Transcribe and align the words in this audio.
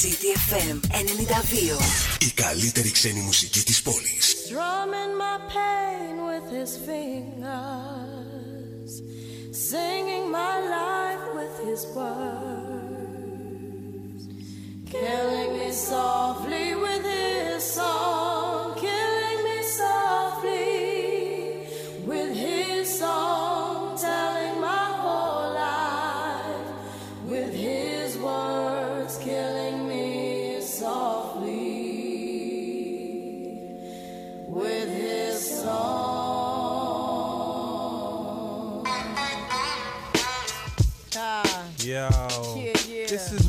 CTFM 0.00 0.78
92. 0.80 1.78
Η 2.18 2.30
καλύτερη 2.34 2.90
ξένη 2.90 3.20
μουσική 3.20 3.62
της 3.62 3.82
πόλης. 3.82 4.36
Drumming 4.48 5.14
my 5.22 5.38
pain 5.54 6.14
with 6.30 6.46
his 6.58 6.70
fingers, 6.88 8.10
singing 9.68 10.24
my 10.38 10.54
life 10.78 11.24
with 11.38 11.54
his 11.68 11.82
words, 11.96 13.00
killing 14.94 15.50
me 15.58 15.70
softly 15.88 16.68
with 16.84 17.04
his 17.16 17.62
song, 17.76 18.19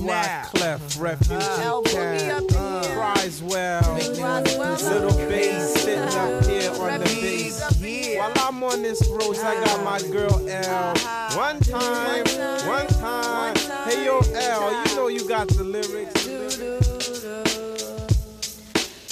Now. 0.01 0.43
Clef 0.53 0.81
uh-huh. 0.81 1.03
Refugee 1.03 1.35
uh-huh. 1.35 1.63
El 1.63 1.83
Boogie 1.83 2.19
Cat 2.19 2.43
up 2.43 2.51
in 2.51 2.83
here. 2.83 2.95
cries 2.95 3.43
well. 3.43 3.93
Little 3.93 5.17
bass 5.29 5.73
sitting 5.73 5.99
up 5.99 6.15
uh-huh. 6.15 6.49
here 6.49 6.71
on 6.71 6.99
the 6.99 7.05
bass. 7.05 8.17
While 8.17 8.33
I'm 8.37 8.63
on 8.63 8.81
this 8.81 9.07
road, 9.07 9.37
I 9.37 9.63
got 9.63 9.83
my 9.83 10.01
girl 10.11 10.47
L. 10.47 10.93
One 11.35 11.59
time, 11.59 12.25
one 12.67 12.87
time. 12.87 13.55
Hey 13.85 14.05
yo, 14.05 14.19
L, 14.19 14.85
you 14.85 14.95
know 14.95 15.07
you 15.07 15.27
got 15.27 15.47
the 15.47 15.63
lyrics. 15.63 16.27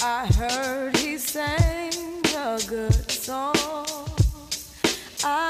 I 0.02 0.26
heard 0.26 0.96
he 0.96 1.18
sang 1.18 1.92
a 2.36 2.58
good 2.66 3.10
song. 3.10 3.54
I 5.22 5.49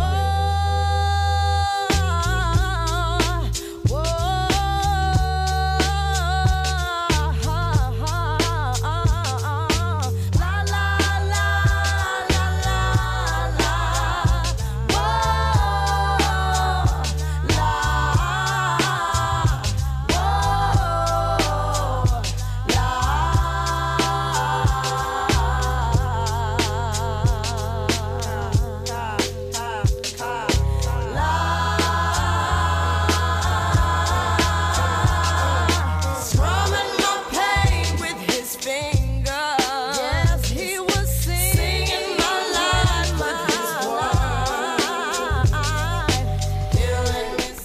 Oh. 0.00 0.87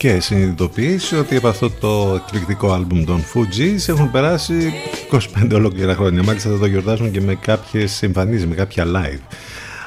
Και 0.04 0.20
συνειδητοποιήσει 0.20 1.16
ότι 1.16 1.36
από 1.36 1.48
αυτό 1.48 1.70
το 1.70 2.14
εκπληκτικό 2.16 2.72
άλμπουμ 2.72 3.04
των 3.04 3.24
Fugees 3.34 3.88
έχουν 3.88 4.12
περάσει 4.12 4.74
25 5.12 5.52
ολόκληρα 5.54 5.96
χρόνια. 5.96 6.24
Μάλιστα 6.24 6.50
θα 6.50 6.58
το 6.58 6.66
γιορτάσουν 6.66 7.12
και 7.12 7.22
με 7.22 7.36
κάποιες 7.36 8.04
εμφανίσεις, 8.04 8.48
με 8.48 8.56
κάποια 8.56 8.86
live. 8.86 9.36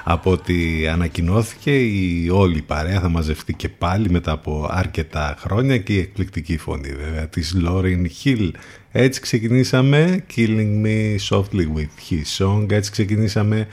Από 0.04 0.30
ότι 0.30 0.88
ανακοινώθηκε 0.92 1.78
η 1.84 2.28
όλη 2.32 2.62
παρέα 2.62 3.00
θα 3.00 3.08
μαζευτεί 3.08 3.54
και 3.54 3.68
πάλι 3.68 4.10
μετά 4.10 4.32
από 4.32 4.68
αρκετά 4.70 5.36
χρόνια 5.38 5.78
και 5.78 5.92
η 5.92 5.98
εκπληκτική 5.98 6.56
φωνή 6.56 6.94
βέβαια 7.04 7.28
της 7.28 7.56
Lauryn 7.66 8.06
Hill. 8.24 8.50
Έτσι 8.92 9.20
ξεκινήσαμε 9.20 10.24
Killing 10.36 10.84
Me 10.84 11.16
Softly 11.28 11.66
With 11.76 12.10
His 12.10 12.44
Song. 12.44 12.72
Έτσι 12.72 12.90
ξεκινήσαμε 12.90 13.66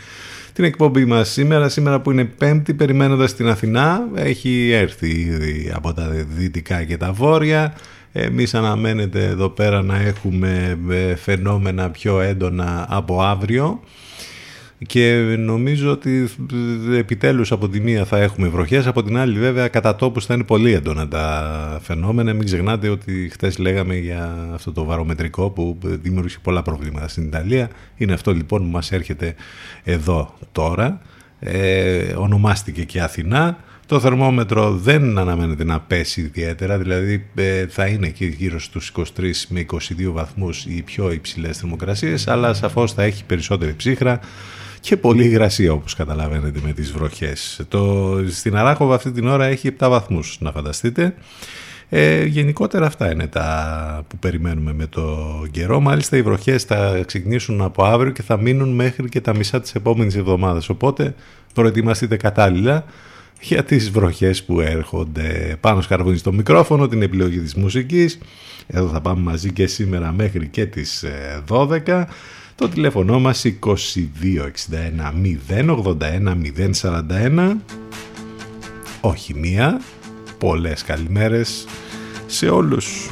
την 0.54 0.64
εκπομπή 0.64 1.06
μας 1.06 1.30
σήμερα. 1.30 1.70
Σήμερα 1.70 2.02
που 2.02 2.12
είναι 2.12 2.26
πέμπτη 2.26 2.74
περιμένοντας 2.74 3.36
την 3.36 3.48
Αθηνά. 3.48 4.08
Έχει 4.16 4.72
έρθει 4.72 5.10
ήδη 5.10 5.72
από 5.76 5.94
τα 5.94 6.10
δυτικά 6.10 6.84
και 6.84 6.98
τα 6.98 7.12
βόρεια. 7.12 7.74
Εμείς 8.12 8.54
αναμένεται 8.54 9.24
εδώ 9.24 9.50
πέρα 9.50 9.82
να 9.82 9.96
έχουμε 10.02 10.80
ε, 10.90 11.16
φαινόμενα 11.16 11.90
πιο 11.90 12.22
έντονα 12.22 12.86
από 12.90 13.22
αύριο. 13.22 13.80
Και 14.86 15.36
νομίζω 15.40 15.92
ότι 15.92 16.30
επιτέλους 16.98 17.52
από 17.52 17.70
τη 17.70 17.80
μία 17.80 18.06
θα 18.06 18.18
έχουμε 18.18 18.48
βροχές, 18.48 18.88
από 18.88 19.04
την 19.04 19.18
άλλη 19.18 19.40
βέβαια 19.40 19.68
κατά 19.68 19.96
τόπους 19.96 20.26
θα 20.26 20.34
είναι 20.34 20.44
πολύ 20.44 20.74
έντονα 20.74 21.08
τα 21.08 21.80
φαινόμενα. 21.84 22.34
Μην 22.34 22.46
ξεχνάτε 22.46 22.90
ότι 22.90 23.30
χθες 23.32 23.58
λέγαμε 23.58 23.96
για 23.96 24.50
αυτό 24.54 24.72
το 24.72 24.84
βαρομετρικό 24.84 25.50
που 25.50 25.78
δημιούργησε 25.82 26.38
πολλά 26.42 26.62
προβλήματα 26.62 27.08
στην 27.08 27.24
Ιταλία. 27.24 27.70
Είναι 27.96 28.14
αυτό 28.14 28.34
λοιπόν 28.34 28.62
που 28.62 28.70
μας 28.70 28.92
έρχεται 28.92 29.36
εδώ 29.84 30.34
τώρα. 30.52 31.02
Ε, 31.40 32.14
ονομάστηκε 32.18 32.84
και 32.84 33.02
Αθηνά. 33.02 33.58
Το 33.86 34.00
θερμόμετρο 34.00 34.72
δεν 34.72 35.18
αναμένεται 35.18 35.64
να 35.64 35.80
πέσει 35.80 36.22
ιδιαίτερα, 36.22 36.78
δηλαδή 36.78 37.26
ε, 37.36 37.68
θα 37.68 37.86
είναι 37.86 38.08
εκεί 38.08 38.26
γύρω 38.26 38.60
στους 38.60 38.92
23 38.96 39.04
με 39.48 39.66
22 39.72 39.78
βαθμούς 40.12 40.66
οι 40.66 40.82
πιο 40.82 41.12
υψηλές 41.12 41.58
θερμοκρασίες, 41.58 42.28
αλλά 42.28 42.54
σαφώς 42.54 42.94
θα 42.94 43.04
έχει 43.04 43.26
περισσότερη 43.26 43.74
ψύχρα 43.74 44.20
και 44.84 44.98
πολύ 44.98 45.24
υγρασία 45.24 45.72
όπως 45.72 45.96
καταλαβαίνετε 45.96 46.60
με 46.64 46.74
τις 46.74 46.92
βροχές. 46.92 47.62
Το, 47.68 48.16
στην 48.30 48.56
Αράχοβα 48.56 48.96
αυτή 48.96 49.12
την 49.12 49.28
ώρα 49.28 49.46
έχει 49.46 49.76
7 49.80 49.88
βαθμούς 49.90 50.38
να 50.40 50.52
φανταστείτε. 50.52 51.14
Ε, 51.90 52.26
γενικότερα 52.26 52.86
αυτά 52.86 53.12
είναι 53.12 53.28
τα 53.28 54.06
που 54.08 54.18
περιμένουμε 54.18 54.74
με 54.74 54.88
το 54.88 55.28
καιρό. 55.52 55.80
Μάλιστα 55.80 56.18
οι 56.18 56.22
βροχές 56.22 56.64
θα 56.64 57.04
ξεκινήσουν 57.06 57.62
από 57.62 57.84
αύριο 57.84 58.12
και 58.12 58.22
θα 58.22 58.38
μείνουν 58.38 58.70
μέχρι 58.70 59.10
και 59.10 59.22
τα 59.22 59.36
μισά 59.36 59.62
της 59.62 59.76
επόμενης 59.76 60.16
εβδομάδας. 60.16 60.70
Οπότε 60.70 61.16
προετοιμαστείτε 61.54 62.18
κατάλληλα 62.18 62.86
για 63.42 63.64
τις 63.64 63.92
βροχές 63.92 64.44
που 64.44 64.62
έρχονται 64.62 65.58
πάνω 65.60 65.82
σκαρβούνι 65.82 66.18
στο 66.18 66.34
μικρόφωνο, 66.34 66.88
την 66.88 67.02
επιλογή 67.02 67.40
της 67.40 67.56
μουσικής. 67.56 68.18
Εδώ 68.68 68.88
θα 68.88 69.02
πάμε 69.02 69.22
μαζί 69.22 69.52
και 69.52 69.68
σήμερα 69.68 70.12
μέχρι 70.12 70.48
και 70.48 70.66
τις 70.66 71.06
12. 71.48 72.06
Ε, 72.54 72.66
το 72.66 72.70
τηλέφωνο 72.70 73.20
μας 73.20 73.46
2261 73.46 73.80
081 75.48 76.36
041 76.82 77.56
όχι 79.02 79.34
μία, 79.34 79.82
πολλές 80.38 80.84
καλημέρες 80.84 81.66
σε 82.26 82.50
όλους. 82.50 83.10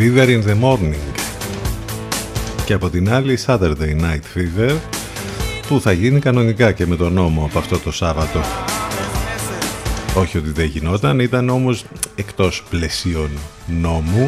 Fever 0.00 0.28
in 0.28 0.42
the 0.48 0.60
Morning. 0.62 1.14
Και 2.64 2.72
από 2.72 2.90
την 2.90 3.12
άλλη 3.12 3.38
Saturday 3.46 4.00
Night 4.00 4.36
Fever 4.36 4.76
που 5.68 5.80
θα 5.80 5.92
γίνει 5.92 6.20
κανονικά 6.20 6.72
και 6.72 6.86
με 6.86 6.96
τον 6.96 7.12
νόμο 7.12 7.44
από 7.44 7.58
αυτό 7.58 7.78
το 7.78 7.92
Σάββατο. 7.92 8.40
Όχι 10.14 10.38
ότι 10.38 10.50
δεν 10.50 10.66
γινόταν, 10.66 11.20
ήταν 11.20 11.48
όμως 11.48 11.84
εκτός 12.14 12.64
πλαισίων 12.70 13.30
νόμου. 13.66 14.26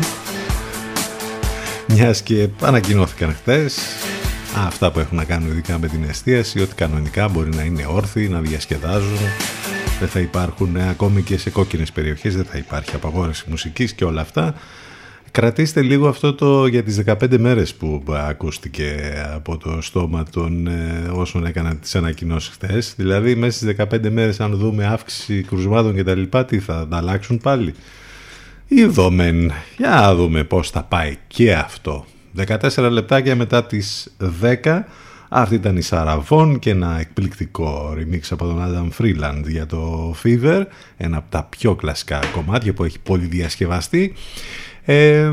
Μιας 1.87 2.23
και 2.23 2.49
ανακοινώθηκαν 2.63 3.35
χτες 3.35 3.79
αυτά 4.67 4.93
που 4.93 5.01
έχουν 5.01 5.17
να 5.17 5.25
κάνουν 5.25 5.51
ειδικά 5.51 5.79
με 5.79 5.89
την 5.89 6.05
εστίαση 6.09 6.61
ότι 6.61 6.75
κανονικά 6.75 7.29
μπορεί 7.29 7.51
να 7.55 7.63
είναι 7.63 7.87
όρθιοι, 7.89 8.29
να 8.31 8.41
διασκεδάζουν. 8.41 9.19
Δεν 10.01 10.09
θα 10.09 10.21
υπάρχουν 10.21 10.77
ακόμη 10.77 11.23
και 11.23 11.39
σε 11.39 11.51
κόκκινες 11.51 11.93
περιοχές 11.93 12.37
δεν 12.37 12.45
θα 12.45 12.59
υπάρχει 12.59 12.95
απαγόρευση 12.95 13.45
μουσικής 13.49 13.93
και 13.93 14.05
όλα 14.05 14.21
αυτά 14.21 14.55
Κρατήστε 15.31 15.83
λίγο 15.83 16.09
αυτό 16.09 16.35
το 16.35 16.67
για 16.67 16.83
τις 16.83 17.03
15 17.07 17.39
μέρες 17.39 17.75
που 17.75 18.03
ακούστηκε 18.09 19.15
από 19.35 19.57
το 19.57 19.79
στόμα 19.81 20.25
των 20.33 20.67
ε, 20.67 21.11
όσων 21.13 21.47
έκαναν 21.47 21.81
τις 21.81 21.97
ανακοινώσεις 21.97 22.51
χθες. 22.51 22.95
Δηλαδή 22.97 23.35
μέσα 23.35 23.59
στις 23.59 23.77
15 23.79 24.11
μέρες 24.11 24.41
αν 24.41 24.57
δούμε 24.57 24.87
αύξηση 24.87 25.43
κρουσμάτων 25.43 25.95
και 25.95 26.05
τα 26.05 26.15
λοιπά 26.15 26.45
τι 26.45 26.59
θα 26.59 26.89
τα 26.89 26.97
αλλάξουν 26.97 27.39
πάλι; 27.39 27.75
Είδομεν. 28.69 29.53
Για 29.77 29.89
να 29.89 30.15
δούμε 30.15 30.45
πώς 30.45 30.71
θα 30.71 30.83
πάει 30.83 31.17
και 31.27 31.53
αυτό. 31.53 32.05
14 32.47 32.89
λεπτάκια 32.91 33.37
μετά 33.37 33.65
τις 33.65 34.17
10 34.63 34.83
αυτή 35.33 35.55
ήταν 35.55 35.77
η 35.77 35.83
Σαραβόν 35.83 36.59
και 36.59 36.71
ένα 36.71 37.01
εκπληκτικό 37.01 37.95
remix 37.97 38.21
από 38.31 38.45
τον 38.47 38.59
Adam 38.61 39.03
Freeland 39.03 39.43
για 39.47 39.67
το 39.67 40.15
Fever, 40.25 40.63
ένα 40.97 41.17
από 41.17 41.31
τα 41.31 41.43
πιο 41.43 41.75
κλασικά 41.75 42.21
κομμάτια 42.33 42.73
που 42.73 42.85
έχει 42.85 42.99
πολύ 42.99 43.27
διασκευαστεί. 43.27 44.15
Ε, 44.93 45.31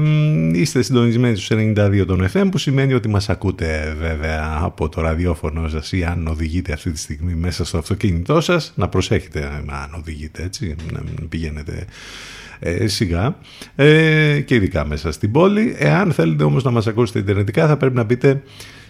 είστε 0.53 0.81
συντονισμένοι 0.81 1.35
στους 1.35 1.57
92 1.57 2.03
των 2.07 2.27
FM 2.33 2.47
που 2.51 2.57
σημαίνει 2.57 2.93
ότι 2.93 3.07
μας 3.07 3.29
ακούτε 3.29 3.95
βέβαια 3.99 4.59
από 4.61 4.89
το 4.89 5.01
ραδιόφωνο 5.01 5.67
σας 5.67 5.91
ή 5.91 6.03
αν 6.03 6.27
οδηγείτε 6.27 6.73
αυτή 6.73 6.91
τη 6.91 6.99
στιγμή 6.99 7.33
μέσα 7.33 7.65
στο 7.65 7.77
αυτοκίνητό 7.77 8.41
σας. 8.41 8.73
Να 8.75 8.87
προσέχετε 8.87 9.45
αν 9.67 9.93
οδηγείτε 9.97 10.43
έτσι 10.43 10.75
να 10.91 11.01
πηγαίνετε 11.29 11.85
ε, 12.59 12.87
σιγά. 12.87 13.37
Ε, 13.75 14.39
και 14.45 14.55
ειδικά 14.55 14.85
μέσα 14.85 15.11
στην 15.11 15.31
πόλη. 15.31 15.75
Εάν 15.77 16.11
θέλετε 16.11 16.43
όμως 16.43 16.63
να 16.63 16.71
μας 16.71 16.87
ακούσετε 16.87 17.19
ιντερνετικά 17.19 17.67
θα 17.67 17.77
πρέπει 17.77 17.95
να 17.95 18.03
μπείτε 18.03 18.41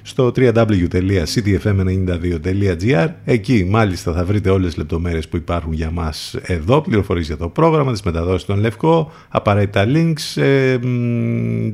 στο 0.07 0.31
www.ctfm92.gr 0.35 3.07
Εκεί 3.25 3.67
μάλιστα 3.69 4.13
θα 4.13 4.25
βρείτε 4.25 4.49
όλες 4.49 4.67
τις 4.67 4.77
λεπτομέρειες 4.77 5.27
που 5.27 5.37
υπάρχουν 5.37 5.73
για 5.73 5.91
μας 5.91 6.35
εδώ, 6.41 6.81
πληροφορίες 6.81 7.27
για 7.27 7.37
το 7.37 7.49
πρόγραμμα, 7.49 7.91
τις 7.91 8.01
μεταδόσεις 8.01 8.45
των 8.45 8.59
Λευκό, 8.59 9.11
απαραίτητα 9.29 9.85
links, 9.87 10.41
ε, 10.41 10.77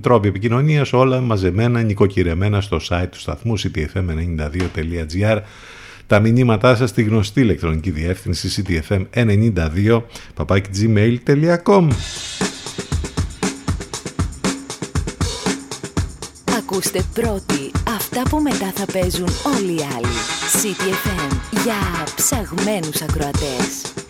τρόποι 0.01 0.27
επικοινωνίας, 0.27 0.93
όλα 0.93 1.19
μαζεμένα, 1.19 1.81
νοικοκυρεμένα 1.81 2.61
στο 2.61 2.79
site 2.89 3.07
του 3.11 3.19
σταθμού 3.19 3.59
ctfm92.gr 3.59 5.39
τα 6.07 6.19
μηνύματά 6.19 6.75
σας 6.75 6.89
στη 6.89 7.03
γνωστή 7.03 7.41
ηλεκτρονική 7.41 7.91
διεύθυνση 7.91 8.63
ctfm92 8.67 10.01
gmail.com 10.37 11.87
Ακούστε 16.57 17.03
πρώτοι 17.13 17.72
αυτά 18.17 18.29
που 18.29 18.41
μετά 18.41 18.71
θα 18.75 18.85
παίζουν 18.85 19.27
όλοι 19.55 19.71
οι 19.71 19.85
άλλοι. 19.95 20.13
CTFM 20.61 21.37
για 21.63 22.03
ψαγμένους 22.15 23.01
ακροατές. 23.01 24.02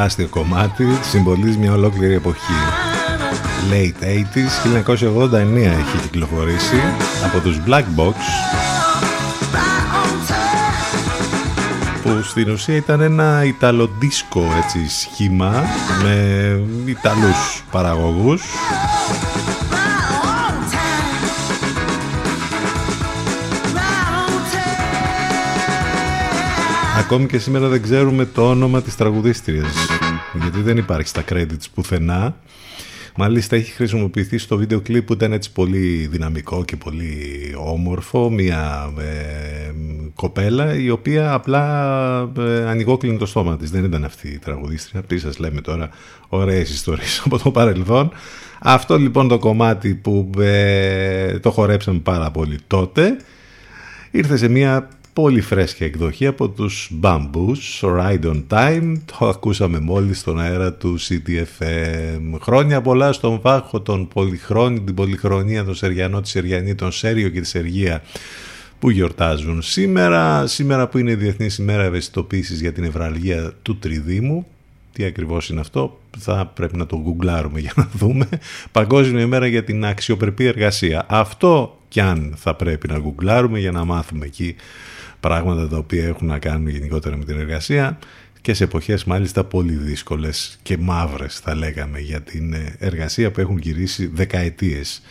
Τεράστιο 0.00 0.28
κομμάτι 0.28 0.86
συμβολίζει 1.10 1.58
μια 1.58 1.72
ολόκληρη 1.72 2.14
εποχή. 2.14 2.52
Late 3.70 4.04
80s, 4.04 4.84
1989 4.84 5.56
έχει 5.56 5.98
κυκλοφορήσει 6.02 6.76
από 7.24 7.40
τους 7.40 7.60
Black 7.66 7.84
Box 7.96 8.14
που 12.02 12.22
στην 12.22 12.50
ουσία 12.50 12.76
ήταν 12.76 13.00
ένα 13.00 13.44
Ιταλοντίσκο 13.44 14.44
έτσι 14.64 14.88
σχήμα 14.88 15.64
με 16.02 16.60
Ιταλούς 16.84 17.64
παραγωγούς 17.70 18.42
Ακόμη 27.12 27.26
και 27.26 27.38
σήμερα 27.38 27.68
δεν 27.68 27.82
ξέρουμε 27.82 28.24
το 28.24 28.48
όνομα 28.48 28.82
της 28.82 28.96
τραγουδίστριας 28.96 29.74
γιατί 30.40 30.60
δεν 30.60 30.76
υπάρχει 30.76 31.08
στα 31.08 31.24
credits 31.28 31.64
πουθενά 31.74 32.36
Μάλιστα 33.16 33.56
έχει 33.56 33.72
χρησιμοποιηθεί 33.72 34.38
στο 34.38 34.56
βίντεο 34.56 34.80
κλιπ 34.80 35.06
που 35.06 35.12
ήταν 35.12 35.32
έτσι 35.32 35.52
πολύ 35.52 36.08
δυναμικό 36.10 36.64
και 36.64 36.76
πολύ 36.76 37.54
όμορφο 37.56 38.30
μια 38.30 38.92
ε, 38.98 39.72
κοπέλα 40.14 40.74
η 40.74 40.90
οποία 40.90 41.32
απλά 41.32 42.32
ε, 42.38 42.64
ανοιγόκλεινε 42.68 43.18
το 43.18 43.26
στόμα 43.26 43.56
της. 43.56 43.70
Δεν 43.70 43.84
ήταν 43.84 44.04
αυτή 44.04 44.28
η 44.28 44.38
τραγουδίστρια. 44.38 45.02
Τι 45.02 45.18
σας 45.18 45.38
λέμε 45.38 45.60
τώρα 45.60 45.88
ωραίες 46.28 46.70
ιστορίες 46.70 47.22
από 47.24 47.38
το 47.38 47.50
παρελθόν. 47.50 48.10
Αυτό 48.60 48.98
λοιπόν 48.98 49.28
το 49.28 49.38
κομμάτι 49.38 49.94
που 49.94 50.30
ε, 50.38 51.38
το 51.38 51.50
χορέψαμε 51.50 51.98
πάρα 51.98 52.30
πολύ 52.30 52.58
τότε 52.66 53.16
ήρθε 54.10 54.36
σε 54.36 54.48
μια 54.48 54.88
πολύ 55.12 55.40
φρέσκια 55.40 55.86
εκδοχή 55.86 56.26
από 56.26 56.48
τους 56.48 56.90
Bamboos, 57.02 57.80
Ride 57.80 58.24
on 58.24 58.42
Time, 58.48 58.94
το 59.18 59.28
ακούσαμε 59.28 59.78
μόλις 59.80 60.18
στον 60.18 60.40
αέρα 60.40 60.72
του 60.72 60.98
CTFM. 61.00 62.38
Χρόνια 62.40 62.80
πολλά 62.80 63.12
στον 63.12 63.40
βάχο 63.40 63.80
των 63.80 64.08
πολυχρόνι, 64.08 64.80
την 64.80 64.94
πολυχρονία, 64.94 65.64
τον 65.64 65.74
Σεριανό, 65.74 66.20
τη 66.20 66.28
Σεριανή, 66.28 66.74
τον 66.74 66.92
Σέριο 66.92 67.28
και 67.28 67.40
τη 67.40 67.46
Σεργία 67.46 68.02
που 68.78 68.90
γιορτάζουν 68.90 69.62
σήμερα, 69.62 70.46
σήμερα 70.46 70.88
που 70.88 70.98
είναι 70.98 71.10
η 71.10 71.14
Διεθνής 71.14 71.58
ημέρα 71.58 71.82
ευαισθητοποίησης 71.82 72.60
για 72.60 72.72
την 72.72 72.84
ευραλγία 72.84 73.52
του 73.62 73.78
Τριδήμου, 73.78 74.46
τι 74.92 75.04
ακριβώς 75.04 75.48
είναι 75.48 75.60
αυτό, 75.60 76.00
θα 76.18 76.46
πρέπει 76.54 76.76
να 76.76 76.86
το 76.86 77.00
γκουγκλάρουμε 77.00 77.60
για 77.60 77.72
να 77.76 77.88
δούμε. 77.92 78.28
Παγκόσμια 78.72 79.22
ημέρα 79.22 79.46
για 79.46 79.64
την 79.64 79.84
αξιοπρεπή 79.84 80.44
εργασία. 80.44 81.06
Αυτό 81.08 81.78
κι 81.88 82.00
αν 82.00 82.34
θα 82.36 82.54
πρέπει 82.54 82.88
να 82.88 82.98
γκουγκλάρουμε 82.98 83.58
για 83.58 83.70
να 83.70 83.84
μάθουμε 83.84 84.26
εκεί 84.26 84.56
πράγματα 85.20 85.68
τα 85.68 85.76
οποία 85.76 86.06
έχουν 86.06 86.26
να 86.26 86.38
κάνουν 86.38 86.68
γενικότερα 86.68 87.16
με 87.16 87.24
την 87.24 87.38
εργασία 87.38 87.98
και 88.40 88.54
σε 88.54 88.64
εποχές 88.64 89.04
μάλιστα 89.04 89.44
πολύ 89.44 89.74
δύσκολες 89.74 90.58
και 90.62 90.78
μαύρες 90.78 91.38
θα 91.38 91.54
λέγαμε 91.54 91.98
για 92.00 92.20
την 92.20 92.54
εργασία 92.78 93.30
που 93.30 93.40
έχουν 93.40 93.58
γυρίσει 93.58 94.10
δεκαετίες 94.14 95.02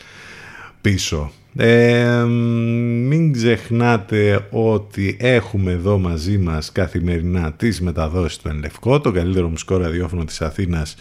πίσω. 0.82 1.32
Ε, 1.56 2.24
μην 3.08 3.34
ξεχνάτε 3.34 4.48
ότι 4.50 5.18
έχουμε 5.20 5.72
εδώ 5.72 5.98
μαζί 5.98 6.38
μας 6.38 6.72
καθημερινά 6.72 7.54
τις 7.54 7.82
μεταδόσεις 7.82 8.38
του 8.38 8.48
Ενλευκό, 8.48 9.00
το 9.00 9.12
καλύτερο 9.12 9.50
μουσικό 9.50 9.78
ραδιόφωνο 9.78 10.26
της 10.26 10.42
Αθήνας 10.42 10.96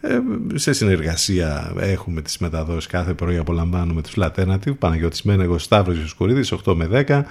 ε, 0.00 0.18
σε 0.54 0.72
συνεργασία 0.72 1.72
έχουμε 1.78 2.22
τις 2.22 2.38
μεταδόσεις 2.38 2.86
κάθε 2.86 3.14
πρωί 3.14 3.36
απολαμβάνουμε 3.36 4.02
τους 4.02 4.16
Λατένατιβ 4.16 4.74
Παναγιώτης 4.74 5.22
Μένεγος 5.22 5.62
Σταύρος 5.62 5.98
Ιωσκουρίδης 5.98 6.52
8 6.64 6.74
με 6.74 7.04
10 7.08 7.22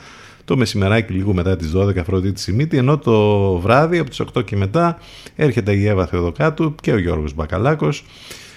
το 0.46 0.58
μεσημεράκι 0.58 1.14
λίγο 1.14 1.34
μετά 1.34 1.56
τις 1.56 1.72
12 1.76 1.98
Αφροδίτη 1.98 2.40
Σιμίτη, 2.40 2.78
ενώ 2.78 2.98
το 2.98 3.58
βράδυ 3.58 3.98
από 3.98 4.10
τις 4.10 4.22
8 4.36 4.46
και 4.46 4.56
μετά 4.56 4.98
έρχεται 5.36 5.74
η 5.74 5.88
Εύα 5.88 6.06
Θεοδοκάτου 6.08 6.76
και 6.82 6.92
ο 6.92 6.98
Γιώργος 6.98 7.34
Μπακαλάκος 7.34 8.06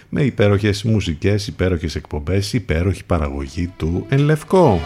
με 0.08 0.22
υπέροχες 0.22 0.82
μουσικές, 0.82 1.46
υπέροχες 1.46 1.94
εκπομπές, 1.94 2.52
υπέροχη 2.52 3.04
παραγωγή 3.04 3.72
του 3.76 4.06
Εν 4.08 4.18
Λευκό. 4.18 4.80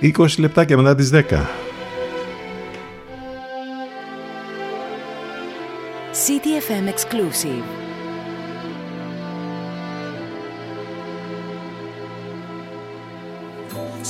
20 0.00 0.38
λεπτά 0.38 0.64
και 0.64 0.76
μετά 0.76 0.94
τις 0.94 1.10
10. 1.10 1.48
CTFM 6.24 6.86
Exclusive 6.94 7.66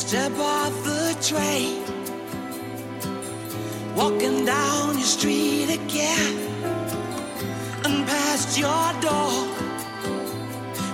Step 0.02 0.32
off 0.38 0.74
the 0.84 0.93
train, 1.20 1.82
walking 3.94 4.44
down 4.44 4.94
your 4.94 5.06
street 5.06 5.70
again, 5.70 6.36
and 7.84 8.06
past 8.06 8.58
your 8.58 8.92
door. 9.00 9.32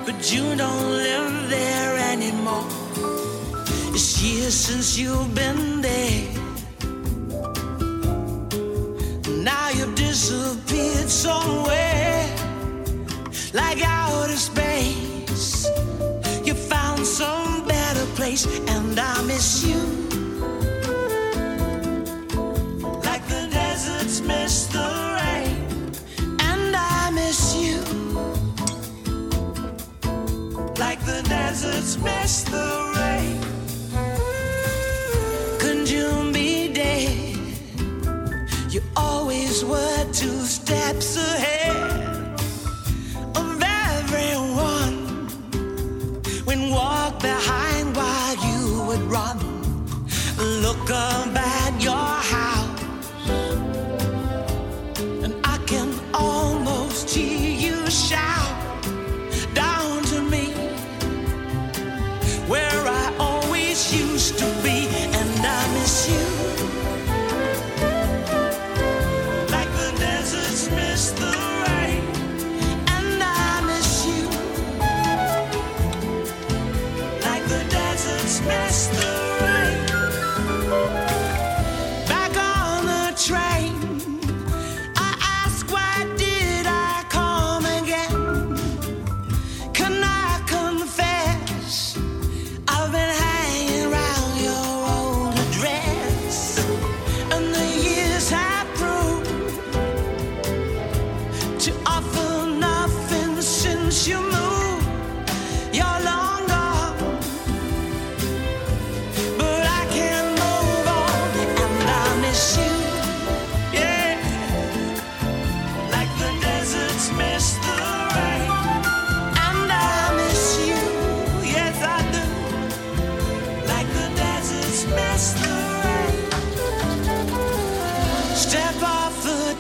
But 0.05 0.33
you 0.33 0.57
don't 0.57 0.91
live 0.91 1.49
there 1.49 1.97
anymore. 2.13 2.67
It's 3.95 4.23
years 4.23 4.55
since 4.55 4.99
you've 4.99 5.35
been 5.35 5.81
there. 5.81 6.29
Now 9.45 9.71
you've 9.71 9.95
disappeared 9.95 11.09
somewhere, 11.09 12.27
like 13.53 13.79
outer 13.85 14.37
space. 14.37 15.67
You 16.45 16.55
found 16.55 17.07
some 17.07 17.67
better 17.67 18.07
place, 18.15 18.47
and 18.69 18.99
I 18.99 19.23
miss 19.23 19.65
you. 19.65 20.10
Deserts 31.51 31.97
miss 31.99 32.45
the 32.45 32.69
rain. 32.97 33.41
Couldn't 35.59 35.91
you 35.91 36.31
be 36.33 36.73
dead? 36.73 37.37
You 38.71 38.81
always 38.97 39.65
were 39.65 40.05
two 40.13 40.41
steps 40.57 41.17
ahead 41.17 41.77
of 43.35 43.49
everyone. 43.89 44.97
When 46.49 46.71
walk 46.71 47.19
behind 47.21 47.97
while 47.97 48.37
you 48.49 48.61
would 48.87 49.05
run. 49.17 49.39
Look 50.65 50.89
up 50.91 51.35
at 51.37 51.83
your 51.83 52.00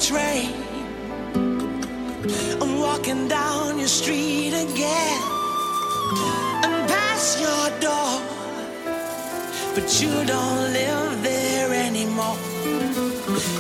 train. 0.01 0.55
I'm 2.63 2.81
walking 2.81 3.29
down 3.29 3.79
your 3.79 3.89
street 3.89 4.55
again 4.55 5.21
and 6.65 6.89
past 6.89 7.39
your 7.39 7.65
door, 7.81 8.13
but 9.75 10.01
you 10.01 10.13
don't 10.25 10.73
live 10.73 11.23
there 11.23 11.75
anymore. 11.75 12.39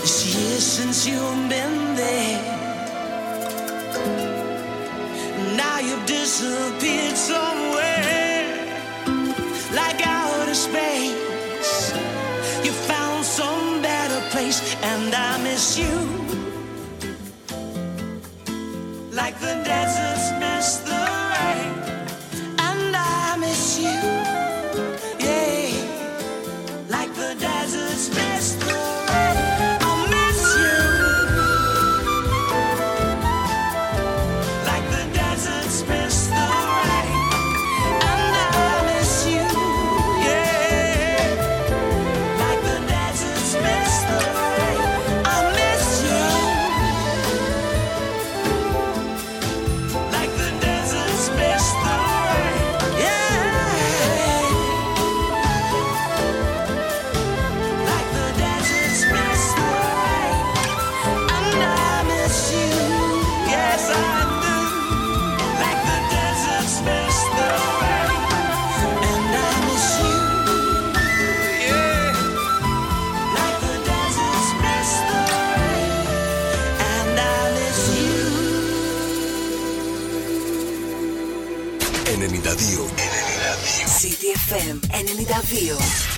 It's 0.02 0.24
years 0.34 0.64
since 0.64 1.06
you've 1.06 1.48
been 1.50 1.94
there. 1.94 2.40
Now 5.56 5.78
you've 5.80 6.06
disappeared 6.06 7.16
somewhere, 7.16 8.80
like 9.74 10.00
outer 10.06 10.54
space. 10.54 10.99
place, 14.50 14.76
and 14.82 15.14
I 15.14 15.38
miss 15.42 15.78
you 15.78 15.94
like 19.12 19.38
the 19.40 19.62
desert. 19.64 20.09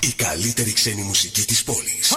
Η 0.00 0.12
καλύτερη 0.16 0.72
ξένη 0.72 1.02
μουσική 1.02 1.44
της 1.44 1.62
πόλης. 1.64 2.12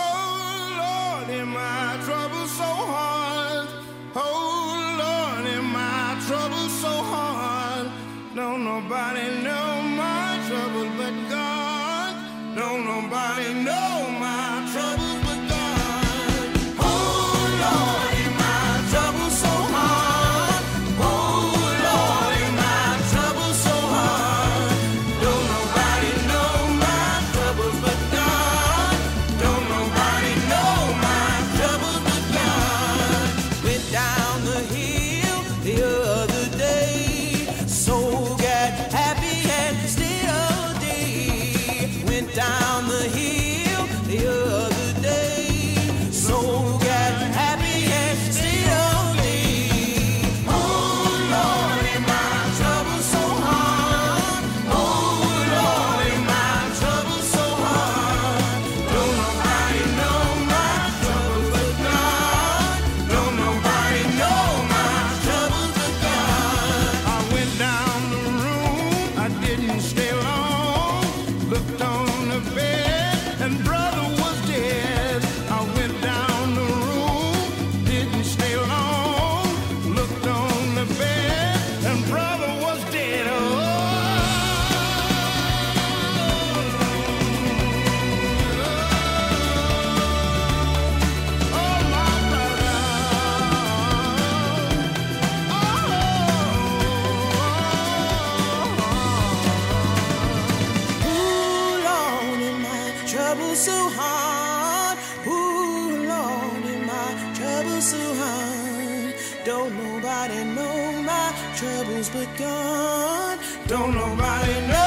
Don't 113.68 113.96
nobody 113.96 114.68
know. 114.68 114.85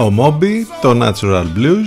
ο 0.00 0.10
Μόμπι, 0.10 0.66
το 0.80 0.98
Natural 1.02 1.44
Blues 1.56 1.86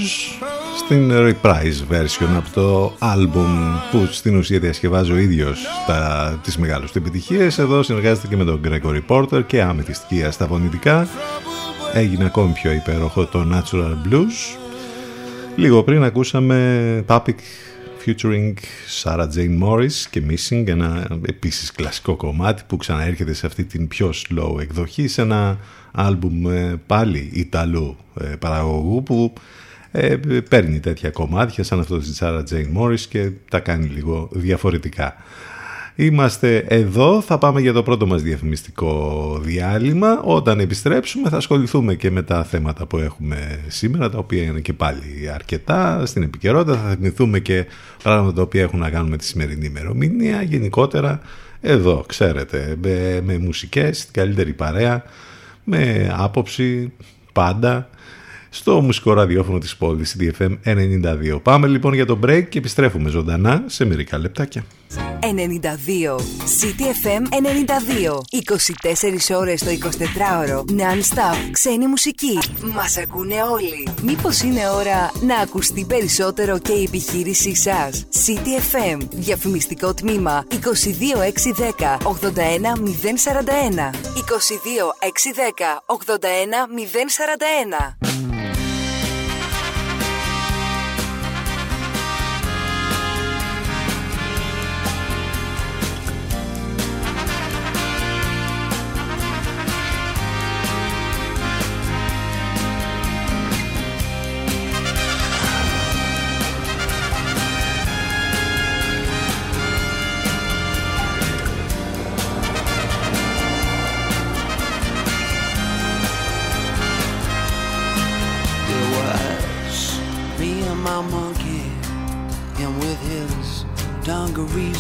στην 0.77 1.11
reprise 1.11 1.93
version 1.93 2.35
από 2.35 2.49
το 2.53 2.93
album 2.99 3.79
που 3.91 4.07
στην 4.11 4.37
ουσία 4.37 4.59
διασκευάζει 4.59 5.11
ο 5.11 5.17
ίδιος 5.17 5.65
τα, 5.87 6.39
τις 6.43 6.57
μεγάλες 6.57 6.91
του 6.91 6.97
επιτυχίες. 6.97 7.57
Εδώ 7.57 7.83
συνεργάζεται 7.83 8.27
και 8.27 8.37
με 8.37 8.43
τον 8.43 8.61
Gregory 8.65 9.01
Porter 9.07 9.43
και 9.47 9.61
αμυθιστικία 9.61 10.31
στα 10.31 10.47
φωνητικά 10.47 11.07
έγινε 11.93 12.25
ακόμη 12.25 12.51
πιο 12.51 12.71
υπέροχο 12.71 13.25
το 13.25 13.45
Natural 13.51 14.07
Blues. 14.11 14.57
Λίγο 15.55 15.83
πριν 15.83 16.03
ακούσαμε 16.03 17.05
Papik 17.07 17.39
featuring 18.05 18.53
Sarah 19.03 19.27
Jane 19.35 19.63
Morris 19.63 19.93
και 20.09 20.21
Missing 20.29 20.67
ένα 20.67 21.07
επίσης 21.27 21.71
κλασικό 21.71 22.15
κομμάτι 22.15 22.63
που 22.67 22.77
ξαναέρχεται 22.77 23.33
σε 23.33 23.45
αυτή 23.45 23.63
την 23.63 23.87
πιο 23.87 24.09
slow 24.09 24.61
εκδοχή 24.61 25.07
σε 25.07 25.21
ένα 25.21 25.57
άλμπουμ 25.93 26.47
ε, 26.49 26.81
πάλι 26.87 27.29
Ιταλού 27.33 27.97
ε, 28.21 28.25
παραγωγού 28.25 29.03
που 29.03 29.33
ε, 29.91 30.15
παίρνει 30.49 30.79
τέτοια 30.79 31.09
κομμάτια 31.09 31.63
σαν 31.63 31.79
αυτό 31.79 31.97
της 31.97 32.15
Σάρα 32.15 32.43
Τζέιν 32.43 32.69
Μόρις 32.69 33.07
και 33.07 33.31
τα 33.49 33.59
κάνει 33.59 33.87
λίγο 33.87 34.29
διαφορετικά. 34.31 35.15
Είμαστε 35.95 36.57
εδώ, 36.57 37.21
θα 37.21 37.37
πάμε 37.37 37.61
για 37.61 37.73
το 37.73 37.83
πρώτο 37.83 38.05
μας 38.05 38.21
διαφημιστικό 38.21 39.39
διάλειμμα. 39.43 40.21
Όταν 40.23 40.59
επιστρέψουμε 40.59 41.29
θα 41.29 41.37
ασχοληθούμε 41.37 41.95
και 41.95 42.11
με 42.11 42.21
τα 42.21 42.43
θέματα 42.43 42.85
που 42.85 42.97
έχουμε 42.97 43.59
σήμερα, 43.67 44.09
τα 44.09 44.17
οποία 44.17 44.43
είναι 44.43 44.59
και 44.59 44.73
πάλι 44.73 45.29
αρκετά 45.33 46.05
στην 46.05 46.23
επικαιρότητα. 46.23 46.77
Θα 46.77 46.89
θυμηθούμε 46.89 47.39
και 47.39 47.65
πράγματα 48.03 48.33
τα 48.33 48.41
οποία 48.41 48.61
έχουν 48.61 48.79
να 48.79 48.89
κάνουν 48.89 49.09
με 49.09 49.17
τη 49.17 49.25
σημερινή 49.25 49.65
ημερομηνία. 49.65 50.41
Γενικότερα 50.41 51.19
εδώ, 51.61 52.03
ξέρετε, 52.07 52.75
με, 52.81 53.21
με 53.23 53.49
την 53.71 53.93
καλύτερη 54.11 54.53
παρέα 54.53 55.03
με 55.63 56.13
άποψη 56.17 56.93
πάντα 57.33 57.89
στο 58.49 58.81
μουσικό 58.81 59.13
ραδιόφωνο 59.13 59.57
της 59.57 59.75
πόλης 59.75 60.17
DFM 60.19 60.57
92. 60.65 61.39
Πάμε 61.43 61.67
λοιπόν 61.67 61.93
για 61.93 62.05
το 62.05 62.19
break 62.25 62.43
και 62.49 62.57
επιστρέφουμε 62.57 63.09
ζωντανά 63.09 63.63
σε 63.65 63.85
μερικά 63.85 64.17
λεπτάκια. 64.17 64.63
92. 65.21 66.19
City 66.59 66.85
FM 67.03 67.21
92. 67.31 68.21
24 69.31 69.37
ώρες 69.37 69.63
το 69.63 69.69
24ωρο. 69.69 70.59
Non-stop. 70.59 71.35
Ξένη 71.51 71.87
μουσική. 71.87 72.39
Μας 72.73 72.97
ακούνε 72.97 73.35
όλοι. 73.51 73.87
Μήπως 74.01 74.41
είναι 74.41 74.69
ώρα 74.69 75.11
να 75.21 75.37
ακουστεί 75.37 75.85
περισσότερο 75.85 76.59
και 76.59 76.71
η 76.71 76.83
επιχείρησή 76.83 77.55
σας; 77.55 78.05
City 78.25 78.59
FM. 78.75 78.97
Διαφημιστικό 79.11 79.93
τμήμα 79.93 80.45
22610 80.49 81.97
81041. 82.03 83.91
22610 84.15 85.83
81041. 85.85 88.32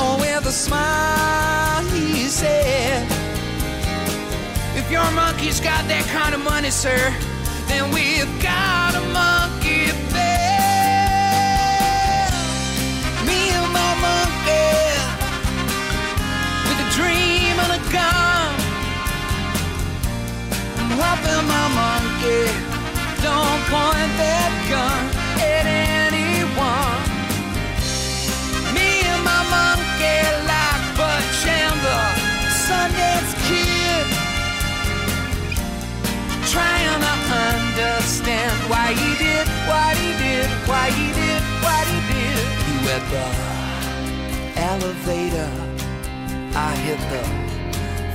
Oh, 0.00 0.16
with 0.20 0.46
a 0.46 0.52
smile, 0.52 1.82
he 1.90 2.28
said, 2.28 3.04
If 4.76 4.88
your 4.90 5.10
monkey's 5.10 5.58
got 5.58 5.88
that 5.88 6.06
kind 6.06 6.34
of 6.36 6.40
money, 6.44 6.70
sir, 6.70 7.12
then 7.66 7.90
we've 7.90 8.30
got 8.40 8.94
a 8.94 9.02
monkey 9.10 9.90
there. 10.14 10.70
Me 13.26 13.50
and 13.58 13.70
my 13.74 13.92
monkey, 14.06 14.70
with 16.70 16.86
a 16.86 16.88
dream 16.94 17.58
and 17.58 17.72
a 17.74 17.82
gun. 17.90 18.54
I'm 20.78 20.94
hoping 20.94 21.44
my 21.50 21.66
monkey 21.74 22.68
don't 23.22 23.62
point 23.66 24.12
that 24.22 24.52
gun 24.70 25.17
understand 38.28 38.70
why 38.70 38.92
he 38.92 39.16
did 39.16 39.46
what 39.66 39.96
he 39.96 40.12
did, 40.18 40.48
why 40.68 40.90
he 40.90 41.12
did 41.12 41.42
what 41.64 41.86
he 41.86 41.98
did. 42.12 42.44
He 42.66 42.74
went 42.86 43.04
the 43.10 43.26
elevator, 44.60 45.50
I 46.54 46.76
hit 46.76 47.00
the 47.12 47.22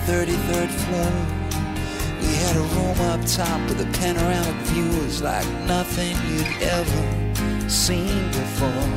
33rd 0.05 0.69
floor. 0.83 1.13
We 2.21 2.29
had 2.35 2.55
a 2.55 2.65
room 2.75 2.99
up 3.11 3.25
top 3.25 3.59
with 3.67 3.81
a 3.81 3.89
panoramic 3.99 4.55
view. 4.67 4.85
It 4.85 5.03
was 5.03 5.21
like 5.21 5.47
nothing 5.67 6.15
you'd 6.29 6.61
ever 6.61 7.69
seen 7.69 8.27
before. 8.27 8.89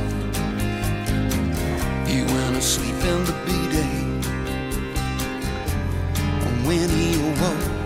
He 2.05 2.21
went 2.21 2.55
to 2.55 2.61
sleep 2.61 2.95
in 2.95 3.25
the 3.25 3.35
B-day. 3.45 3.97
And 6.45 6.67
when 6.67 6.89
he 6.89 7.15
awoke, 7.19 7.76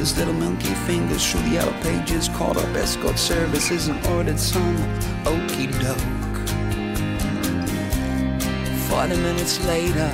his 0.00 0.16
little 0.16 0.32
monkey 0.32 0.72
fingers 0.86 1.30
through 1.30 1.42
the 1.42 1.50
yellow 1.50 1.74
pages, 1.82 2.30
called 2.30 2.56
up 2.56 2.74
escort 2.74 3.18
services 3.18 3.88
and 3.88 4.06
ordered 4.06 4.40
some 4.40 4.74
okey 5.26 5.66
doke. 5.66 6.38
Forty 8.88 9.16
minutes 9.16 9.62
later, 9.66 10.10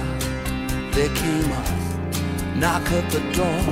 there 0.90 1.14
came 1.14 1.52
a 1.52 2.56
knock 2.56 2.82
at 2.90 3.08
the 3.12 3.20
door 3.32 3.62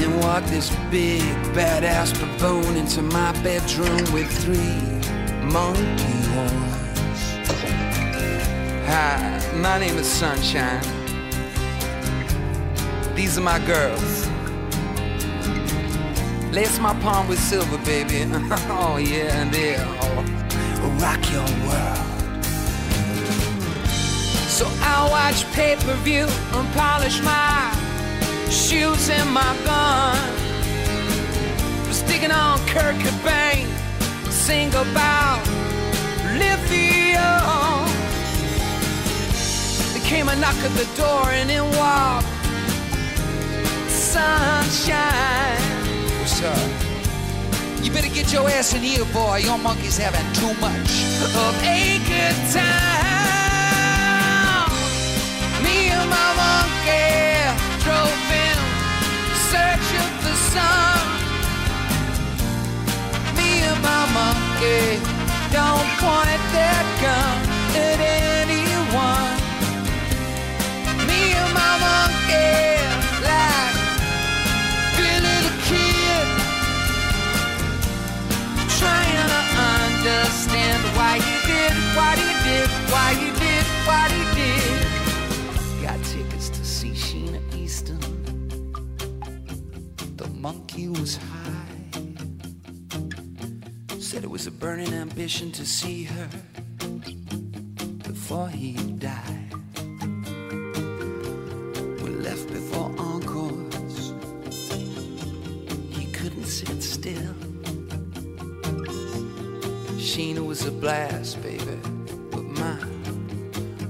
and 0.00 0.20
walked 0.20 0.46
this 0.46 0.70
big 0.88 1.22
badass 1.52 2.14
baboon 2.20 2.76
into 2.76 3.02
my 3.02 3.32
bedroom 3.42 4.04
with 4.12 4.30
three 4.44 4.82
monkey 5.50 6.18
horns. 6.30 7.22
Hi, 8.86 9.50
my 9.56 9.80
name 9.80 9.96
is 9.98 10.06
Sunshine. 10.06 10.80
These 13.16 13.36
are 13.36 13.40
my 13.40 13.58
girls. 13.66 14.31
Lace 16.52 16.78
my 16.78 16.92
palm 17.00 17.28
with 17.28 17.38
silver, 17.38 17.78
baby. 17.78 18.30
oh 18.68 18.98
yeah, 18.98 19.40
and 19.40 19.50
they'll 19.50 19.80
oh, 20.02 20.98
rock 21.00 21.22
your 21.32 21.48
world. 21.64 22.44
So 24.50 24.66
I'll 24.82 25.10
watch 25.10 25.50
pay-per-view 25.52 26.26
and 26.26 26.74
polish 26.74 27.22
my 27.22 27.72
shoes 28.50 29.08
and 29.08 29.32
my 29.32 29.56
gun. 29.64 30.14
Sticking 31.90 32.30
on 32.30 32.58
Kurt 32.66 32.96
Cobain, 32.96 33.66
sing 34.30 34.68
about 34.74 35.40
lithium. 36.36 37.88
There 39.94 40.04
came 40.04 40.28
a 40.28 40.36
knock 40.36 40.56
at 40.56 40.72
the 40.76 40.86
door 41.00 41.30
and 41.30 41.50
in 41.50 41.64
walked 41.78 42.26
sunshine. 43.88 45.71
Up? 46.22 46.56
You 47.82 47.90
better 47.90 48.06
get 48.06 48.32
your 48.32 48.48
ass 48.48 48.74
in 48.74 48.82
here, 48.82 49.04
boy. 49.06 49.38
Your 49.38 49.58
monkey's 49.58 49.98
having 49.98 50.22
too 50.34 50.54
much 50.60 51.02
of 51.18 51.34
a 51.34 51.98
good 52.06 52.36
time. 52.54 52.62
Me 55.66 55.90
and 55.90 56.08
my 56.08 56.30
monkey 56.38 57.42
drove 57.82 58.30
in 58.38 58.58
search 59.50 59.88
of 59.98 60.12
the 60.22 60.34
sun. 60.54 61.02
Me 63.34 63.66
and 63.66 63.82
my 63.82 64.06
monkey 64.14 65.02
don't 65.50 65.90
point 65.98 66.42
that 66.54 66.86
gun 67.02 67.34
at 67.82 67.98
anyone. 68.46 69.31
Was 91.02 91.16
high. 91.16 92.00
Said 93.98 94.22
it 94.22 94.30
was 94.30 94.46
a 94.46 94.52
burning 94.52 94.92
ambition 94.94 95.50
to 95.50 95.66
see 95.66 96.04
her 96.04 96.28
before 98.04 98.48
he 98.48 98.74
died. 99.00 99.52
We 102.02 102.10
left 102.28 102.46
before 102.46 102.94
encores. 102.98 104.12
He 105.90 106.06
couldn't 106.12 106.44
sit 106.44 106.80
still. 106.80 107.34
Sheena 109.98 110.46
was 110.46 110.66
a 110.66 110.70
blast, 110.70 111.42
baby, 111.42 111.80
but 112.30 112.44
my 112.44 112.78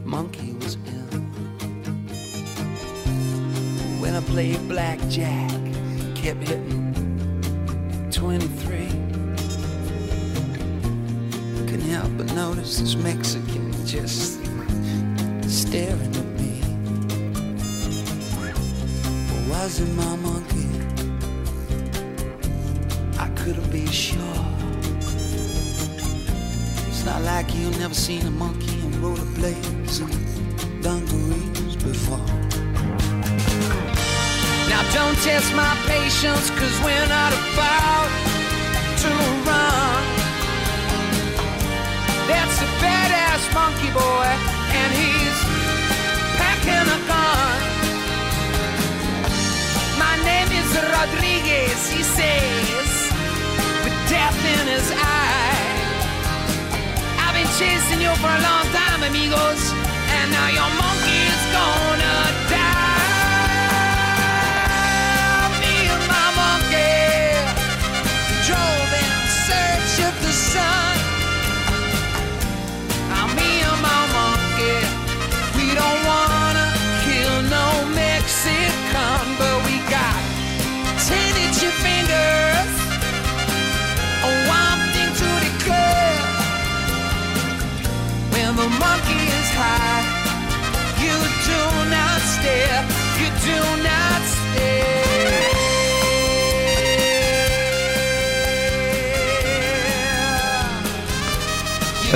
monkey 0.02 0.54
was 0.54 0.78
ill. 0.86 1.20
When 4.00 4.14
I 4.14 4.22
played 4.22 4.66
blackjack, 4.66 5.50
kept 6.14 6.48
hitting 6.48 6.81
Mexican 12.96 13.72
just 13.86 14.41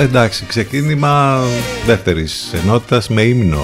Εντάξει, 0.07 0.45
ξεκίνημα 0.45 1.39
δεύτερης 1.85 2.53
ενότητας 2.53 3.09
με 3.09 3.21
ύμνο. 3.21 3.59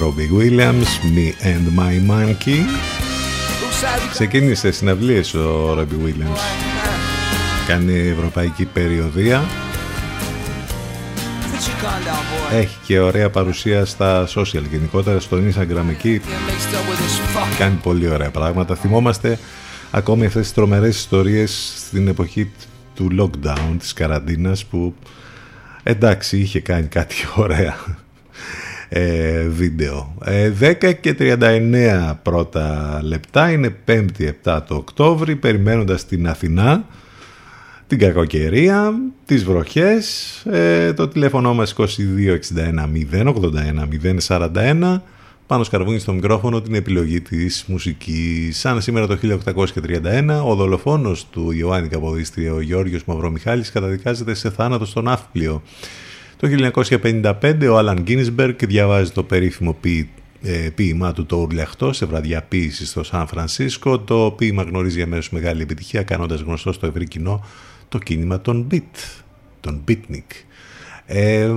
Robbie 0.00 0.40
Williams, 0.40 0.88
Me 1.14 1.46
and 1.46 1.78
My 1.78 2.10
Monkey. 2.10 2.58
Ξεκίνησε 4.10 4.70
συναυλίες 4.70 5.34
ο 5.34 5.74
Robbie 5.78 6.06
Williams. 6.06 6.40
Κάνει 7.66 7.98
ευρωπαϊκή 7.98 8.64
περιοδία. 8.64 9.44
Put 11.42 11.56
your 11.56 11.84
gun 11.84 12.08
down, 12.08 12.52
boy. 12.52 12.56
Έχει 12.56 12.76
και 12.86 13.00
ωραία 13.00 13.30
παρουσία 13.30 13.84
στα 13.84 14.28
social 14.34 14.62
γενικότερα, 14.70 15.20
στο 15.20 15.36
Instagram 15.36 15.88
εκεί. 15.90 16.20
Get 16.24 16.28
mixed 16.28 16.74
up 16.74 16.90
with 16.90 16.98
this 16.98 17.36
fuck. 17.36 17.58
Κάνει 17.58 17.78
πολύ 17.82 18.08
ωραία 18.08 18.30
πράγματα. 18.30 18.74
Θυμόμαστε 18.74 19.38
ακόμη 19.90 20.26
αυτές 20.26 20.42
τις 20.42 20.54
τρομερές 20.54 20.96
ιστορίες 20.96 21.72
στην 21.76 22.08
εποχή 22.08 22.50
του 22.94 23.08
lockdown, 23.18 23.76
της 23.78 23.92
καραντίνας 23.92 24.64
που 24.64 24.94
εντάξει 25.82 26.38
είχε 26.38 26.60
κάνει 26.60 26.86
κάτι 26.86 27.14
ωραία 27.36 27.76
ε, 28.88 29.48
βίντεο. 29.48 30.14
Ε, 30.24 30.52
10 30.60 30.94
και 31.00 31.16
39 31.18 32.12
πρώτα 32.22 32.98
λεπτά, 33.02 33.50
είναι 33.50 33.76
5η 33.88 34.30
7 34.44 34.60
το 34.66 34.74
Οκτώβρη, 34.74 35.36
περιμένοντας 35.36 36.06
την 36.06 36.28
Αθηνά, 36.28 36.86
την 37.86 37.98
κακοκαιρία, 37.98 38.94
τις 39.24 39.44
βροχές, 39.44 40.36
ε, 40.50 40.92
το 40.92 41.08
τηλέφωνο 41.08 41.54
μας 41.54 41.74
2261 41.74 42.86
081 42.86 43.88
041, 44.18 45.02
πάνω 45.46 45.64
σκαρβούνι 45.64 45.98
στο 45.98 46.12
μικρόφωνο 46.12 46.60
την 46.60 46.74
επιλογή 46.74 47.20
της 47.20 47.64
μουσικής. 47.66 48.58
Σαν 48.58 48.80
σήμερα 48.82 49.06
το 49.06 49.16
1831, 49.16 50.42
ο 50.44 50.54
δολοφόνος 50.54 51.26
του 51.30 51.50
Ιωάννη 51.50 51.88
Καποδίστρια, 51.88 52.52
ο 52.54 52.60
Γιώργος 52.60 53.04
Μαυρομιχάλης, 53.04 53.70
καταδικάζεται 53.70 54.34
σε 54.34 54.50
θάνατο 54.50 54.84
στον 54.84 55.04
Ναύπλιο. 55.04 55.62
Το 56.36 56.48
1955 56.48 57.68
ο 57.70 57.76
Άλαν 57.76 58.00
Γκίνισμπεργκ 58.02 58.56
διαβάζει 58.66 59.10
το 59.10 59.22
περίφημο 59.22 59.72
ποί- 59.80 60.08
ε, 60.42 60.68
ποίημά 60.74 61.12
του 61.12 61.26
το 61.26 61.36
Ουρλιαχτό 61.36 61.92
σε 61.92 62.06
βραδιά 62.06 62.42
ποίησης 62.42 62.88
στο 62.88 63.02
Σαν 63.02 63.26
Φρανσίσκο. 63.26 63.98
Το 63.98 64.34
ποίημα 64.36 64.62
γνωρίζει 64.62 64.96
για 64.96 65.06
μέρους 65.06 65.30
μεγάλη 65.30 65.62
επιτυχία 65.62 66.02
κάνοντας 66.02 66.40
γνωστό 66.40 66.72
στο 66.72 66.86
ευρύ 66.86 67.08
κοινό 67.08 67.44
το 67.88 67.98
κίνημα 67.98 68.40
των 68.40 68.66
Beat, 68.70 69.22
των 69.60 69.84
Beatnik. 69.88 70.44
Ε, 71.06 71.50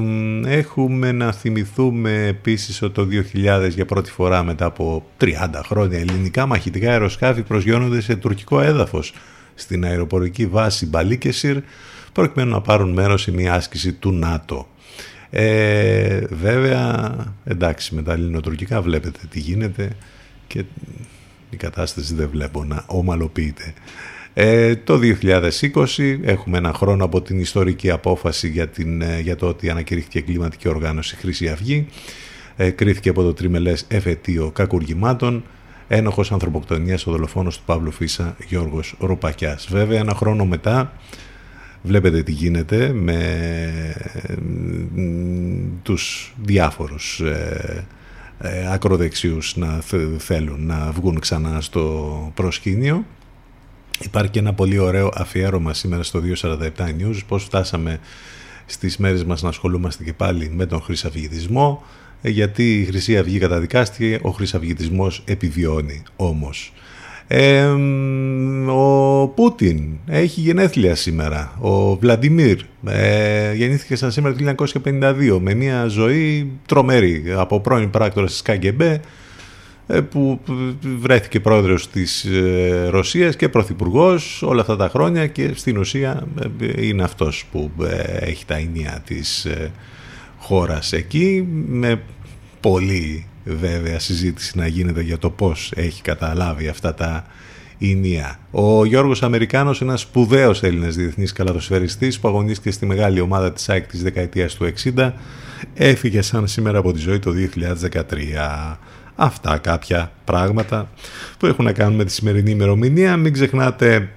έχουμε 0.46 1.12
να 1.12 1.32
θυμηθούμε 1.32 2.26
επίσης 2.26 2.82
ότι 2.82 2.94
το 2.94 3.08
2000 3.34 3.70
για 3.70 3.86
πρώτη 3.86 4.12
φορά 4.12 4.44
μετά 4.44 4.66
από 4.66 5.06
30 5.22 5.26
χρόνια 5.66 6.00
ελληνικά 6.00 6.46
μαχητικά 6.46 6.92
αεροσκάφη 6.92 7.42
προσγειώνονται 7.42 8.02
σε 8.02 8.16
τουρκικό 8.16 8.62
έδαφος 8.62 9.14
στην 9.56 9.86
αεροπορική 9.86 10.48
βάση 10.48 10.86
Μπαλίκεσιρ 10.86 11.58
προκειμένου 12.14 12.52
να 12.52 12.62
πάρουν 12.62 12.94
μέρος 12.94 13.22
σε 13.22 13.32
μια 13.32 13.54
άσκηση 13.54 13.94
του 13.94 14.12
ΝΑΤΟ. 14.12 14.68
Ε, 15.30 16.20
βέβαια, 16.30 17.16
εντάξει, 17.44 17.96
με 17.96 18.02
τα 18.02 18.14
ελληνοτουρκικά 18.14 18.82
βλέπετε 18.82 19.20
τι 19.30 19.40
γίνεται 19.40 19.90
και 20.48 20.64
η 21.50 21.56
κατάσταση 21.58 22.14
δεν 22.14 22.30
βλέπω 22.30 22.64
να 22.64 22.84
ομαλοποιείται. 22.88 23.74
Ε, 24.40 24.76
το 24.76 25.00
2020 25.22 26.20
έχουμε 26.24 26.58
ένα 26.58 26.74
χρόνο 26.74 27.04
από 27.06 27.22
την 27.22 27.40
ιστορική 27.40 27.90
απόφαση 27.90 28.50
για, 28.50 28.68
την, 28.68 29.02
ε, 29.02 29.20
για 29.20 29.36
το 29.36 29.48
ότι 29.48 29.70
ανακηρύχθηκε 29.70 30.22
κλιματική 30.22 30.68
οργάνωση 30.68 31.16
Χρυσή 31.16 31.48
Αυγή. 31.48 31.88
Ε, 32.56 32.70
κρίθηκε 32.70 33.10
από 33.10 33.24
το 33.24 33.34
τριμελές 33.34 33.86
εφετείο 33.88 34.52
κακουργημάτων. 34.52 35.44
Ένοχος 35.88 36.32
ανθρωποκτονίας 36.32 37.08
ο 37.08 37.12
δολοφόνος 37.12 37.58
του 37.58 37.64
Παύλου 37.66 37.92
Φίσα 37.92 38.36
Γιώργος 38.48 38.96
Ρουπακιάς. 39.00 39.68
Βέβαια 39.72 40.00
ένα 40.00 40.14
χρόνο 40.14 40.46
μετά 40.46 40.94
βλέπετε 41.84 42.24
τι 42.24 42.32
γίνεται 42.32 42.92
με 42.94 43.14
ε, 44.28 44.34
τους 45.84 46.34
διάφορους 46.44 47.20
ε, 47.20 47.86
ε, 48.40 48.72
ακροδεξιούς 48.74 49.56
να 49.56 49.68
θε- 49.68 50.18
θέλουν 50.18 50.66
να 50.66 50.92
βγουν 50.92 51.20
ξανά 51.20 51.62
στο 51.62 52.32
προσκήνιο. 52.36 53.06
Υπάρχει 54.00 54.32
και 54.32 54.40
ένα 54.40 54.54
πολύ 54.54 54.78
ωραίο 54.78 55.12
αφιέρωμα 55.14 55.74
σήμερα 55.74 56.04
στο 56.04 56.22
247 56.42 56.60
News 56.78 57.20
πώς 57.28 57.44
φτάσαμε 57.44 58.00
στις 58.66 58.98
μέρες 58.98 59.24
μας 59.24 59.42
να 59.42 59.50
ασχολούμαστε 59.50 60.04
και 60.04 60.14
πάλι 60.14 60.52
με 60.56 60.66
τον 60.66 60.82
χρυσαυγητισμό 60.82 61.84
ε, 62.22 62.30
γιατί 62.30 62.80
η 62.80 62.86
Χρυσή 62.86 63.18
Αυγή 63.18 63.40
καταδικάστηκε, 63.40 64.20
ο 64.22 64.30
χρυσαυγητισμός 64.30 65.24
επιβιώνει 65.26 66.04
όμως. 66.16 66.74
Ε, 67.28 67.64
ο 68.70 69.28
Πούτιν 69.36 69.84
έχει 70.08 70.42
γενέθλια 70.42 70.96
σήμερα. 70.96 71.52
Ο 71.60 71.96
Βλαντιμίρ 71.96 72.62
ε, 72.86 73.54
γεννήθηκε 73.54 73.96
σαν 73.96 74.12
σήμερα 74.12 74.36
το 74.36 74.66
1952 74.84 75.38
με 75.42 75.54
μια 75.54 75.88
ζωή 75.88 76.52
τρομερή 76.66 77.24
από 77.36 77.60
πρώην 77.60 77.90
πράκτορα 77.90 78.26
της 78.26 78.42
ΚΑΓΚΕΜΠΕ 78.42 78.92
ε, 78.94 79.00
ε, 79.90 80.02
που 80.02 80.40
βρέθηκε 81.00 81.40
πρόεδρος 81.40 81.90
της 81.90 82.26
ε, 82.26 82.88
Ρωσίας 82.90 83.36
και 83.36 83.50
πρωθυπουργός 83.50 84.42
όλα 84.42 84.62
αυτά 84.62 84.76
τα 84.76 84.90
χρόνια 84.90 85.28
και 85.28 85.52
στην 85.56 85.78
ουσία 85.78 86.28
ε, 86.60 86.86
είναι 86.86 87.04
αυτός 87.04 87.46
που 87.52 87.72
έχει 88.20 88.46
τα 88.46 88.58
ίνια 88.58 89.02
της 89.06 89.48
χώρας 90.38 90.94
εκεί 90.94 91.48
με 91.68 92.02
πολύ 92.60 93.28
βέβαια 93.44 94.00
συζήτηση 94.00 94.58
να 94.58 94.68
γίνεται 94.68 95.02
για 95.02 95.18
το 95.18 95.30
πώς 95.30 95.72
έχει 95.76 96.02
καταλάβει 96.02 96.68
αυτά 96.68 96.94
τα 96.94 97.26
ίνια. 97.78 98.40
Ο 98.52 98.86
Γιώργος 98.86 99.24
Αμερικάνος, 99.24 99.82
ένας 99.82 100.02
σπουδαίος 100.02 100.64
Έλληνας 100.64 100.96
διεθνής 100.96 101.34
καλαδοσφαιριστής 101.34 102.20
που 102.20 102.28
αγωνίστηκε 102.28 102.72
στη 102.72 102.86
μεγάλη 102.86 103.20
ομάδα 103.20 103.54
της 103.54 103.70
ΑΕΚ 103.70 103.88
της 103.88 104.04
δεκαετίας 104.04 104.56
του 104.56 104.66
60, 104.96 105.14
έφυγε 105.74 106.22
σαν 106.22 106.48
σήμερα 106.48 106.78
από 106.78 106.94
τη 106.94 107.00
ζωή 107.00 107.20
το 107.20 107.32
2013. 107.32 108.78
Αυτά 109.20 109.58
κάποια 109.58 110.12
πράγματα 110.26 110.90
που 111.38 111.46
έχουν 111.46 111.66
να 111.66 111.72
κάνουν 111.72 111.96
με 111.96 112.04
τη 112.04 112.12
σημερινή 112.12 112.52
ημερομηνία. 112.52 113.18
Μην 113.18 113.34
ξεχνάτε 113.34 114.10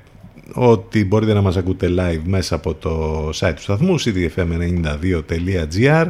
ότι 0.53 1.05
μπορείτε 1.05 1.33
να 1.33 1.41
μας 1.41 1.57
ακούτε 1.57 1.95
live 1.99 2.21
μέσα 2.25 2.55
από 2.55 2.75
το 2.75 3.29
site 3.29 3.53
του 3.55 3.63
σταθμού 3.63 4.01
cdfm92.gr 4.01 6.07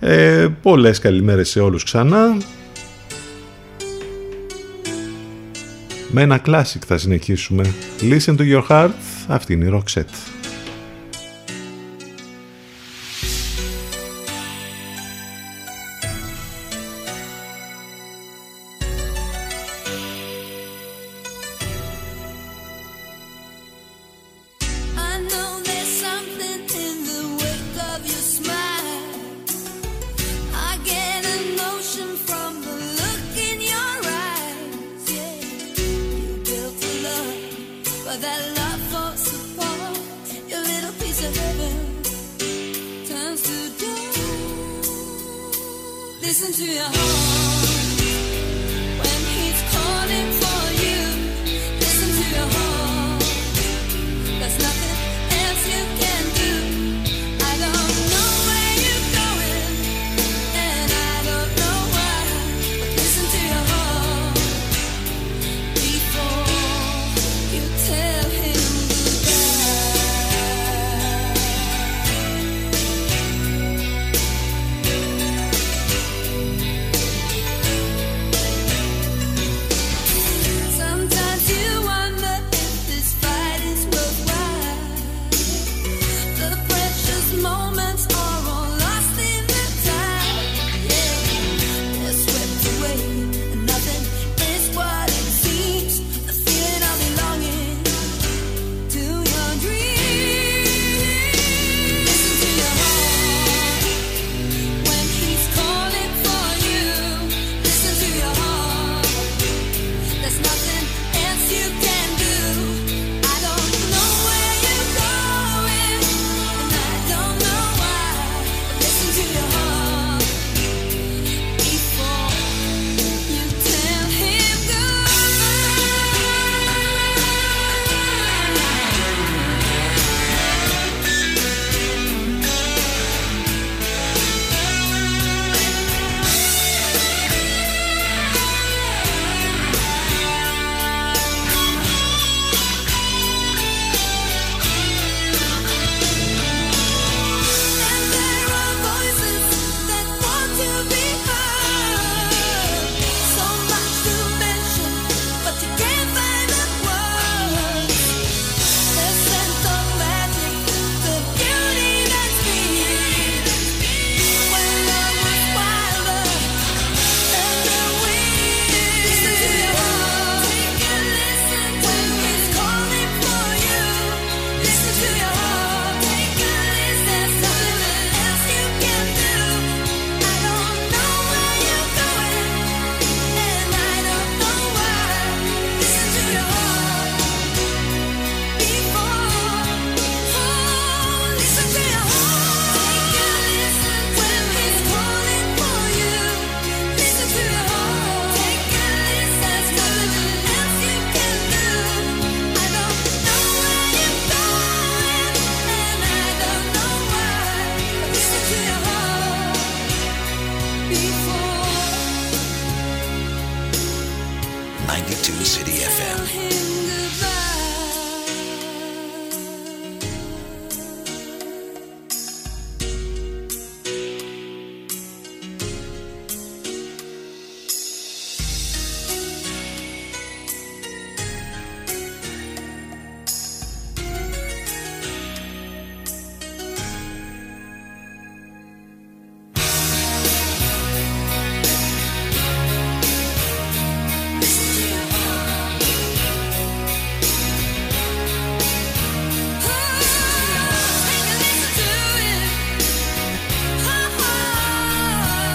ε, 0.00 0.48
Πολλές 0.62 0.98
καλημέρες 0.98 1.48
σε 1.48 1.60
όλους 1.60 1.84
ξανά. 1.84 2.36
Με 6.10 6.22
ένα 6.22 6.40
classic 6.46 6.80
θα 6.86 6.98
συνεχίσουμε. 6.98 7.74
Listen 8.00 8.36
to 8.36 8.52
your 8.52 8.66
heart. 8.68 8.90
Αυτή 9.28 9.52
είναι 9.52 9.64
η 9.64 9.70
Roxette. 9.72 10.41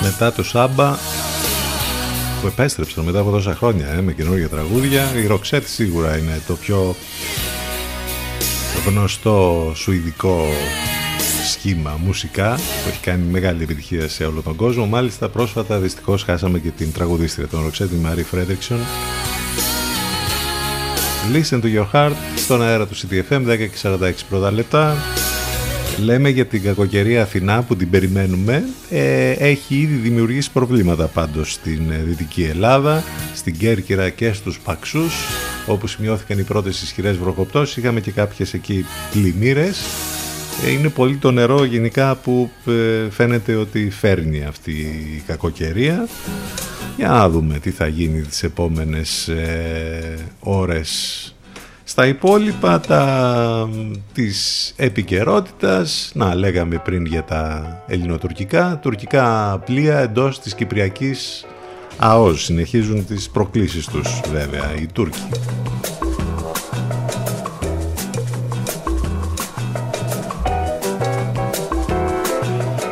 μετά 0.01 0.33
το 0.33 0.43
Σάμπα 0.43 0.95
που 2.41 2.47
επέστρεψαν 2.47 3.03
μετά 3.03 3.19
από 3.19 3.31
τόσα 3.31 3.55
χρόνια 3.55 3.87
ε, 3.87 4.01
με 4.01 4.13
καινούργια 4.13 4.49
τραγούδια. 4.49 5.13
Η 5.15 5.27
Ροξέτ 5.27 5.67
σίγουρα 5.67 6.17
είναι 6.17 6.41
το 6.47 6.55
πιο 6.55 6.95
γνωστό 8.85 9.71
σουηδικό 9.75 10.45
σχήμα 11.47 11.99
μουσικά 12.03 12.55
που 12.55 12.89
έχει 12.89 12.99
κάνει 12.99 13.23
μεγάλη 13.31 13.63
επιτυχία 13.63 14.09
σε 14.09 14.25
όλο 14.25 14.41
τον 14.41 14.55
κόσμο. 14.55 14.85
Μάλιστα 14.85 15.29
πρόσφατα 15.29 15.77
δυστυχώς 15.77 16.23
χάσαμε 16.23 16.59
και 16.59 16.69
την 16.69 16.91
τραγουδίστρια 16.93 17.47
των 17.47 17.63
Ροξέτ 17.63 17.89
τη 17.89 17.95
Μαρή 17.95 18.23
Φρέντριξον 18.23 18.79
Listen 21.33 21.61
to 21.61 21.67
your 21.67 21.87
heart 21.93 22.15
στον 22.35 22.61
αέρα 22.61 22.87
του 22.87 22.95
CDFM 22.95 23.49
10 23.49 23.57
και 23.57 23.69
46 23.81 24.11
πρώτα 24.29 24.51
λεπτά. 24.51 24.95
Λέμε 26.03 26.29
για 26.29 26.45
την 26.45 26.63
κακοκαιρία 26.63 27.21
Αθηνά 27.21 27.63
που 27.63 27.75
την 27.75 27.89
περιμένουμε. 27.89 28.63
Ε, 28.89 29.31
έχει 29.31 29.75
ήδη 29.75 29.95
δημιουργήσει 29.95 30.51
προβλήματα 30.51 31.07
πάντως 31.07 31.53
στην 31.53 31.91
ε, 31.91 32.03
Δυτική 32.03 32.43
Ελλάδα, 32.43 33.03
στην 33.35 33.57
Κέρκυρα 33.57 34.09
και 34.09 34.33
στους 34.33 34.59
Παξούς, 34.59 35.13
όπου 35.67 35.87
σημειώθηκαν 35.87 36.39
οι 36.39 36.43
πρώτες 36.43 36.81
ισχυρές 36.81 37.17
βροχοπτώσεις. 37.17 37.77
Είχαμε 37.77 38.01
και 38.01 38.11
κάποιες 38.11 38.53
εκεί 38.53 38.85
πλημμύρες. 39.11 39.79
Ε, 40.65 40.71
είναι 40.71 40.89
πολύ 40.89 41.15
το 41.15 41.31
νερό 41.31 41.63
γενικά 41.63 42.15
που 42.15 42.49
ε, 42.65 43.09
φαίνεται 43.09 43.55
ότι 43.55 43.89
φέρνει 43.89 44.43
αυτή 44.43 44.71
η 45.15 45.23
κακοκαιρία. 45.27 46.07
Για 46.97 47.07
να 47.07 47.29
δούμε 47.29 47.59
τι 47.59 47.71
θα 47.71 47.87
γίνει 47.87 48.21
τις 48.21 48.43
επόμενες 48.43 49.27
ε, 49.27 50.17
ώρες 50.39 51.31
στα 51.89 52.07
υπόλοιπα 52.07 52.79
τα, 52.79 53.69
της 54.13 54.73
επικαιρότητας, 54.75 56.11
να 56.13 56.35
λέγαμε 56.35 56.81
πριν 56.83 57.05
για 57.05 57.23
τα 57.23 57.83
ελληνοτουρκικά, 57.87 58.79
τουρκικά 58.81 59.57
πλοία 59.65 59.99
εντός 59.99 60.39
της 60.39 60.55
Κυπριακής 60.55 61.45
ΑΟΣ 61.97 62.43
συνεχίζουν 62.43 63.05
τις 63.05 63.29
προκλήσεις 63.29 63.85
τους 63.85 64.21
βέβαια 64.31 64.75
οι 64.81 64.85
Τούρκοι. 64.85 65.27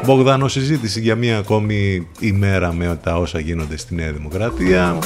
Μπογδάνο 0.05 0.47
συζήτηση 0.47 1.01
για 1.01 1.15
μία 1.15 1.37
ακόμη 1.37 2.07
ημέρα 2.19 2.73
με 2.73 2.99
τα 3.03 3.17
όσα 3.17 3.39
γίνονται 3.39 3.77
στη 3.77 3.95
Νέα 3.95 4.11
Δημοκρατία. 4.11 4.97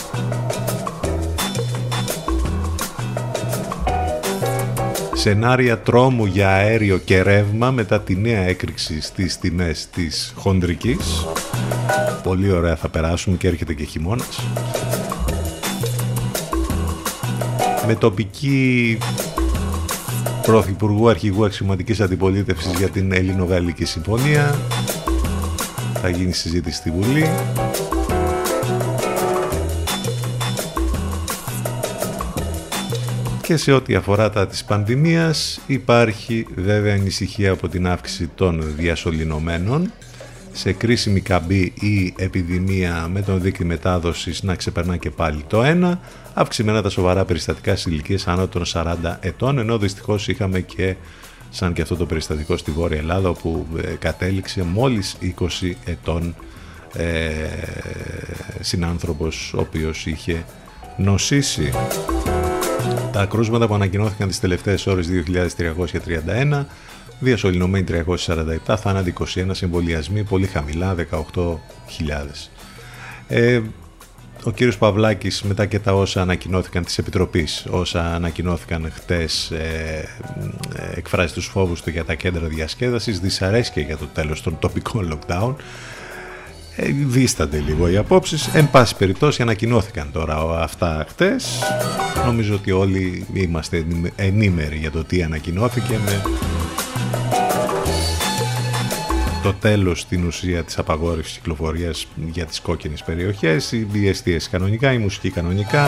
Σενάρια 5.19 5.79
τρόμου 5.79 6.25
για 6.25 6.49
αέριο 6.49 6.97
και 6.97 7.21
ρεύμα 7.21 7.71
μετά 7.71 8.01
τη 8.01 8.15
νέα 8.15 8.39
έκρηξη 8.39 9.01
στις 9.01 9.39
τιμές 9.39 9.87
της 9.93 10.33
χοντρικής. 10.35 11.25
Πολύ 12.23 12.51
ωραία 12.51 12.75
θα 12.75 12.89
περάσουμε 12.89 13.37
και 13.37 13.47
έρχεται 13.47 13.73
και 13.73 13.83
χειμώνας. 13.83 14.39
Με 17.87 17.95
τοπική 17.95 18.97
Πρωθυπουργού 20.41 21.09
Αρχηγού 21.09 21.45
Αξιωματικής 21.45 21.99
Αντιπολίτευσης 22.01 22.71
για 22.77 22.89
την 22.89 23.11
Ελληνογαλλική 23.11 23.85
Συμφωνία. 23.85 24.59
Θα 26.01 26.09
γίνει 26.09 26.31
συζήτηση 26.33 26.75
στη 26.75 26.91
Βουλή. 26.91 27.29
Και 33.49 33.57
σε 33.57 33.71
ό,τι 33.71 33.95
αφορά 33.95 34.29
τα 34.29 34.47
της 34.47 34.63
πανδημίας 34.63 35.59
υπάρχει 35.67 36.47
βέβαια 36.55 36.93
ανησυχία 36.93 37.51
από 37.51 37.67
την 37.67 37.87
αύξηση 37.87 38.29
των 38.35 38.75
διασωληνωμένων 38.75 39.91
σε 40.51 40.73
κρίσιμη 40.73 41.21
καμπή 41.21 41.73
η 41.79 42.13
επιδημία 42.17 43.07
με 43.11 43.21
τον 43.21 43.41
δίκτυο 43.41 43.65
μετάδοσης 43.65 44.43
να 44.43 44.55
ξεπερνά 44.55 44.97
και 44.97 45.09
πάλι 45.09 45.43
το 45.47 45.63
ένα, 45.63 45.99
αυξημένα 46.33 46.81
τα 46.81 46.89
σοβαρά 46.89 47.25
περιστατικά 47.25 47.75
σε 47.75 47.89
ηλικίες 47.89 48.27
άνω 48.27 48.47
των 48.47 48.63
40 48.73 48.95
ετών, 49.19 49.57
ενώ 49.57 49.77
δυστυχώς 49.77 50.27
είχαμε 50.27 50.59
και 50.59 50.95
σαν 51.49 51.73
και 51.73 51.81
αυτό 51.81 51.95
το 51.95 52.05
περιστατικό 52.05 52.57
στη 52.57 52.71
Βόρεια 52.71 52.97
Ελλάδα 52.97 53.29
όπου 53.29 53.67
ε, 53.83 53.87
κατέληξε 53.99 54.63
μόλις 54.63 55.17
20 55.39 55.71
ετών 55.85 56.35
ε, 56.93 57.29
συνάνθρωπος 58.59 59.53
ο 59.53 59.59
οποίος 59.59 60.05
είχε 60.05 60.45
νοσήσει. 60.97 61.71
Τα 63.11 63.25
κρούσματα 63.25 63.67
που 63.67 63.73
ανακοινώθηκαν 63.73 64.27
τις 64.27 64.39
τελευταίες 64.39 64.87
ώρες 64.87 65.07
2.331, 65.09 66.65
διασωληνωμένοι 67.19 67.85
347, 68.67 68.75
θάνατοι 68.77 69.13
21, 69.35 69.61
εμβολιασμοί 69.61 70.23
πολύ 70.23 70.47
χαμηλά 70.47 70.95
18.000. 70.95 72.49
Ε, 73.27 73.61
ο 74.43 74.51
κύριος 74.51 74.77
Παυλάκης 74.77 75.41
μετά 75.41 75.65
και 75.65 75.79
τα 75.79 75.93
όσα 75.93 76.21
ανακοινώθηκαν 76.21 76.83
της 76.83 76.97
Επιτροπής, 76.97 77.65
όσα 77.69 78.15
ανακοινώθηκαν 78.15 78.91
χτες 78.95 79.51
ε, 79.51 80.09
ε, 80.75 80.97
εκφράζει 80.97 81.33
τους 81.33 81.45
φόβους 81.45 81.81
του 81.81 81.89
για 81.89 82.05
τα 82.05 82.13
κέντρα 82.13 82.47
διασκέδασης, 82.47 83.19
δυσαρέσκεια 83.19 83.83
για 83.83 83.97
το 83.97 84.05
τέλος 84.13 84.41
των 84.41 84.59
τοπικών 84.59 85.13
lockdown, 85.13 85.53
ε, 85.57 85.63
δίστανται 87.07 87.63
λίγο 87.67 87.89
οι 87.89 87.97
απόψεις. 87.97 88.47
Εν 88.47 88.69
πάση 88.69 88.95
περιπτώσει 88.95 89.41
ανακοινώθηκαν 89.41 90.11
τώρα 90.11 90.61
αυτά 90.61 91.05
χτες. 91.09 91.59
Νομίζω 92.25 92.55
ότι 92.55 92.71
όλοι 92.71 93.25
είμαστε 93.33 93.85
ενήμεροι 94.15 94.77
για 94.77 94.91
το 94.91 95.03
τι 95.03 95.23
ανακοινώθηκε 95.23 95.99
με 96.05 96.21
το 99.43 99.53
τέλος 99.53 99.99
στην 99.99 100.25
ουσία 100.25 100.63
της 100.63 100.77
απαγόρευσης 100.77 101.37
κυκλοφορίας 101.37 102.07
για 102.31 102.45
τις 102.45 102.61
κόκκινες 102.61 103.03
περιοχές, 103.03 103.71
οι 103.71 103.87
διεστίες 103.91 104.49
κανονικά, 104.49 104.93
η 104.93 104.97
μουσική 104.97 105.29
κανονικά 105.29 105.87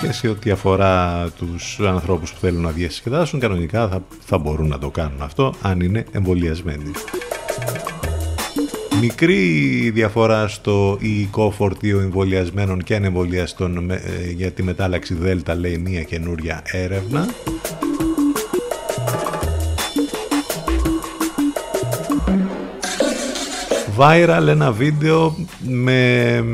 και 0.00 0.12
σε 0.12 0.28
ό,τι 0.28 0.50
αφορά 0.50 1.26
τους 1.36 1.80
ανθρώπους 1.80 2.32
που 2.32 2.38
θέλουν 2.38 2.62
να 2.62 2.70
διασκεδάσουν 2.70 3.40
κανονικά 3.40 3.88
θα, 3.88 4.02
θα 4.24 4.38
μπορούν 4.38 4.68
να 4.68 4.78
το 4.78 4.90
κάνουν 4.90 5.22
αυτό 5.22 5.54
αν 5.62 5.80
είναι 5.80 6.04
εμβολιασμένοι. 6.12 6.90
Μικρή 9.00 9.90
διαφορά 9.90 10.48
στο 10.48 10.98
υλικό 11.00 11.50
φορτίο 11.50 12.00
εμβολιασμένων 12.00 12.82
και 12.82 12.94
ανεμβολιαστών 12.94 13.90
ε, 13.90 14.00
για 14.36 14.50
τη 14.50 14.62
μετάλλαξη 14.62 15.14
Δέλτα 15.14 15.54
λέει 15.54 15.78
μια 15.78 16.02
καινούρια 16.02 16.62
έρευνα. 16.64 17.28
Viral 23.98 24.46
ένα 24.48 24.72
βίντεο 24.72 25.36
με, 25.68 26.44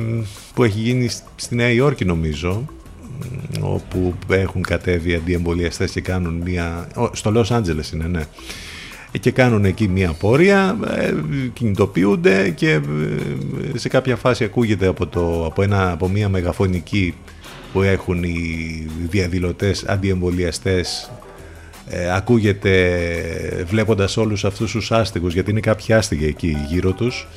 που 0.54 0.64
έχει 0.64 0.78
γίνει 0.78 1.08
στη 1.36 1.54
Νέα 1.54 1.70
Υόρκη 1.70 2.04
νομίζω 2.04 2.64
όπου 3.60 4.14
έχουν 4.28 4.62
κατέβει 4.62 5.14
αντιεμβολιαστές 5.14 5.90
και 5.90 6.00
κάνουν 6.00 6.34
μια... 6.34 6.88
στο 7.12 7.32
Los 7.34 7.56
Angeles 7.56 7.92
είναι 7.92 8.06
ναι 8.06 8.22
και 9.20 9.30
κάνουν 9.30 9.64
εκεί 9.64 9.88
μια 9.88 10.12
πορεία, 10.12 10.76
ε, 10.96 11.14
κινητοποιούνται 11.52 12.50
και 12.50 12.70
ε, 12.70 13.78
σε 13.78 13.88
κάποια 13.88 14.16
φάση 14.16 14.44
ακούγεται 14.44 14.86
από, 14.86 15.06
το, 15.06 15.44
από, 15.46 15.62
ένα, 15.62 15.92
από 15.92 16.08
μια 16.08 16.28
μεγαφωνική 16.28 17.14
που 17.72 17.82
έχουν 17.82 18.22
οι 18.22 18.86
διαδηλωτές 19.10 19.84
αντιεμβολιαστές 19.84 21.10
ε, 21.88 22.14
ακούγεται 22.14 23.64
βλέποντας 23.66 24.16
όλους 24.16 24.44
αυτούς 24.44 24.70
τους 24.70 24.92
άστιγους 24.92 25.34
γιατί 25.34 25.50
είναι 25.50 25.60
κάποιοι 25.60 25.94
άστιγοι 25.94 26.26
εκεί 26.26 26.56
γύρω 26.68 26.92
τους. 26.92 27.28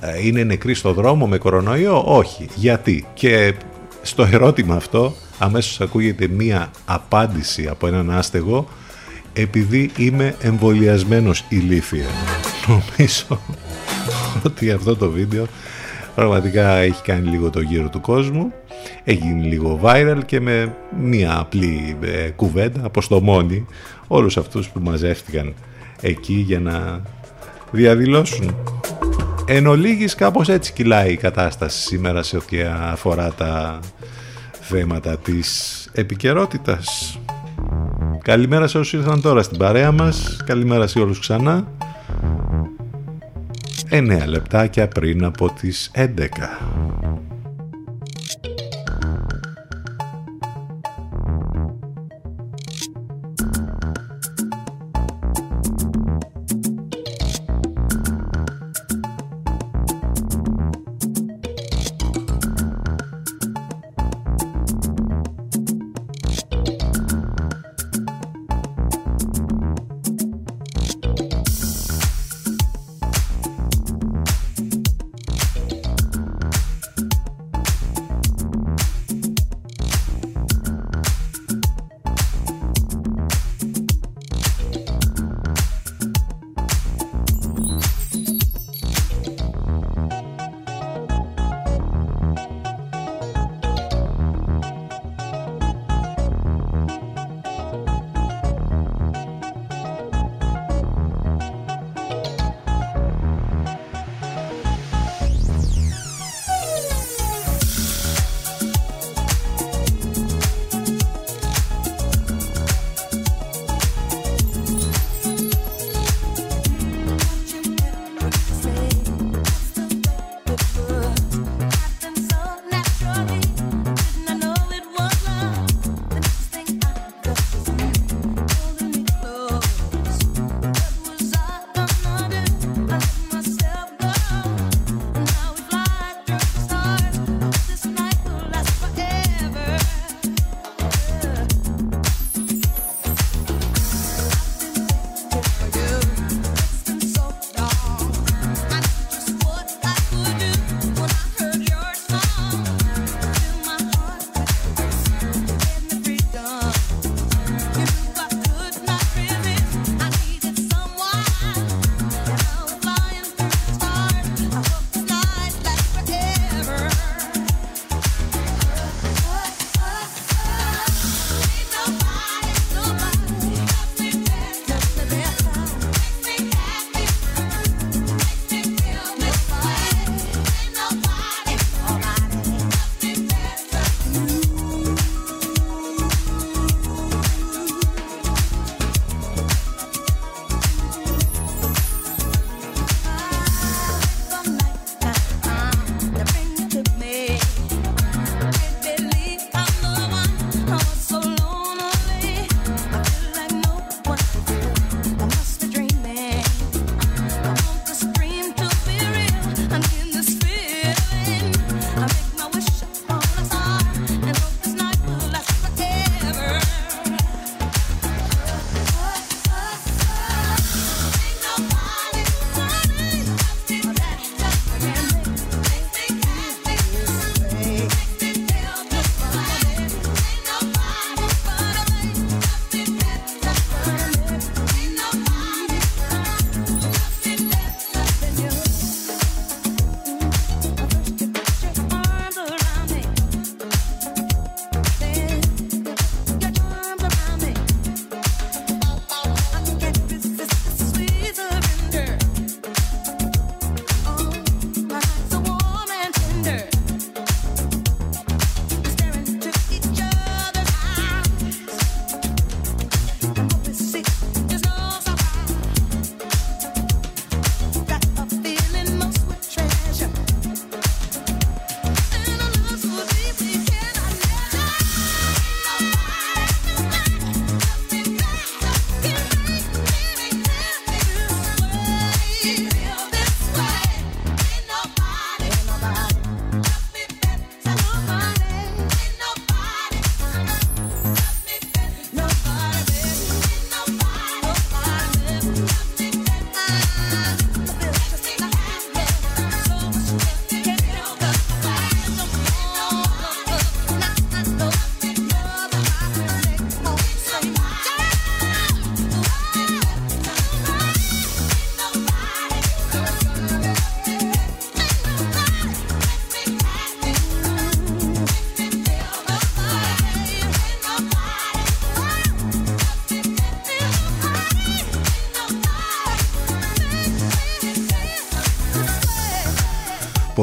Ε, 0.00 0.26
είναι 0.26 0.42
νεκροί 0.42 0.74
στο 0.74 0.92
δρόμο 0.92 1.26
με 1.26 1.38
κορονοϊό; 1.38 2.02
Όχι, 2.06 2.46
γιατί; 2.54 3.06
Και 3.14 3.54
στο 4.02 4.28
ερώτημα 4.32 4.74
αυτό 4.74 5.14
αμέσως 5.38 5.80
ακούγεται 5.80 6.28
μία 6.28 6.70
απάντηση 6.84 7.66
από 7.66 7.86
έναν 7.86 8.10
άστεγο 8.10 8.68
επειδή 9.34 9.90
είμαι 9.96 10.34
εμβολιασμένος 10.40 11.44
ηλίθεια. 11.48 12.06
Νομίζω 12.66 13.40
ότι 14.44 14.70
αυτό 14.70 14.96
το 14.96 15.10
βίντεο 15.10 15.46
πραγματικά 16.14 16.68
έχει 16.76 17.02
κάνει 17.02 17.28
λίγο 17.28 17.50
το 17.50 17.60
γύρο 17.60 17.88
του 17.88 18.00
κόσμου 18.00 18.52
έχει 19.04 19.18
γίνει 19.18 19.42
λίγο 19.42 19.80
viral 19.82 20.18
και 20.26 20.40
με 20.40 20.74
μία 21.00 21.38
απλή 21.38 21.96
ε, 22.00 22.28
κουβέντα 22.28 22.80
αποστομώνει 22.84 23.66
όλους 24.06 24.36
αυτούς 24.36 24.68
που 24.68 24.80
μαζεύτηκαν 24.80 25.54
εκεί 26.00 26.34
για 26.34 26.60
να 26.60 27.02
διαδηλώσουν. 27.70 28.56
Εν 29.46 29.66
ολίγης 29.66 30.14
κάπως 30.14 30.48
έτσι 30.48 30.72
κυλάει 30.72 31.12
η 31.12 31.16
κατάσταση 31.16 31.80
σήμερα 31.80 32.22
σε 32.22 32.36
ό,τι 32.36 32.60
αφορά 32.62 33.32
τα 33.32 33.78
θέματα 34.60 35.18
της 35.18 35.88
επικαιρότητας. 35.92 37.18
Καλημέρα 38.24 38.66
σε 38.66 38.78
όσους 38.78 38.92
ήρθαν 38.92 39.20
τώρα 39.20 39.42
στην 39.42 39.58
παρέα 39.58 39.92
μας. 39.92 40.36
Καλημέρα 40.46 40.86
σε 40.86 40.98
όλους 40.98 41.18
ξανά. 41.18 41.66
9 43.90 44.26
λεπτάκια 44.26 44.88
πριν 44.88 45.24
από 45.24 45.50
τις 45.50 45.90
11. 45.94 46.60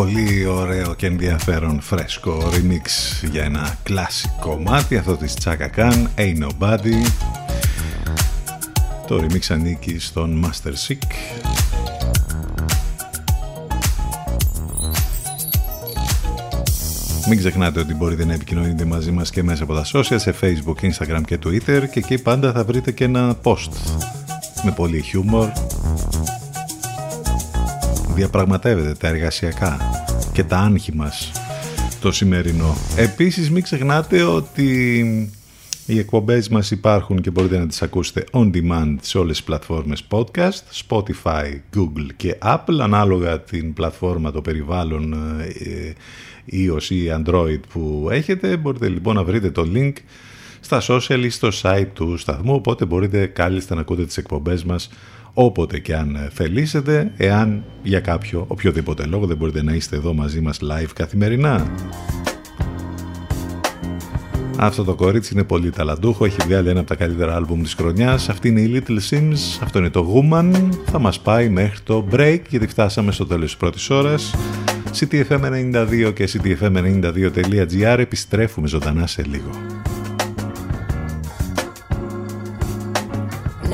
Πολύ 0.01 0.45
ωραίο 0.45 0.93
και 0.93 1.05
ενδιαφέρον 1.05 1.81
φρέσκο 1.81 2.49
remix 2.51 2.81
για 3.31 3.43
ένα 3.43 3.77
κλασικό 3.83 4.35
κομμάτι 4.39 4.97
αυτό 4.97 5.15
της 5.15 5.33
Chaka 5.43 5.69
Khan, 5.75 6.05
Ain't 6.15 6.37
Nobody. 6.43 7.07
Το 9.07 9.15
remix 9.23 9.39
ανήκει 9.49 9.99
στον 9.99 10.45
Master 10.45 10.71
Sick 10.87 10.97
Μην 17.29 17.37
ξεχνάτε 17.37 17.79
ότι 17.79 17.93
μπορείτε 17.93 18.25
να 18.25 18.33
επικοινωνείτε 18.33 18.85
μαζί 18.85 19.11
μας 19.11 19.29
και 19.29 19.43
μέσα 19.43 19.63
από 19.63 19.73
τα 19.73 19.85
social 19.93 20.15
σε 20.19 20.35
facebook, 20.41 20.91
instagram 20.91 21.21
και 21.25 21.39
twitter 21.45 21.83
και 21.91 21.99
εκεί 21.99 22.17
πάντα 22.17 22.51
θα 22.51 22.63
βρείτε 22.63 22.91
και 22.91 23.03
ένα 23.03 23.35
post 23.43 23.71
με 24.63 24.71
πολύ 24.71 25.01
χιούμορ 25.01 25.47
διαπραγματεύεται 28.13 28.93
τα 28.93 29.07
εργασιακά 29.07 29.90
και 30.33 30.43
τα 30.43 30.57
άγχη 30.57 30.95
μας 30.95 31.31
το 32.01 32.11
σημερινό. 32.11 32.75
Επίσης 32.95 33.51
μην 33.51 33.63
ξεχνάτε 33.63 34.23
ότι 34.23 34.99
οι 35.85 35.99
εκπομπές 35.99 36.49
μας 36.49 36.71
υπάρχουν 36.71 37.21
και 37.21 37.29
μπορείτε 37.29 37.57
να 37.57 37.67
τις 37.67 37.81
ακούσετε 37.81 38.23
on 38.31 38.51
demand 38.53 38.95
σε 39.01 39.17
όλες 39.17 39.35
τις 39.35 39.45
πλατφόρμες 39.45 40.07
podcast, 40.09 40.87
Spotify, 40.87 41.59
Google 41.75 42.07
και 42.15 42.37
Apple, 42.41 42.79
ανάλογα 42.81 43.39
την 43.39 43.73
πλατφόρμα, 43.73 44.31
το 44.31 44.41
περιβάλλον 44.41 45.13
ε, 45.13 45.93
iOS 46.51 46.83
ή 46.89 47.01
Android 47.17 47.59
που 47.73 48.07
έχετε. 48.11 48.57
Μπορείτε 48.57 48.87
λοιπόν 48.87 49.15
να 49.15 49.23
βρείτε 49.23 49.51
το 49.51 49.67
link 49.73 49.93
στα 50.59 50.81
social 50.87 51.21
ή 51.23 51.29
στο 51.29 51.49
site 51.61 51.87
του 51.93 52.17
σταθμού, 52.17 52.53
οπότε 52.53 52.85
μπορείτε 52.85 53.25
κάλλιστα 53.25 53.75
να 53.75 53.81
ακούτε 53.81 54.05
τις 54.05 54.17
εκπομπές 54.17 54.63
μας 54.63 54.89
όποτε 55.33 55.79
και 55.79 55.95
αν 55.95 56.29
θελήσετε, 56.31 57.11
εάν 57.17 57.63
για 57.83 57.99
κάποιο 57.99 58.45
οποιοδήποτε 58.47 59.05
λόγο 59.05 59.25
δεν 59.25 59.37
μπορείτε 59.37 59.63
να 59.63 59.73
είστε 59.73 59.95
εδώ 59.95 60.13
μαζί 60.13 60.41
μας 60.41 60.59
live 60.61 60.91
καθημερινά. 60.93 61.71
Αυτό 64.57 64.83
το 64.83 64.95
κορίτσι 64.95 65.33
είναι 65.33 65.43
πολύ 65.43 65.69
ταλαντούχο, 65.69 66.25
έχει 66.25 66.37
βγάλει 66.45 66.69
ένα 66.69 66.79
από 66.79 66.89
τα 66.89 66.95
καλύτερα 66.95 67.35
άλμπουμ 67.35 67.61
της 67.61 67.73
χρονιάς. 67.73 68.29
Αυτή 68.29 68.47
είναι 68.47 68.61
η 68.61 68.83
Little 68.87 69.09
Sims, 69.09 69.59
αυτό 69.63 69.79
είναι 69.79 69.89
το 69.89 70.13
Woman. 70.13 70.69
Θα 70.85 70.99
μας 70.99 71.19
πάει 71.19 71.49
μέχρι 71.49 71.79
το 71.83 72.07
break 72.11 72.39
γιατί 72.49 72.67
φτάσαμε 72.67 73.11
στο 73.11 73.25
τέλος 73.25 73.45
της 73.45 73.57
πρώτης 73.57 73.89
ώρας. 73.89 74.35
CTFM92 74.99 76.11
και 76.15 76.29
CTFM92.gr 76.33 77.97
επιστρέφουμε 77.97 78.67
ζωντανά 78.67 79.07
σε 79.07 79.23
λίγο. 79.23 79.49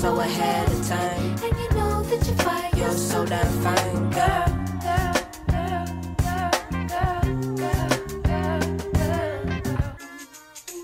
So 0.00 0.20
ahead 0.20 0.68
of 0.70 0.88
time. 0.88 1.36
and 1.42 1.58
you 1.58 1.68
know 1.76 2.02
that 2.02 2.26
you 2.26 2.34
fight. 2.34 2.76
You're 2.76 2.90
so 2.90 3.26
damn 3.26 3.46
fine, 3.62 4.10
girl. 4.10 4.54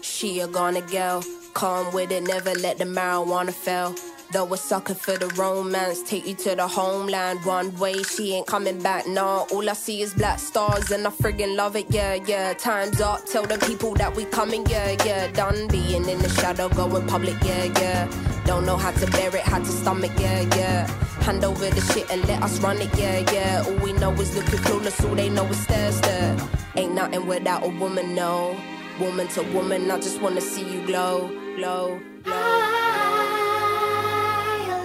She 0.02 0.40
a 0.40 0.48
gonna 0.48 0.80
girl, 0.80 1.22
calm 1.52 1.92
with 1.94 2.10
it, 2.10 2.22
never 2.24 2.54
let 2.54 2.78
the 2.78 2.84
marijuana 2.84 3.52
fail. 3.52 3.94
Though 4.32 4.52
a 4.52 4.56
sucker 4.56 4.94
for 4.94 5.16
the 5.16 5.28
romance, 5.40 6.02
take 6.02 6.26
you 6.26 6.34
to 6.34 6.56
the 6.56 6.66
homeland 6.66 7.44
one 7.44 7.76
way. 7.78 8.02
She 8.02 8.34
ain't 8.34 8.48
coming 8.48 8.82
back, 8.82 9.06
nah. 9.06 9.44
All 9.52 9.68
I 9.68 9.74
see 9.74 10.00
is 10.02 10.12
black 10.14 10.40
stars, 10.40 10.90
and 10.90 11.06
I 11.06 11.10
friggin' 11.10 11.54
love 11.56 11.76
it, 11.76 11.86
yeah, 11.90 12.14
yeah. 12.14 12.52
Time's 12.54 13.00
up, 13.00 13.26
tell 13.26 13.44
the 13.44 13.58
people 13.58 13.94
that 13.94 14.16
we 14.16 14.24
coming, 14.24 14.66
yeah, 14.66 14.96
yeah. 15.04 15.30
Done 15.30 15.68
being 15.68 16.08
in 16.08 16.18
the 16.18 16.28
shadow, 16.30 16.68
going 16.70 17.06
public, 17.06 17.36
yeah, 17.44 17.64
yeah. 17.80 18.33
Don't 18.44 18.66
know 18.66 18.76
how 18.76 18.90
to 18.92 19.06
bear 19.12 19.34
it, 19.34 19.42
how 19.42 19.58
to 19.58 19.64
stomach, 19.66 20.12
yeah, 20.18 20.42
yeah. 20.56 20.86
Hand 21.22 21.44
over 21.44 21.68
the 21.70 21.80
shit 21.92 22.10
and 22.10 22.26
let 22.28 22.42
us 22.42 22.58
run 22.60 22.76
it, 22.78 22.90
yeah, 22.98 23.18
yeah. 23.32 23.62
All 23.66 23.74
we 23.76 23.92
know 23.94 24.12
is 24.12 24.34
looking 24.36 24.58
clueless, 24.60 25.02
all 25.08 25.14
they 25.14 25.28
know 25.30 25.46
is 25.46 25.58
stare, 25.60 25.92
stare. 25.92 26.36
Ain't 26.76 26.94
nothing 26.94 27.26
without 27.26 27.64
a 27.64 27.68
woman, 27.68 28.14
no. 28.14 28.56
Woman 29.00 29.28
to 29.28 29.42
woman, 29.54 29.90
I 29.90 29.96
just 29.98 30.20
wanna 30.20 30.40
see 30.40 30.62
you 30.72 30.84
glow, 30.86 31.28
glow, 31.56 31.98
glow. 32.24 32.34
I 32.34 32.36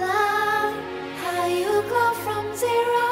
love 0.00 0.74
how 1.22 1.46
you 1.46 1.82
go 1.90 2.14
from 2.24 2.56
zero 2.56 3.09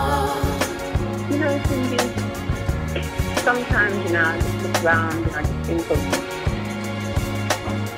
You 1.30 1.40
know, 1.40 1.62
Cindy, 1.68 2.16
sometimes, 3.44 3.98
you 4.06 4.14
know, 4.14 4.24
I 4.26 4.40
just 4.40 4.64
look 4.64 4.84
around 4.84 5.24
and 5.28 5.36
I 5.36 5.44
just 5.44 5.68
think 5.68 5.92
of 5.92 6.00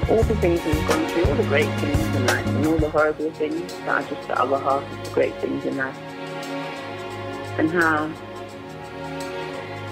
all 0.09 0.23
the 0.23 0.35
things 0.37 0.63
we've 0.65 0.87
gone 0.87 1.07
through, 1.09 1.25
all 1.25 1.35
the 1.35 1.43
great 1.45 1.69
things 1.79 2.15
in 2.15 2.27
life, 2.27 2.47
and 2.47 2.67
all 2.67 2.77
the 2.77 2.89
horrible 2.89 3.31
things 3.31 3.73
that 3.73 3.89
are 3.89 4.03
just 4.03 4.27
the 4.27 4.39
other 4.41 4.59
half 4.59 4.83
of 4.83 5.05
the 5.05 5.11
great 5.11 5.35
things 5.41 5.65
in 5.65 5.77
life. 5.77 5.97
And 7.57 7.71
how 7.71 8.09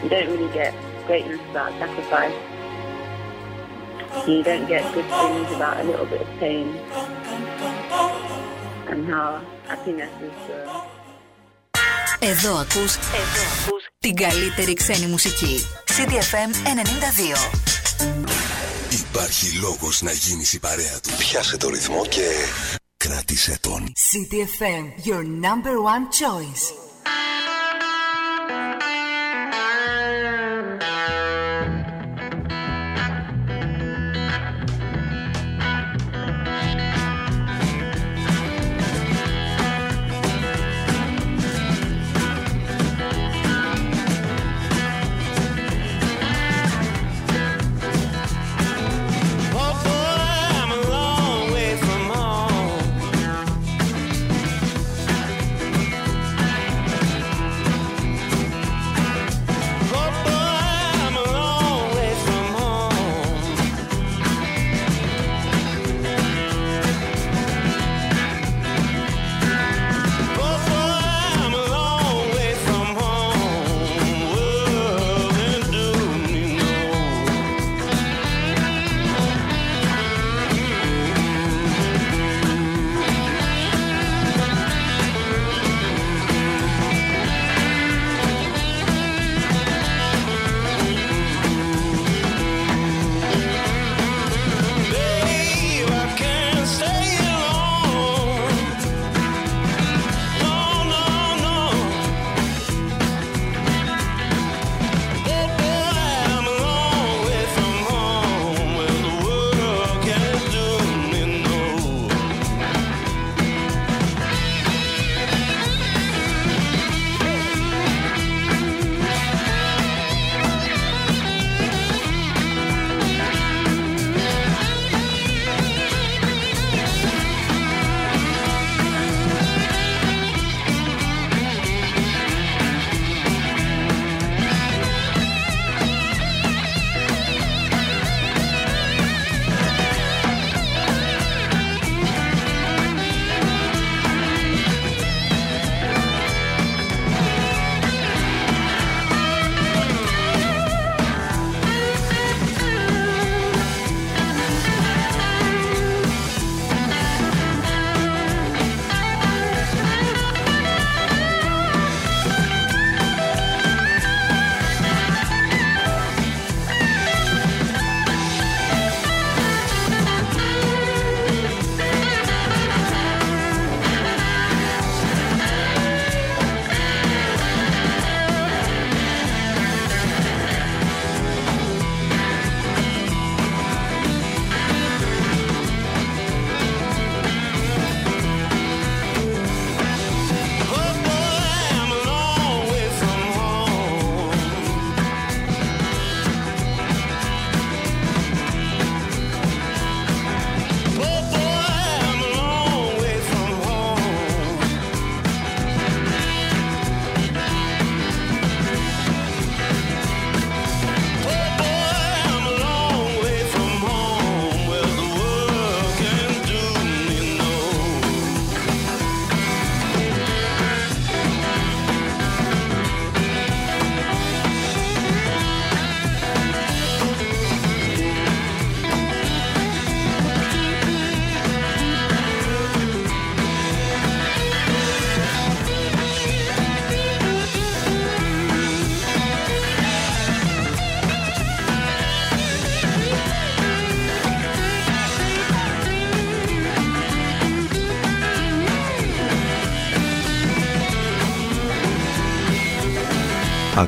you 0.04 0.10
don't 0.10 0.30
really 0.30 0.54
get 0.54 0.74
greatness 1.08 1.40
without 1.48 1.72
sacrifice. 1.80 2.34
You 4.24 4.42
don't 4.42 4.68
get 4.68 4.84
good 4.94 5.06
things 5.06 5.50
without 5.52 5.80
a 5.80 5.84
little 5.84 6.06
bit 6.06 6.22
of 6.22 6.28
pain. 6.40 6.68
And 8.90 9.06
how 9.12 9.42
happiness 9.68 10.10
is 10.22 10.34
the 10.48 10.60
Εδώ 12.20 12.56
ακούς, 12.56 12.96
εδώ 12.96 13.44
ακούς 13.60 13.84
την 14.00 14.16
καλύτερη 14.16 14.74
ξένη 14.74 15.06
μουσική. 15.06 15.60
CDFM 15.86 16.52
92. 16.64 17.52
Υπάρχει 18.90 19.58
λόγος 19.60 20.02
να 20.02 20.12
γίνεις 20.12 20.54
η 20.54 20.60
παρέα 20.60 21.00
του. 21.04 21.10
Πιάσε 21.18 21.58
το 21.58 21.70
ρυθμό 21.70 22.06
και 22.06 22.28
κράτησε 22.98 23.58
τον. 23.62 23.94
CDFM, 24.12 25.08
your 25.08 25.24
number 25.24 25.76
one 25.94 26.06
choice. 26.22 26.85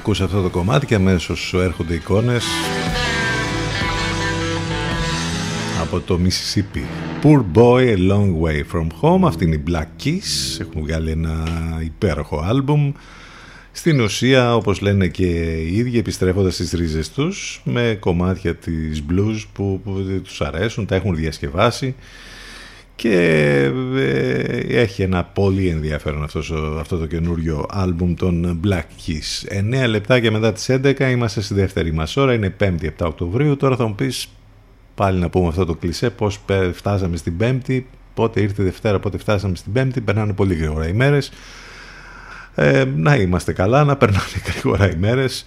Ακούς 0.08 0.22
αυτό 0.22 0.42
το 0.42 0.50
κομμάτι 0.50 0.86
και 0.86 0.96
αμέσως 0.96 1.40
σου 1.40 1.60
έρχονται 1.60 1.94
εικόνες 1.94 2.46
από 5.82 6.00
το 6.00 6.20
Mississippi. 6.24 6.84
Poor 7.24 7.44
Boy 7.54 7.96
A 7.96 8.12
Long 8.12 8.30
Way 8.42 8.64
From 8.74 8.88
Home. 9.02 9.22
Αυτή 9.24 9.46
είναι 9.46 9.56
η 9.56 9.64
Black 9.68 10.04
Keys. 10.04 10.60
Έχουν 10.60 10.82
βγάλει 10.82 11.12
ένα 11.12 11.46
υπέροχο 11.84 12.40
άλμπουμ. 12.40 12.92
Στην 13.72 14.00
ουσία, 14.00 14.56
όπως 14.56 14.82
λένε 14.82 15.08
και 15.08 15.26
οι 15.26 15.78
ίδιοι, 15.78 15.98
επιστρέφοντας 15.98 16.54
στις 16.54 16.72
ρίζες 16.72 17.12
τους 17.12 17.62
με 17.64 17.98
κομμάτια 18.00 18.56
της 18.56 19.04
blues 19.10 19.44
που, 19.54 19.82
που 19.84 20.22
τους 20.24 20.42
αρέσουν, 20.42 20.86
τα 20.86 20.96
έχουν 20.96 21.16
διασκευάσει 21.16 21.96
και 22.98 23.12
ε, 23.96 24.80
έχει 24.82 25.02
ένα 25.02 25.24
πολύ 25.24 25.68
ενδιαφέρον 25.68 26.24
αυτός, 26.24 26.50
ο- 26.50 26.78
αυτό 26.80 26.98
το 26.98 27.06
καινούριο 27.06 27.66
άλμπουμ 27.70 28.14
των 28.14 28.60
Black 28.66 28.82
Keys. 29.08 29.48
9 29.84 29.88
λεπτά 29.88 30.20
και 30.20 30.32
μετά 30.32 30.54
τις 30.54 30.70
11 30.70 31.00
είμαστε 31.12 31.42
στη 31.42 31.54
δεύτερη 31.54 31.94
μας 31.94 32.18
ώρα, 32.18 32.34
είναι 32.34 32.56
5η 32.60 32.86
7 32.86 33.06
Οκτωβρίου. 33.08 33.58
Τώρα 33.58 33.76
θα 33.76 33.88
μου 33.88 33.96
πεις 33.96 34.28
Πάλι 34.96 35.20
να 35.20 35.30
πούμε 35.30 35.48
αυτό 35.48 35.66
το 35.66 35.76
κλισέ, 35.76 36.10
πώς 36.10 36.40
πε- 36.40 36.74
φτάσαμε 36.74 37.18
στην 37.18 37.38
Πέμπτη, 37.38 37.88
πότε 38.14 38.42
ήρθε 38.42 38.62
η 38.62 38.66
Δευτέρα, 38.66 39.00
πότε 39.00 39.18
φτάσαμε 39.18 39.56
στην 39.56 39.72
Πέμπτη, 39.72 40.02
περνάνε 40.02 40.34
πολύ 40.34 40.54
γρήγορα 40.56 40.88
οι 40.88 40.94
μέρες. 40.94 41.32
Ε, 42.56 42.86
να 42.96 43.16
είμαστε 43.16 43.54
καλά, 43.54 43.84
να 43.84 43.96
περνάνε 43.98 44.24
γρήγορα 44.52 44.92
οι 44.92 44.96
μέρες. 44.96 45.46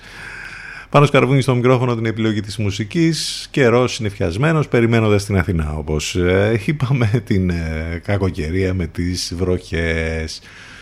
Πάνω 0.91 1.07
σκαρβούνι 1.07 1.43
στο 1.43 1.55
μικρόφωνο 1.55 1.95
την 1.95 2.07
επιλογή 2.07 2.41
της 2.41 2.57
μουσικής, 2.57 3.49
καιρός 3.51 3.95
συνεφιασμένος, 3.95 4.69
περιμένοντας 4.69 5.25
την 5.25 5.37
Αθηνά, 5.37 5.75
όπως 5.77 6.17
ε, 6.17 6.61
είπαμε, 6.67 7.23
την 7.25 7.51
ε, 7.51 8.01
κακοκαιρία 8.05 8.75
με 8.75 8.87
τις 8.87 9.35
βροχές. 9.37 10.41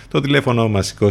Το 0.08 0.20
τηλέφωνο 0.20 0.68
μας 0.68 0.94
2261 1.00 1.08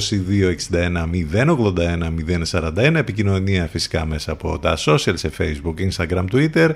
081 1.33 2.11
041, 2.51 2.95
επικοινωνία 2.95 3.67
φυσικά 3.67 4.05
μέσα 4.05 4.31
από 4.31 4.59
τα 4.59 4.77
social 4.77 5.13
σε 5.13 5.31
facebook, 5.37 5.89
instagram, 5.91 6.25
twitter. 6.31 6.69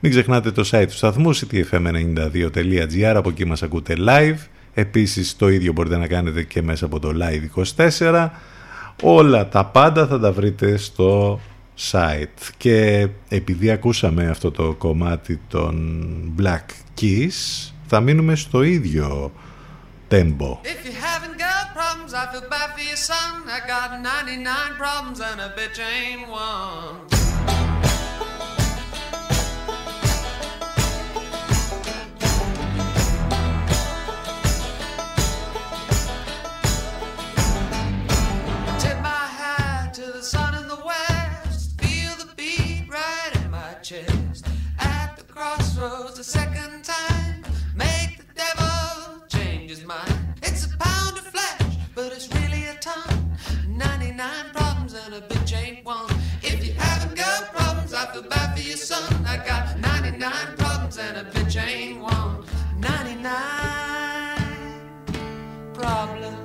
Μην 0.00 0.10
ξεχνάτε 0.10 0.50
το 0.50 0.68
site 0.70 0.86
του 0.88 0.96
σταθμού 0.96 1.36
ctfm92.gr, 1.36 3.14
από 3.14 3.28
εκεί 3.28 3.46
μας 3.46 3.62
ακούτε 3.62 3.94
live. 3.98 4.38
Επίσης 4.74 5.36
το 5.36 5.48
ίδιο 5.48 5.72
μπορείτε 5.72 5.96
να 5.96 6.06
κάνετε 6.06 6.42
και 6.42 6.62
μέσα 6.62 6.84
από 6.84 6.98
το 6.98 7.12
live 7.20 7.62
24. 7.76 8.28
Όλα 9.02 9.48
τα 9.48 9.64
πάντα 9.64 10.06
θα 10.06 10.20
τα 10.20 10.32
βρείτε 10.32 10.76
στο 10.76 11.40
site. 11.90 12.50
Και 12.56 13.08
επειδή 13.28 13.70
ακούσαμε 13.70 14.28
αυτό 14.28 14.50
το 14.50 14.74
κομμάτι 14.74 15.40
των 15.48 16.34
Black 16.38 17.00
Keys, 17.00 17.70
θα 17.86 18.00
μείνουμε 18.00 18.34
στο 18.34 18.62
ίδιο 18.62 19.32
tempo. 20.08 20.58
If 20.62 20.84
you 20.86 20.94
haven't 21.08 21.36
got 21.48 21.64
problems, 21.78 22.12
I 22.12 22.24
feel 22.32 22.46
bad 22.54 22.68
for 22.76 22.84
your 22.90 23.02
son. 23.10 23.32
I 23.56 23.60
got 23.74 23.88
99 24.02 24.76
problems 24.82 25.18
and 25.28 25.40
a 25.40 25.50
bitch 25.58 25.78
ain't 25.92 26.28
one. 26.28 27.12
Feel 58.12 58.22
bad 58.22 58.54
for 58.56 58.62
your 58.62 58.76
son. 58.76 59.26
I 59.26 59.36
got 59.38 59.78
99 59.78 60.32
problems 60.58 60.98
and 60.98 61.16
a 61.16 61.24
bitch 61.30 61.56
ain't 61.60 62.00
one. 62.00 62.44
99 62.78 63.22
problems, 65.72 66.36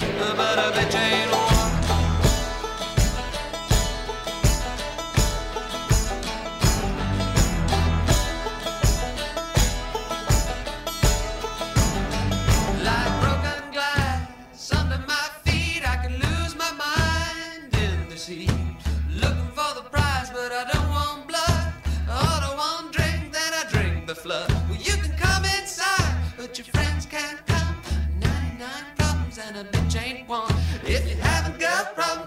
but 0.00 0.58
a 0.58 0.72
bitch 0.76 0.94
ain't 0.94 1.32
one. 1.32 1.55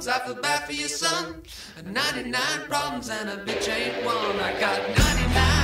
I 0.10 0.20
feel 0.26 0.36
bad 0.36 0.66
for 0.66 0.74
your 0.74 0.90
son. 0.90 1.44
99 1.86 2.42
problems 2.68 3.10
and 3.10 3.30
a 3.30 3.38
bitch 3.46 3.70
ain't 3.70 4.04
one. 4.04 4.40
I 4.40 4.60
got 4.60 4.80
99. 4.80 5.34
99. 5.34 5.59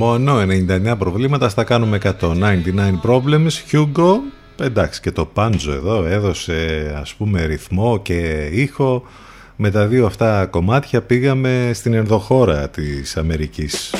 Μόνο 0.00 0.40
99 0.40 0.94
προβλήματα 0.98 1.48
στα 1.48 1.64
κάνουμε 1.64 1.98
100. 2.02 2.12
99 2.20 2.54
problems. 3.02 3.72
Hugo, 3.72 4.14
εντάξει 4.60 5.00
και 5.00 5.10
το 5.10 5.24
πάντζο 5.24 5.72
εδώ 5.72 6.04
έδωσε 6.04 6.92
ας 7.00 7.14
πούμε 7.14 7.44
ρυθμό 7.44 7.98
και 8.02 8.48
ήχο. 8.52 9.02
Με 9.56 9.70
τα 9.70 9.86
δύο 9.86 10.06
αυτά 10.06 10.46
κομμάτια 10.46 11.02
πήγαμε 11.02 11.70
στην 11.74 11.94
ενδοχώρα 11.94 12.68
της 12.68 13.16
Αμερικής. 13.16 13.94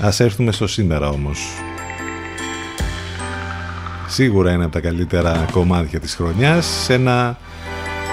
Ας 0.00 0.20
έρθουμε 0.20 0.52
στο 0.52 0.66
σήμερα 0.66 1.08
όμως. 1.08 1.38
Σίγουρα 4.06 4.52
είναι 4.52 4.64
από 4.64 4.72
τα 4.72 4.80
καλύτερα 4.80 5.46
κομμάτια 5.52 6.00
της 6.00 6.14
χρονιάς 6.14 6.66
σε 6.66 6.94
ένα 6.94 7.38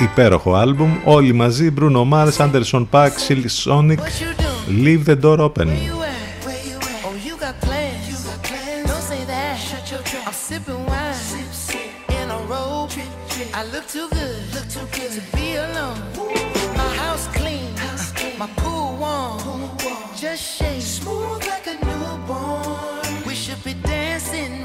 υπέροχο 0.01 0.55
άλμπουμ 0.55 0.91
όλοι 1.05 1.33
μαζί 1.33 1.73
Bruno 1.79 2.09
Mars, 2.09 2.31
Anderson 2.37 2.85
Paak, 2.91 3.09
Silk 3.27 3.45
Sonic 3.65 3.99
Leave 4.83 5.05
the 5.05 5.21
door 5.21 5.39
open 5.39 5.67
my 18.37 18.47
pool 18.57 18.97
warm. 18.97 19.69
Just 20.15 20.43
shake 20.57 20.81
smooth 20.81 21.45
like 21.47 21.67
a 21.67 21.75
newborn. 21.85 23.23
We 23.25 23.35
should 23.35 23.63
be 23.63 23.73
dancing, 23.73 24.64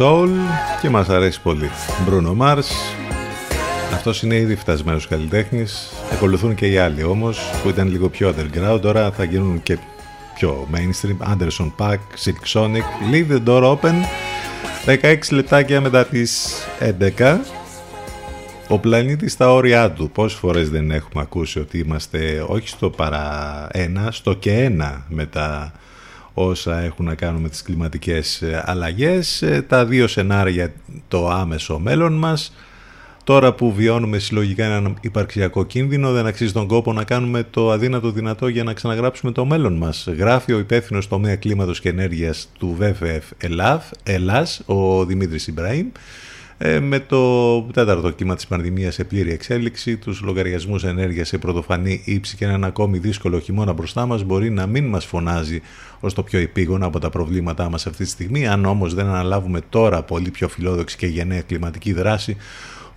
Soul 0.00 0.28
και 0.80 0.90
μας 0.90 1.08
αρέσει 1.08 1.40
πολύ. 1.40 1.70
Bruno 2.08 2.36
Mars. 2.36 2.64
Αυτός 3.92 4.22
είναι 4.22 4.34
ήδη 4.36 4.56
φτασμένος 4.56 5.06
καλλιτέχνης. 5.06 5.92
Ακολουθούν 6.12 6.54
και 6.54 6.66
οι 6.66 6.78
άλλοι 6.78 7.02
όμως 7.02 7.50
που 7.62 7.68
ήταν 7.68 7.88
λίγο 7.88 8.08
πιο 8.08 8.34
underground. 8.34 8.80
Τώρα 8.80 9.10
θα 9.10 9.24
γίνουν 9.24 9.62
και 9.62 9.78
πιο 10.34 10.68
mainstream. 10.74 11.34
Anderson 11.34 11.72
Paak, 11.78 11.98
Silk 12.24 12.60
Sonic. 12.60 13.12
Leave 13.12 13.32
the 13.32 13.44
door 13.44 13.62
open. 13.62 13.94
16 14.86 15.16
λεπτάκια 15.30 15.80
μετά 15.80 16.04
τις 16.04 16.54
11. 16.78 17.40
Ο 18.68 18.78
πλανήτης 18.78 19.32
στα 19.32 19.52
όρια 19.52 19.90
του. 19.90 20.10
Πόσες 20.10 20.38
φορές 20.38 20.70
δεν 20.70 20.90
έχουμε 20.90 21.22
ακούσει 21.22 21.58
ότι 21.58 21.78
είμαστε 21.78 22.44
όχι 22.46 22.68
στο 22.68 22.90
παρά 22.90 23.66
ένα, 23.72 24.10
στο 24.10 24.34
και 24.34 24.52
ένα 24.52 25.04
με 25.08 25.26
τα 25.26 25.72
όσα 26.46 26.80
έχουν 26.80 27.04
να 27.04 27.14
κάνουν 27.14 27.40
με 27.42 27.48
τις 27.48 27.62
κλιματικές 27.62 28.42
ε, 28.42 28.62
αλλαγές. 28.66 29.42
Ε, 29.42 29.64
Τα 29.68 29.84
δύο 29.84 30.06
σενάρια 30.06 30.72
το 31.08 31.28
άμεσο 31.28 31.78
μέλλον 31.78 32.12
μας. 32.12 32.52
Τώρα 33.24 33.52
που 33.52 33.72
βιώνουμε 33.72 34.18
συλλογικά 34.18 34.64
έναν 34.64 34.96
υπαρξιακό 35.00 35.64
κίνδυνο, 35.64 36.12
δεν 36.12 36.26
αξίζει 36.26 36.52
τον 36.52 36.66
κόπο 36.66 36.92
να 36.92 37.04
κάνουμε 37.04 37.46
το 37.50 37.70
αδύνατο 37.70 38.10
δυνατό 38.10 38.48
για 38.48 38.64
να 38.64 38.72
ξαναγράψουμε 38.72 39.32
το 39.32 39.44
μέλλον 39.44 39.76
μας. 39.76 40.08
Γράφει 40.16 40.52
ο 40.52 40.58
υπεύθυνος 40.58 41.08
τομέα 41.08 41.36
κλίματος 41.36 41.80
και 41.80 41.88
ενέργειας 41.88 42.48
του 42.58 42.76
ΒΦΕΦ 42.78 43.24
ΕΛΑΒ, 43.38 43.82
Ελλάς, 44.02 44.62
ο 44.66 45.04
Δημήτρης 45.04 45.46
Ιμπραήμ, 45.46 45.86
ε, 45.86 45.90
με 46.80 47.00
το 47.00 47.62
τέταρτο 47.62 48.10
κύμα 48.10 48.34
της 48.34 48.46
πανδημίας 48.46 48.94
σε 48.94 49.04
πλήρη 49.04 49.32
εξέλιξη, 49.32 49.96
τους 49.96 50.20
λογαριασμούς 50.20 50.84
ενέργειας 50.84 51.28
σε 51.28 51.38
πρωτοφανή 51.38 52.02
ύψη 52.04 52.36
και 52.36 52.44
έναν 52.44 52.64
ακόμη 52.64 52.98
δύσκολο 52.98 53.38
χειμώνα 53.38 53.72
μπροστά 53.72 54.06
μας 54.06 54.22
μπορεί 54.22 54.50
να 54.50 54.66
μην 54.66 54.84
μας 54.84 55.04
φωνάζει 55.04 55.60
ως 56.00 56.14
το 56.14 56.22
πιο 56.22 56.38
επίγον 56.38 56.82
από 56.82 56.98
τα 56.98 57.10
προβλήματά 57.10 57.70
μας 57.70 57.86
αυτή 57.86 58.04
τη 58.04 58.10
στιγμή. 58.10 58.46
Αν 58.48 58.64
όμως 58.64 58.94
δεν 58.94 59.06
αναλάβουμε 59.06 59.60
τώρα 59.68 60.02
πολύ 60.02 60.30
πιο 60.30 60.48
φιλόδοξη 60.48 60.96
και 60.96 61.06
γενναία 61.06 61.42
κλιματική 61.42 61.92
δράση, 61.92 62.36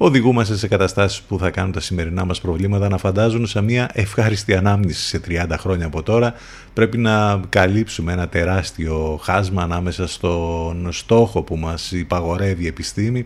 οδηγούμαστε 0.05 0.55
σε 0.55 0.67
καταστάσεις 0.67 1.21
που 1.21 1.39
θα 1.39 1.49
κάνουν 1.49 1.71
τα 1.71 1.79
σημερινά 1.79 2.25
μας 2.25 2.41
προβλήματα 2.41 2.89
να 2.89 2.97
φαντάζουν 2.97 3.45
σε 3.45 3.61
μια 3.61 3.89
ευχάριστη 3.93 4.55
ανάμνηση 4.55 5.07
σε 5.07 5.21
30 5.27 5.55
χρόνια 5.59 5.85
από 5.85 6.03
τώρα. 6.03 6.33
Πρέπει 6.73 6.97
να 6.97 7.41
καλύψουμε 7.49 8.11
ένα 8.11 8.27
τεράστιο 8.27 9.19
χάσμα 9.23 9.63
ανάμεσα 9.63 10.07
στον 10.07 10.91
στόχο 10.91 11.41
που 11.41 11.55
μας 11.57 11.91
υπαγορεύει 11.91 12.63
η 12.63 12.67
επιστήμη 12.67 13.25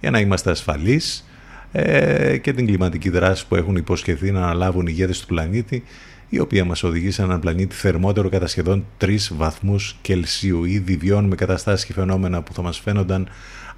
για 0.00 0.10
να 0.10 0.18
είμαστε 0.18 0.50
ασφαλείς 0.50 1.28
ε, 1.72 2.36
και 2.36 2.52
την 2.52 2.66
κλιματική 2.66 3.10
δράση 3.10 3.46
που 3.46 3.56
έχουν 3.56 3.76
υποσχεθεί 3.76 4.30
να 4.30 4.42
αναλάβουν 4.42 4.86
οι 4.86 4.90
ηγέτες 4.92 5.20
του 5.20 5.26
πλανήτη 5.26 5.82
η 6.28 6.38
οποία 6.38 6.64
μας 6.64 6.82
οδηγεί 6.82 7.10
σε 7.10 7.22
έναν 7.22 7.40
πλανήτη 7.40 7.74
θερμότερο 7.74 8.28
κατά 8.28 8.46
σχεδόν 8.46 8.86
3 9.00 9.16
βαθμούς 9.36 9.96
Κελσίου. 10.02 10.64
Ήδη 10.64 10.96
βιώνουμε 10.96 11.34
καταστάσεις 11.34 11.86
και 11.86 11.92
φαινόμενα 11.92 12.42
που 12.42 12.54
θα 12.54 12.62
μας 12.62 12.78
φαίνονταν 12.78 13.28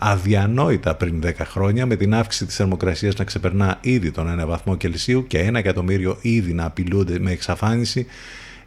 αδιανόητα 0.02 0.94
πριν 0.94 1.22
10 1.24 1.32
χρόνια 1.38 1.86
με 1.86 1.96
την 1.96 2.14
αύξηση 2.14 2.46
της 2.46 2.56
θερμοκρασίας 2.56 3.14
να 3.16 3.24
ξεπερνά 3.24 3.78
ήδη 3.80 4.10
τον 4.10 4.40
1 4.42 4.46
βαθμό 4.46 4.76
Κελσίου 4.76 5.26
και 5.26 5.48
1 5.48 5.54
εκατομμύριο 5.54 6.18
ήδη 6.20 6.52
να 6.52 6.64
απειλούνται 6.64 7.18
με 7.18 7.30
εξαφάνιση 7.30 8.06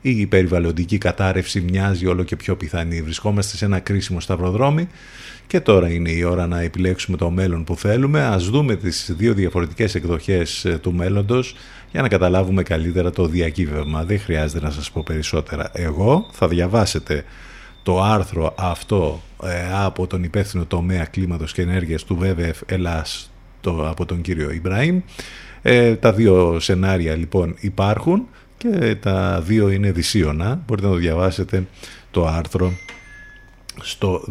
η 0.06 0.26
περιβαλλοντική 0.26 0.98
κατάρρευση 0.98 1.62
μοιάζει 1.62 2.06
όλο 2.06 2.24
και 2.24 2.36
πιο 2.36 2.56
πιθανή. 2.56 3.02
Βρισκόμαστε 3.02 3.58
σε 3.58 3.66
ένα 3.66 3.80
κρίσιμο 3.80 4.20
σταυροδρόμι 4.20 4.88
και 5.48 5.60
τώρα 5.60 5.90
είναι 5.90 6.12
η 6.12 6.24
ώρα 6.24 6.48
να 6.48 6.62
επιλέξουμε 6.62 7.18
το 7.18 7.30
μέλλον 7.30 7.64
που 7.64 7.76
θέλουμε. 7.76 8.24
Ας 8.24 8.50
δούμε 8.50 8.76
τις 8.76 9.14
δύο 9.18 9.34
διαφορετικές 9.34 9.96
εκδοχές 9.96 10.66
ε, 10.66 10.78
του 10.78 10.94
μέλλοντος 10.94 11.56
για 11.92 12.02
να 12.02 12.08
καταλάβουμε 12.08 12.64
καλύτερα 12.64 13.12
το 13.12 13.26
διακύβευμα. 13.26 14.04
Δεν 14.04 14.20
χρειάζεται 14.20 14.66
να 14.66 14.72
σας 14.72 14.92
πω 14.92 15.04
περισσότερα. 15.06 15.70
Εγώ 15.74 16.28
θα 16.32 16.48
διαβάσετε 16.48 17.24
το 17.84 18.02
άρθρο 18.02 18.54
αυτό 18.58 19.22
ε, 19.33 19.33
από 19.74 20.08
τον 20.08 20.24
υπεύθυνο 20.24 20.66
τομέα 20.66 21.06
κλίματος 21.06 21.54
και 21.54 21.62
ενέργειας 21.62 22.04
του 22.04 22.16
ΒΒΕΦ 22.16 22.62
Ελλάς 22.66 23.32
το, 23.62 23.88
από 23.90 24.06
τον 24.06 24.22
κύριο 24.22 24.52
Ιμπραήμ. 24.52 25.02
Ε, 25.62 25.96
τα 25.96 26.14
δύο 26.14 26.60
σενάρια 26.60 27.16
λοιπόν 27.16 27.56
υπάρχουν 27.60 28.28
και 28.58 28.96
τα 28.96 29.42
δύο 29.42 29.70
είναι 29.70 29.92
δυσίωνα. 29.92 30.62
Μπορείτε 30.68 30.88
να 30.88 30.94
το 30.94 31.00
διαβάσετε 31.00 31.68
το 32.12 32.28
άρθρο 32.28 32.72
στο 33.82 34.24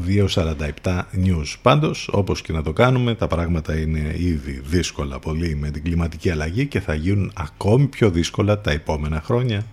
247 0.85 1.01
News. 1.25 1.57
Πάντως, 1.63 2.09
όπως 2.13 2.43
και 2.43 2.53
να 2.53 2.63
το 2.63 2.73
κάνουμε, 2.73 3.15
τα 3.15 3.27
πράγματα 3.27 3.79
είναι 3.79 4.15
ήδη 4.19 4.61
δύσκολα 4.65 5.19
πολύ 5.19 5.57
με 5.57 5.71
την 5.71 5.83
κλιματική 5.83 6.31
αλλαγή 6.31 6.67
και 6.67 6.81
θα 6.81 6.95
γίνουν 6.95 7.33
ακόμη 7.35 7.87
πιο 7.87 8.11
δύσκολα 8.11 8.61
τα 8.61 8.71
επόμενα 8.71 9.23
χρόνια. 9.25 9.67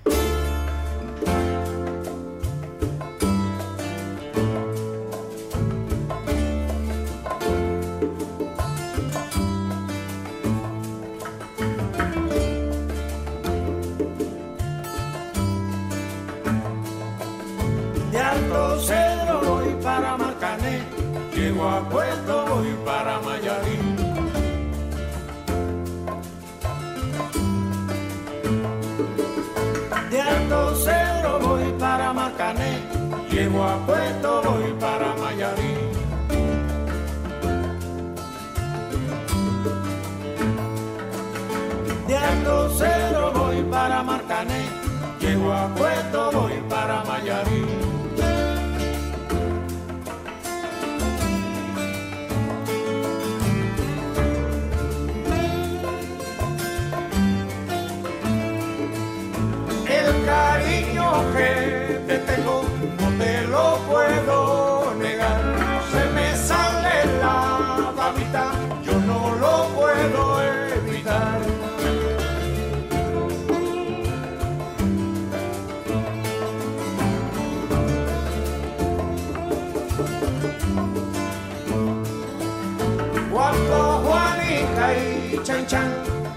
Y 85.40 85.44
Chan 85.44 85.66
Chan 85.68 85.90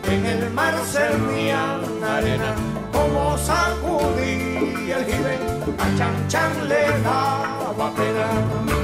en 0.05 0.27
el 0.27 0.51
mar 0.51 0.74
servían 0.85 2.05
arena, 2.05 2.55
como 2.93 3.37
sacudí 3.37 4.91
el 4.91 5.05
jibe, 5.05 5.39
a 5.79 5.99
Chan 5.99 6.29
Chan 6.29 6.69
le 6.69 7.01
daba 7.03 7.93
pena. 7.95 8.82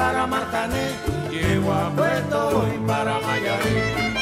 para 0.00 0.26
Matané, 0.26 0.92
llego 1.30 1.70
a 1.74 1.90
Puerto 1.90 2.50
voy 2.52 2.78
para 2.86 3.20
Mayarí. 3.20 4.19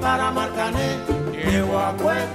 para 0.00 0.30
Marcané, 0.30 0.88
llego 1.44 1.78
a 1.78 1.92
voy. 1.92 2.30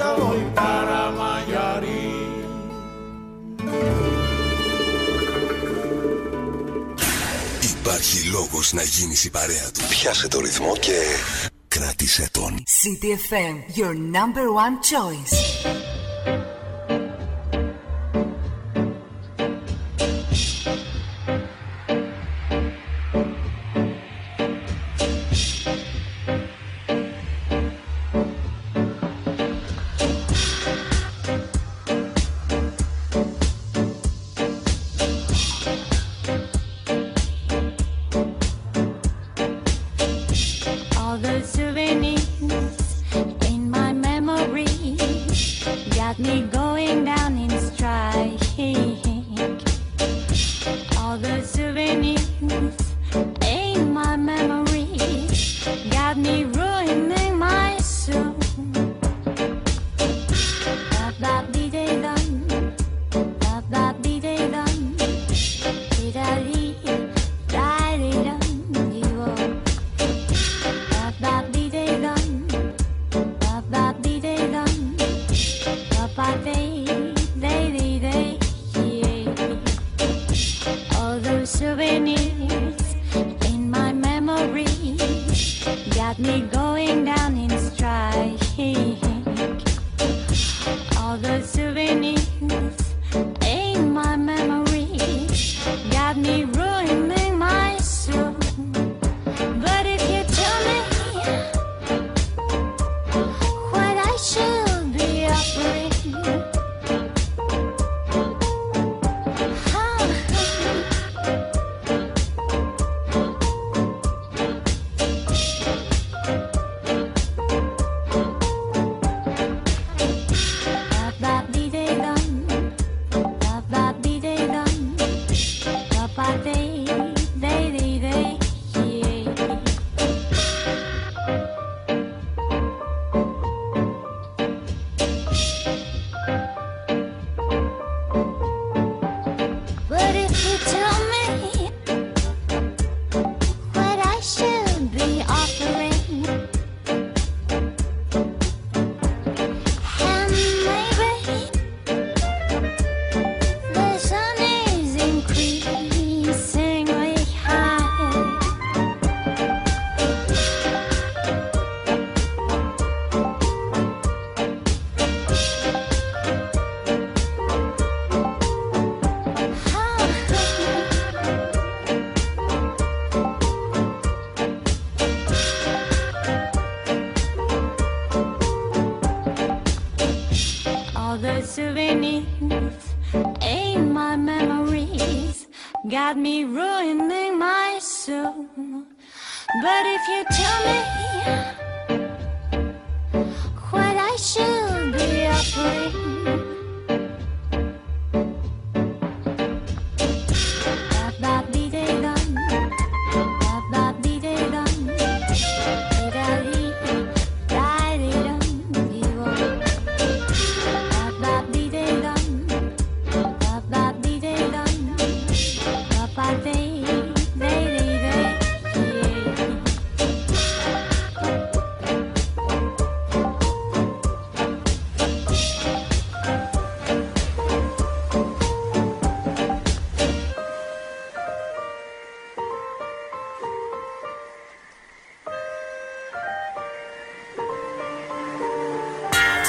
Υπάρχει 7.79 8.29
λόγος 8.29 8.73
να 8.73 8.83
γίνεις 8.83 9.23
η 9.23 9.29
παρέα 9.29 9.71
του. 9.73 9.81
Πιάσε 9.89 10.27
το 10.27 10.39
ρυθμό 10.39 10.75
και 10.79 10.99
κράτησε 11.67 12.29
τον. 12.31 12.63
CTFM, 12.81 13.77
your 13.77 13.93
number 13.93 14.47
one 14.65 14.75
choice. 14.91 15.74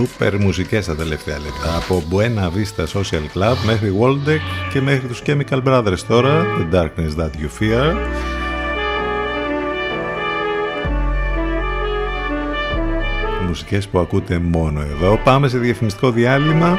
Σούπερ 0.00 0.38
μουσικές 0.38 0.86
τα 0.86 0.96
τελευταία 0.96 1.38
λεπτά. 1.38 1.76
Από 1.76 2.02
Buena 2.10 2.44
Vista 2.44 2.84
Social 2.84 3.38
Club 3.38 3.54
μέχρι 3.66 3.94
Waldeck 4.00 4.70
και 4.72 4.80
μέχρι 4.80 5.06
τους 5.06 5.22
Chemical 5.26 5.62
Brothers 5.62 5.98
τώρα 6.08 6.46
The 6.58 6.74
Darkness 6.74 7.20
That 7.20 7.30
You 7.30 7.60
Fear. 7.60 7.96
Μουσικές 13.46 13.88
που 13.88 13.98
ακούτε 13.98 14.38
μόνο 14.38 14.80
εδώ. 14.80 15.20
Πάμε 15.24 15.48
σε 15.48 15.58
διαφημιστικό 15.58 16.10
διάλειμμα 16.10 16.78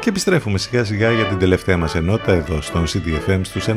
και 0.00 0.08
επιστρέφουμε 0.08 0.58
σιγά 0.58 0.84
σιγά 0.84 1.10
για 1.10 1.24
την 1.24 1.38
τελευταία 1.38 1.76
μας 1.76 1.94
ενότητα 1.94 2.32
εδώ 2.32 2.60
στον 2.60 2.84
CDFM 2.86 3.40
στους 3.42 3.64
92 3.68 3.72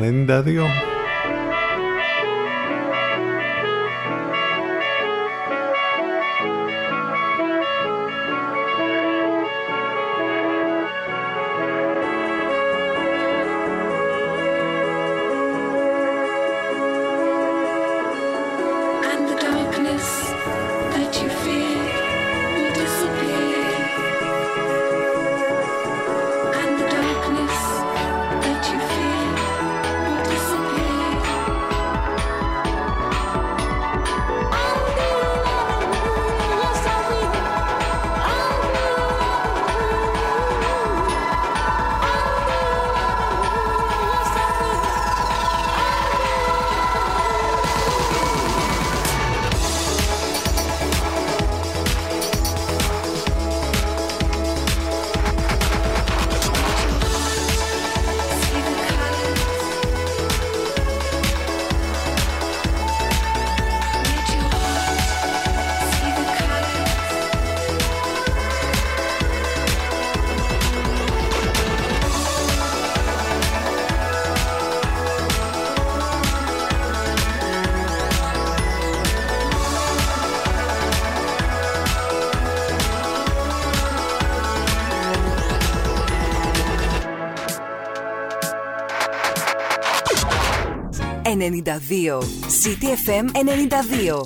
«92». 91.38 92.18
CTFM 92.62 93.26
92. 93.32 94.22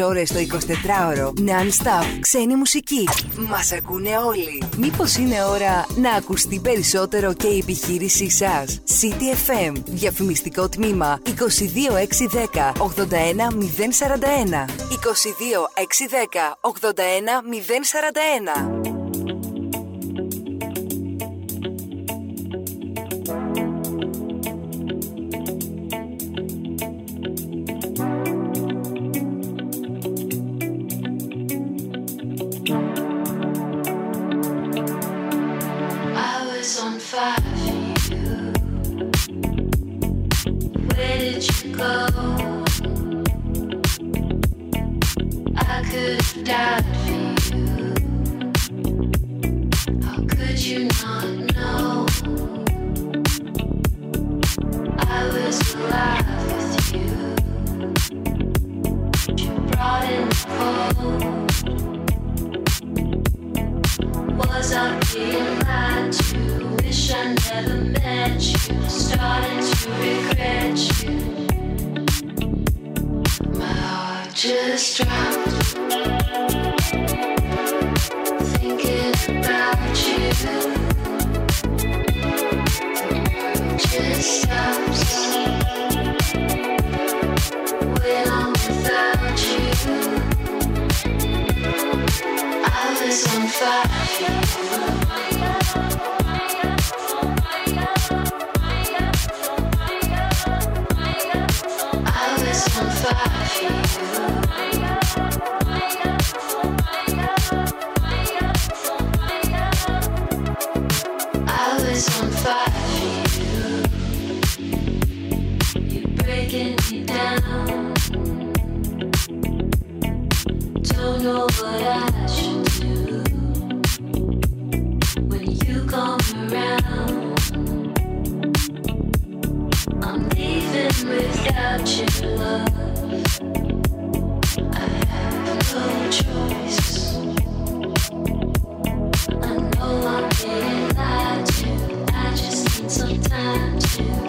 24 0.00 0.06
ώρες 0.06 0.32
το 0.32 0.38
24ωρο. 0.38 1.26
Non-stop. 1.26 2.04
Ξένη 2.20 2.54
μουσική. 2.54 3.08
Μας 3.48 3.72
ακούνε 3.72 4.16
όλοι. 4.26 4.62
Μήπως 4.76 5.16
είναι 5.16 5.44
ώρα 5.44 5.86
να 5.96 6.12
ακουστεί 6.12 6.60
περισσότερο 6.60 7.32
και 7.32 7.46
η 7.46 7.58
επιχείρησή 7.58 8.30
σας; 8.30 8.80
CTFM. 9.00 9.72
Διαφημιστικό 9.86 10.68
τμήμα 10.68 11.20
22610 11.24 12.72
81041. 12.78 14.64
22610 14.90 16.58
81041. 16.60 18.73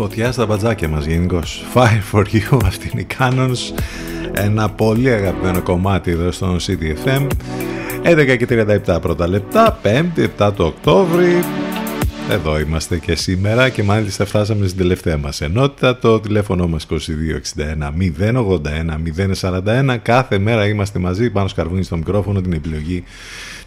Φωτιά 0.00 0.32
στα 0.32 0.46
μπατζάκια 0.46 0.88
μας 0.88 1.04
γενικώς. 1.04 1.64
Fire 1.74 2.02
for 2.12 2.24
you, 2.32 2.58
αυτή 2.66 2.90
είναι 2.92 3.00
η 3.00 3.06
Canons. 3.18 3.82
Ένα 4.32 4.70
πολύ 4.70 5.10
αγαπημένο 5.10 5.62
κομμάτι 5.62 6.10
εδώ 6.10 6.30
στο 6.32 6.56
CDFM. 6.66 7.26
11 8.02 8.36
και 8.38 8.46
37 8.86 8.98
πρώτα 9.00 9.28
λεπτά, 9.28 9.80
5η, 9.82 10.28
7 10.38 10.50
του 10.54 10.64
Οκτώβρη. 10.64 11.40
Εδώ 12.30 12.58
είμαστε 12.58 12.98
και 12.98 13.14
σήμερα 13.14 13.68
και 13.68 13.82
μάλιστα 13.82 14.24
φτάσαμε 14.24 14.66
στην 14.66 14.78
τελευταία 14.78 15.16
μας 15.16 15.40
ενότητα. 15.40 15.98
Το 15.98 16.20
τηλέφωνο 16.20 16.68
μας 16.68 16.86
2261 16.90 16.96
081 18.20 19.40
041. 19.40 19.96
Κάθε 20.02 20.38
μέρα 20.38 20.66
είμαστε 20.66 20.98
μαζί 20.98 21.30
πάνω 21.30 21.48
σκαρβούνι 21.48 21.82
στο 21.82 21.96
μικρόφωνο 21.96 22.40
την 22.40 22.52
επιλογή 22.52 23.04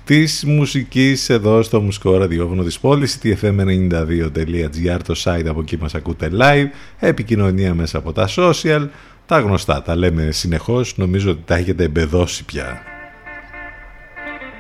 της 0.04 0.44
μουσικής 0.46 1.30
εδώ 1.30 1.62
στο 1.62 1.82
μουσικό 1.82 2.18
ραδιόφωνο 2.18 2.64
της 2.64 2.80
πόλης 2.80 3.20
tfm92.gr 3.24 5.00
το 5.06 5.22
site 5.24 5.46
από 5.48 5.60
εκεί 5.60 5.78
μας 5.78 5.96
ακούτε 5.96 6.30
live 6.34 6.68
επικοινωνία 7.00 7.74
μέσα 7.74 7.98
από 7.98 8.14
τα 8.14 8.28
social 8.36 8.88
τα 9.26 9.40
γνωστά 9.40 9.82
τα 9.82 9.96
λέμε 9.96 10.32
συνεχώς 10.32 10.98
νομίζω 10.98 11.32
ότι 11.32 11.42
τα 11.46 11.56
έχετε 11.56 11.84
εμπεδώσει 11.84 12.46
πια. 12.46 12.82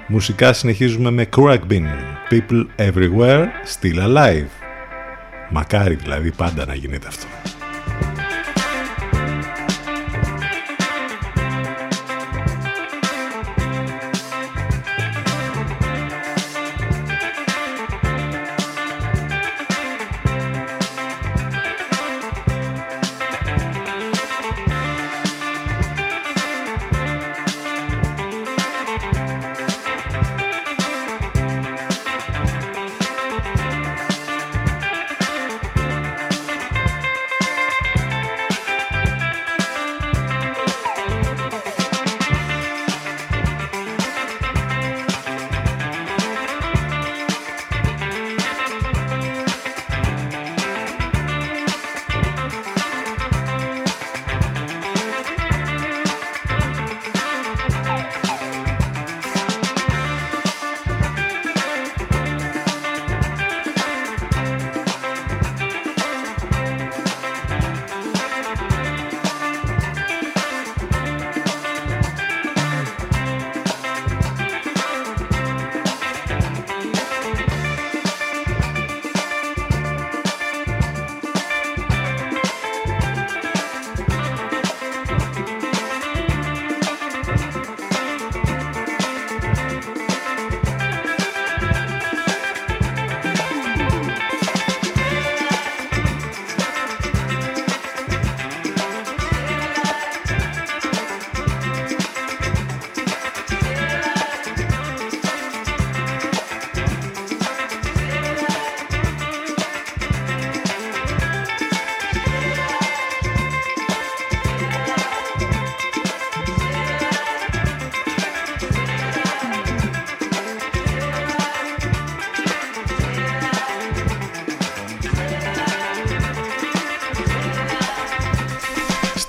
Μουσικά 0.07 0.53
συνεχίζουμε 0.53 1.11
με 1.11 1.27
Crackbin 1.35 1.85
People 2.30 2.65
Everywhere 2.77 3.45
Still 3.80 4.07
Alive. 4.07 4.47
Μακάρι 5.49 5.95
δηλαδή 5.95 6.31
πάντα 6.31 6.65
να 6.65 6.76
γίνεται 6.76 7.07
αυτό 7.07 7.27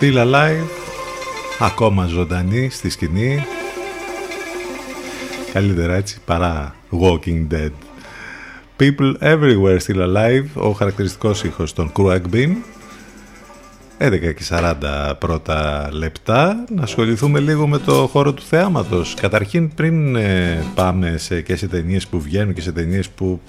Still 0.03 0.17
Alive 0.17 0.67
ακόμα 1.59 2.07
ζωντανή 2.07 2.69
στη 2.71 2.91
σκηνή. 2.91 3.45
Καλύτερα 5.53 5.95
έτσι 5.95 6.21
παρά 6.25 6.75
Walking 7.01 7.47
Dead. 7.51 7.71
People 8.79 9.15
Everywhere 9.21 9.79
Still 9.87 10.17
Alive 10.17 10.45
ο 10.55 10.71
χαρακτηριστικός 10.71 11.45
ήχος 11.45 11.73
των 11.73 11.93
Cruagbin 11.97 12.51
11 13.99 14.35
και 14.35 14.45
40 14.49 15.13
πρώτα 15.19 15.89
λεπτά. 15.93 16.65
Να 16.75 16.83
ασχοληθούμε 16.83 17.41
λίγο 17.41 17.67
με 17.67 17.79
το 17.79 18.07
χώρο 18.07 18.33
του 18.33 18.43
θεάματος 18.43 19.15
καταρχήν 19.15 19.75
πριν 19.75 20.17
ε, 20.17 20.65
πάμε 20.75 21.17
σε, 21.17 21.41
και 21.41 21.57
σε 21.57 21.67
ταινίες 21.69 22.07
που 22.07 22.21
βγαίνουν 22.21 22.55
και 22.55 22.61
σε 22.61 22.73
ταινίες 22.73 23.09
που 23.09 23.41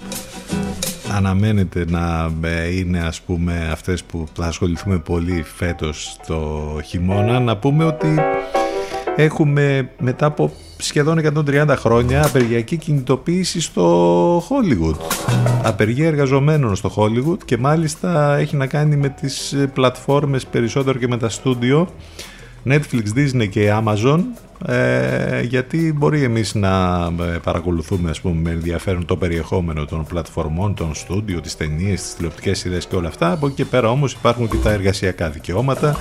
αναμένεται 1.16 1.84
να 1.88 2.32
ε, 2.42 2.76
είναι 2.76 2.98
ας 2.98 3.20
πούμε 3.20 3.68
αυτές 3.72 4.04
που 4.04 4.26
θα 4.34 4.46
ασχοληθούμε 4.46 4.98
πολύ 4.98 5.42
φέτος 5.56 6.16
το 6.26 6.62
χειμώνα 6.84 7.40
να 7.40 7.56
πούμε 7.56 7.84
ότι 7.84 8.18
έχουμε 9.16 9.90
μετά 9.98 10.26
από 10.26 10.52
σχεδόν 10.78 11.20
130 11.48 11.74
χρόνια 11.76 12.24
απεργιακή 12.24 12.76
κινητοποίηση 12.76 13.60
στο 13.60 14.38
Hollywood. 14.38 14.96
Απεργία 15.62 16.06
εργαζομένων 16.06 16.76
στο 16.76 16.92
Hollywood 16.96 17.38
και 17.44 17.56
μάλιστα 17.56 18.36
έχει 18.36 18.56
να 18.56 18.66
κάνει 18.66 18.96
με 18.96 19.08
τις 19.08 19.56
πλατφόρμες 19.72 20.46
περισσότερο 20.46 20.98
και 20.98 21.08
με 21.08 21.16
τα 21.16 21.28
στούντιο 21.28 21.88
Netflix, 22.66 23.02
Disney 23.16 23.48
και 23.48 23.72
Amazon 23.84 24.20
ε, 24.66 25.42
γιατί 25.42 25.92
μπορεί 25.96 26.22
εμείς 26.22 26.54
να 26.54 27.04
ε, 27.34 27.38
παρακολουθούμε 27.42 28.10
ας 28.10 28.20
πούμε, 28.20 28.40
με 28.40 28.50
ενδιαφέρον 28.50 29.04
το 29.04 29.16
περιεχόμενο 29.16 29.84
των 29.84 30.04
πλατφορμών, 30.04 30.74
των 30.74 30.94
στούντιο, 30.94 31.40
τις 31.40 31.56
ταινίες, 31.56 32.02
τις 32.02 32.14
τηλεοπτικές 32.14 32.58
σειρές 32.58 32.86
και 32.86 32.96
όλα 32.96 33.08
αυτά. 33.08 33.32
Από 33.32 33.46
εκεί 33.46 33.54
και 33.54 33.64
πέρα 33.64 33.90
όμως 33.90 34.12
υπάρχουν 34.12 34.48
και 34.48 34.56
τα 34.56 34.70
εργασιακά 34.70 35.30
δικαιώματα 35.30 35.96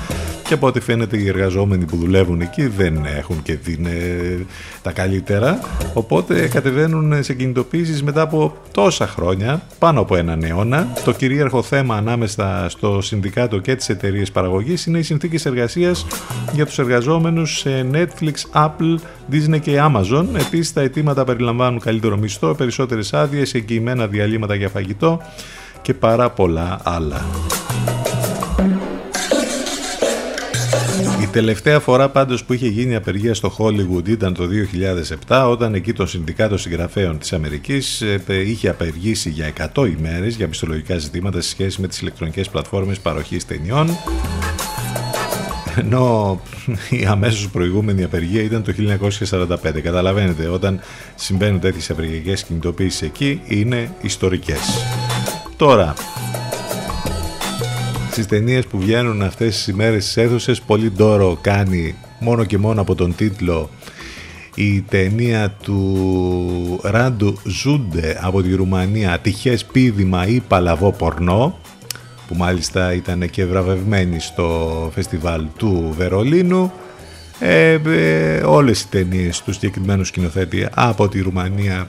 και 0.48 0.54
από 0.54 0.68
ό,τι 0.68 0.80
φαίνεται 0.80 1.18
οι 1.18 1.28
εργαζόμενοι 1.28 1.86
που 1.86 1.96
δουλεύουν 1.98 2.42
εκεί 2.42 2.68
δεν 2.68 3.06
έχουν 3.18 3.42
και 3.42 3.54
την, 3.54 3.86
ε, 3.86 4.46
τα 4.82 4.92
καλύτερα. 4.92 5.60
Οπότε 5.94 6.48
κατεβαίνουν 6.48 7.24
σε 7.24 7.34
κινητοποίησεις 7.34 8.04
μετά 8.04 8.22
από 8.22 8.54
τόσα 8.72 9.08
χρόνια, 9.08 9.62
πάνω 9.80 10.00
από 10.00 10.16
έναν 10.16 10.44
αιώνα. 10.44 10.88
Το 11.04 11.12
κυρίαρχο 11.12 11.62
θέμα 11.64 11.96
ανάμεσα 11.96 12.66
στο 12.70 13.02
συνδικάτο 13.02 13.58
και 13.58 13.76
τις 13.76 13.90
εταιρείες 13.90 14.32
παραγωγής 14.32 14.86
είναι 14.86 14.98
οι 14.98 15.04
συνθήκες 15.04 15.46
εργασίας 15.46 16.06
για 16.54 16.66
τους 16.66 16.80
εργαζόμενους 16.80 17.58
σε 17.58 17.88
Netflix, 17.92 18.34
Apple, 18.54 18.96
Disney 19.32 19.60
και 19.60 19.82
Amazon. 19.82 20.26
Επίσης 20.40 20.74
τα 20.74 20.82
αιτήματα 20.82 21.24
περιλαμβάνουν 21.24 21.80
καλύτερο 21.80 22.18
μισθό, 22.18 22.56
περισσότερες 22.56 23.14
άδειες, 23.14 23.54
εγγυημένα 23.54 24.08
διαλύματα 24.08 24.56
για 24.56 24.70
φαγητό 24.70 25.22
και 25.82 25.94
πάρα 25.94 26.30
πολλά 26.30 26.80
άλλα. 26.84 27.26
Η 31.22 31.28
τελευταία 31.28 31.80
φορά 31.80 32.10
πάντως 32.10 32.44
που 32.44 32.54
είχε 32.54 32.68
γίνει 32.68 32.96
απεργία 32.96 33.34
στο 33.34 33.56
Hollywood 33.58 34.08
ήταν 34.08 34.34
το 34.34 34.44
2007 35.28 35.46
όταν 35.50 35.74
εκεί 35.74 35.94
το 35.94 36.06
Συνδικάτο 36.06 36.58
Συγγραφέων 36.58 37.18
της 37.18 37.34
Αμερικής 37.34 38.02
ε, 38.02 38.24
είχε 38.46 38.70
απεργήσει 38.70 39.30
για 39.30 39.54
100 39.76 39.90
ημέρες 39.98 40.36
για 40.36 40.48
πιστολογικά 40.48 40.98
ζητήματα 40.98 41.42
σε 41.42 41.50
σχέση 41.50 41.82
με 41.82 41.88
τις 41.88 42.02
ηλεκτρονικές 42.02 42.50
πλατφόρμες 42.50 43.00
παροχής 43.00 43.46
ταινιών 43.46 43.88
ενώ 45.80 46.40
η 46.90 47.06
αμέσως 47.06 47.50
προηγούμενη 47.50 48.04
απεργία 48.04 48.42
ήταν 48.42 48.64
το 48.64 48.74
1945. 49.30 49.82
Καταλαβαίνετε, 49.82 50.48
όταν 50.48 50.80
συμβαίνουν 51.16 51.60
τέτοιες 51.60 51.90
απεργιακές 51.90 52.44
κινητοποίησεις 52.44 53.02
εκεί, 53.02 53.42
είναι 53.48 53.92
ιστορικές. 54.02 54.86
Τώρα, 55.58 55.94
στις 58.12 58.26
ταινίες 58.26 58.66
που 58.66 58.80
βγαίνουν 58.80 59.22
αυτές 59.22 59.56
τις 59.56 59.68
ημέρες 59.68 60.04
στις 60.04 60.18
αίθουσες, 60.18 60.62
πολύ 60.62 60.92
ντόρο 60.92 61.38
κάνει 61.42 61.96
μόνο 62.20 62.44
και 62.44 62.58
μόνο 62.58 62.82
από 62.82 62.96
τον 62.96 63.16
τίτλο 63.16 63.70
η 64.56 64.82
ταινία 64.82 65.56
του 65.64 66.80
Ράντου 66.84 67.38
Ζούντε 67.44 68.20
από 68.22 68.42
τη 68.42 68.56
Ρουμανία 68.56 69.20
«Τυχές 69.20 69.66
πίδημα 69.66 70.28
ή 70.28 70.40
παλαβό 70.40 70.92
πορνό» 70.92 71.58
που 72.34 72.40
μάλιστα 72.40 72.94
ήταν 72.94 73.30
και 73.30 73.46
βραβευμένη 73.46 74.20
στο 74.20 74.92
φεστιβάλ 74.94 75.46
του 75.58 75.94
Βερολίνου. 75.98 76.72
Ε, 77.40 77.80
ε, 77.86 78.38
όλες 78.44 78.82
οι 78.82 78.88
ταινίες 78.88 79.42
του 79.42 79.54
συγκεκριμένου 79.54 80.04
σκηνοθέτη 80.04 80.68
από 80.74 81.08
τη 81.08 81.22
Ρουμανία 81.22 81.88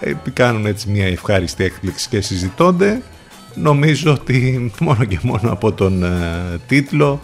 ε, 0.00 0.12
κάνουν 0.32 0.66
έτσι 0.66 0.90
μια 0.90 1.06
ευχάριστη 1.06 1.64
έκπληξη 1.64 2.08
και 2.08 2.20
συζητώνται. 2.20 3.02
Νομίζω 3.54 4.12
ότι 4.12 4.60
μόνο 4.80 5.04
και 5.04 5.18
μόνο 5.22 5.52
από 5.52 5.72
τον 5.72 6.02
ε, 6.02 6.10
τίτλο 6.66 7.20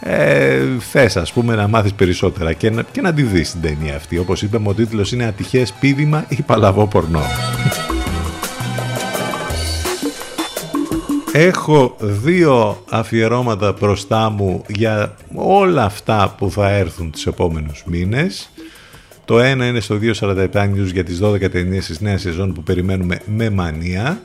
ε, 0.00 0.62
θες 0.78 1.16
ας 1.16 1.32
πούμε 1.32 1.54
να 1.54 1.68
μάθεις 1.68 1.92
περισσότερα 1.92 2.52
και 2.52 2.70
να, 2.70 2.82
και 2.82 3.00
να 3.00 3.14
τη 3.14 3.22
δεις 3.22 3.50
την 3.50 3.60
ταινία 3.60 3.96
αυτή. 3.96 4.18
Όπως 4.18 4.42
είπαμε 4.42 4.68
ο 4.68 4.74
τίτλος 4.74 5.12
είναι 5.12 5.24
«Ατυχές 5.24 5.72
πίδημα 5.72 6.24
ή 6.28 6.42
παλαβό 6.42 6.86
πορνό» 6.86 7.22
Έχω 11.38 11.96
δύο 12.00 12.82
αφιερώματα 12.90 13.76
μπροστά 13.80 14.30
μου 14.30 14.64
για 14.66 15.14
όλα 15.34 15.84
αυτά 15.84 16.34
που 16.38 16.50
θα 16.50 16.70
έρθουν 16.70 17.10
τις 17.10 17.26
επόμενους 17.26 17.82
μήνες. 17.86 18.50
Το 19.24 19.40
ένα 19.40 19.66
είναι 19.66 19.80
στο 19.80 19.98
247 20.20 20.48
News 20.52 20.92
για 20.92 21.04
τις 21.04 21.20
12 21.22 21.50
ταινίες 21.50 21.86
της 21.86 22.00
νέας 22.00 22.20
σεζόν 22.20 22.52
που 22.52 22.62
περιμένουμε 22.62 23.20
με 23.24 23.50
μανία. 23.50 24.20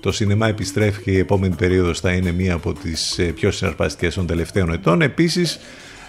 Το 0.00 0.12
σινεμά 0.12 0.48
επιστρέφει 0.48 1.02
και 1.02 1.10
η 1.10 1.18
επόμενη 1.18 1.54
περίοδος 1.54 2.00
θα 2.00 2.12
είναι 2.12 2.32
μία 2.32 2.54
από 2.54 2.72
τις 2.72 3.18
ε, 3.18 3.22
πιο 3.22 3.50
συναρπαστικές 3.50 4.14
των 4.14 4.26
τελευταίων 4.26 4.72
ετών. 4.72 5.02
Επίσης, 5.02 5.58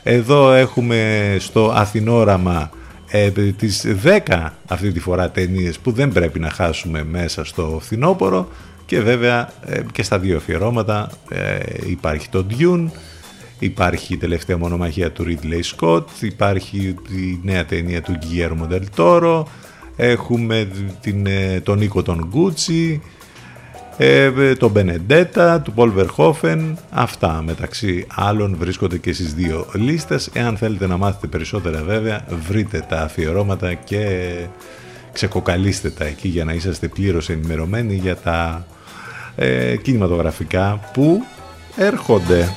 εδώ 0.04 0.52
έχουμε 0.52 1.36
στο 1.40 1.72
Αθηνόραμα 1.76 2.70
ε, 3.08 3.30
τις 3.30 3.86
10 4.28 4.50
αυτή 4.68 4.92
τη 4.92 5.00
φορά 5.00 5.30
ταινίες 5.30 5.80
που 5.80 5.92
δεν 5.92 6.12
πρέπει 6.12 6.40
να 6.40 6.50
χάσουμε 6.50 7.04
μέσα 7.04 7.46
στο 7.46 7.80
φθινόπωρο 7.82 8.50
και 8.86 9.00
βέβαια 9.00 9.50
ε, 9.66 9.82
και 9.92 10.04
στα 10.04 10.20
δύο 10.20 10.38
αφιερώματα 10.38 11.10
ε, 11.30 11.58
υπάρχει 11.86 12.30
το 12.30 12.46
Dune, 12.50 12.86
υπάρχει 13.60 14.14
η 14.14 14.18
τελευταία 14.18 14.58
μονομαχία 14.58 15.12
του 15.12 15.26
Ridley 15.28 15.62
Scott, 15.76 16.04
υπάρχει 16.20 16.96
η 17.10 17.40
νέα 17.44 17.66
ταινία 17.66 18.02
του 18.02 18.18
Guillermo 18.22 18.74
del 18.74 18.84
Toro, 18.98 19.44
έχουμε 19.96 20.68
την, 21.02 21.26
ε, 21.26 21.60
τον 21.64 21.78
Νίκο 21.78 22.02
τον 22.02 22.32
Gucci, 22.34 23.00
τον 24.58 24.74
Benedetta, 24.76 25.60
του 25.64 25.74
Paul 25.76 25.92
Verhoeven, 25.98 26.74
αυτά 26.90 27.42
μεταξύ 27.46 28.06
άλλων 28.16 28.56
βρίσκονται 28.60 28.98
και 28.98 29.14
στις 29.14 29.34
δύο 29.34 29.68
λίστες. 29.74 30.30
Εάν 30.34 30.58
θέλετε 30.58 30.88
να 30.88 30.98
μάθετε 30.98 31.28
περισσότερα 31.28 31.84
βέβαια 31.84 32.26
βρείτε 32.48 32.86
τα 32.90 33.02
αφιερώματα 33.02 33.74
και 33.74 34.34
ξεκοκαλίστε 35.14 35.90
τα 35.90 36.06
εκεί 36.06 36.28
για 36.28 36.46
να 36.46 36.54
είσαστε 36.54 36.88
πλήρως 36.88 37.30
ενημερωμένοι 37.30 37.96
για 37.96 38.16
τα 38.16 38.66
ε, 39.36 39.76
κινηματογραφικά 39.76 40.90
που 40.94 41.26
έρχονται. 41.76 42.56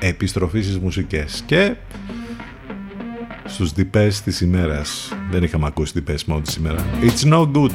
Επιστροφή 0.00 0.62
στις 0.62 0.78
μουσικές. 0.78 1.42
Και 1.46 1.74
στους 3.44 3.72
διπές 3.72 4.20
της 4.22 4.40
ημέρας. 4.40 5.12
Δεν 5.30 5.42
είχαμε 5.42 5.66
ακούσει 5.66 5.92
διπές 5.94 6.24
μόνο 6.24 6.40
της 6.40 6.52
σήμερα 6.52 6.84
It's 7.02 7.32
no 7.32 7.52
good 7.52 7.72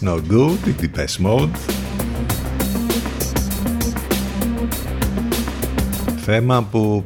It's 0.00 0.06
no 0.06 0.20
good, 0.32 0.68
η 0.68 0.74
Depeche 0.80 1.26
Mode. 1.26 1.50
Θέμα 6.16 6.62
που 6.70 7.04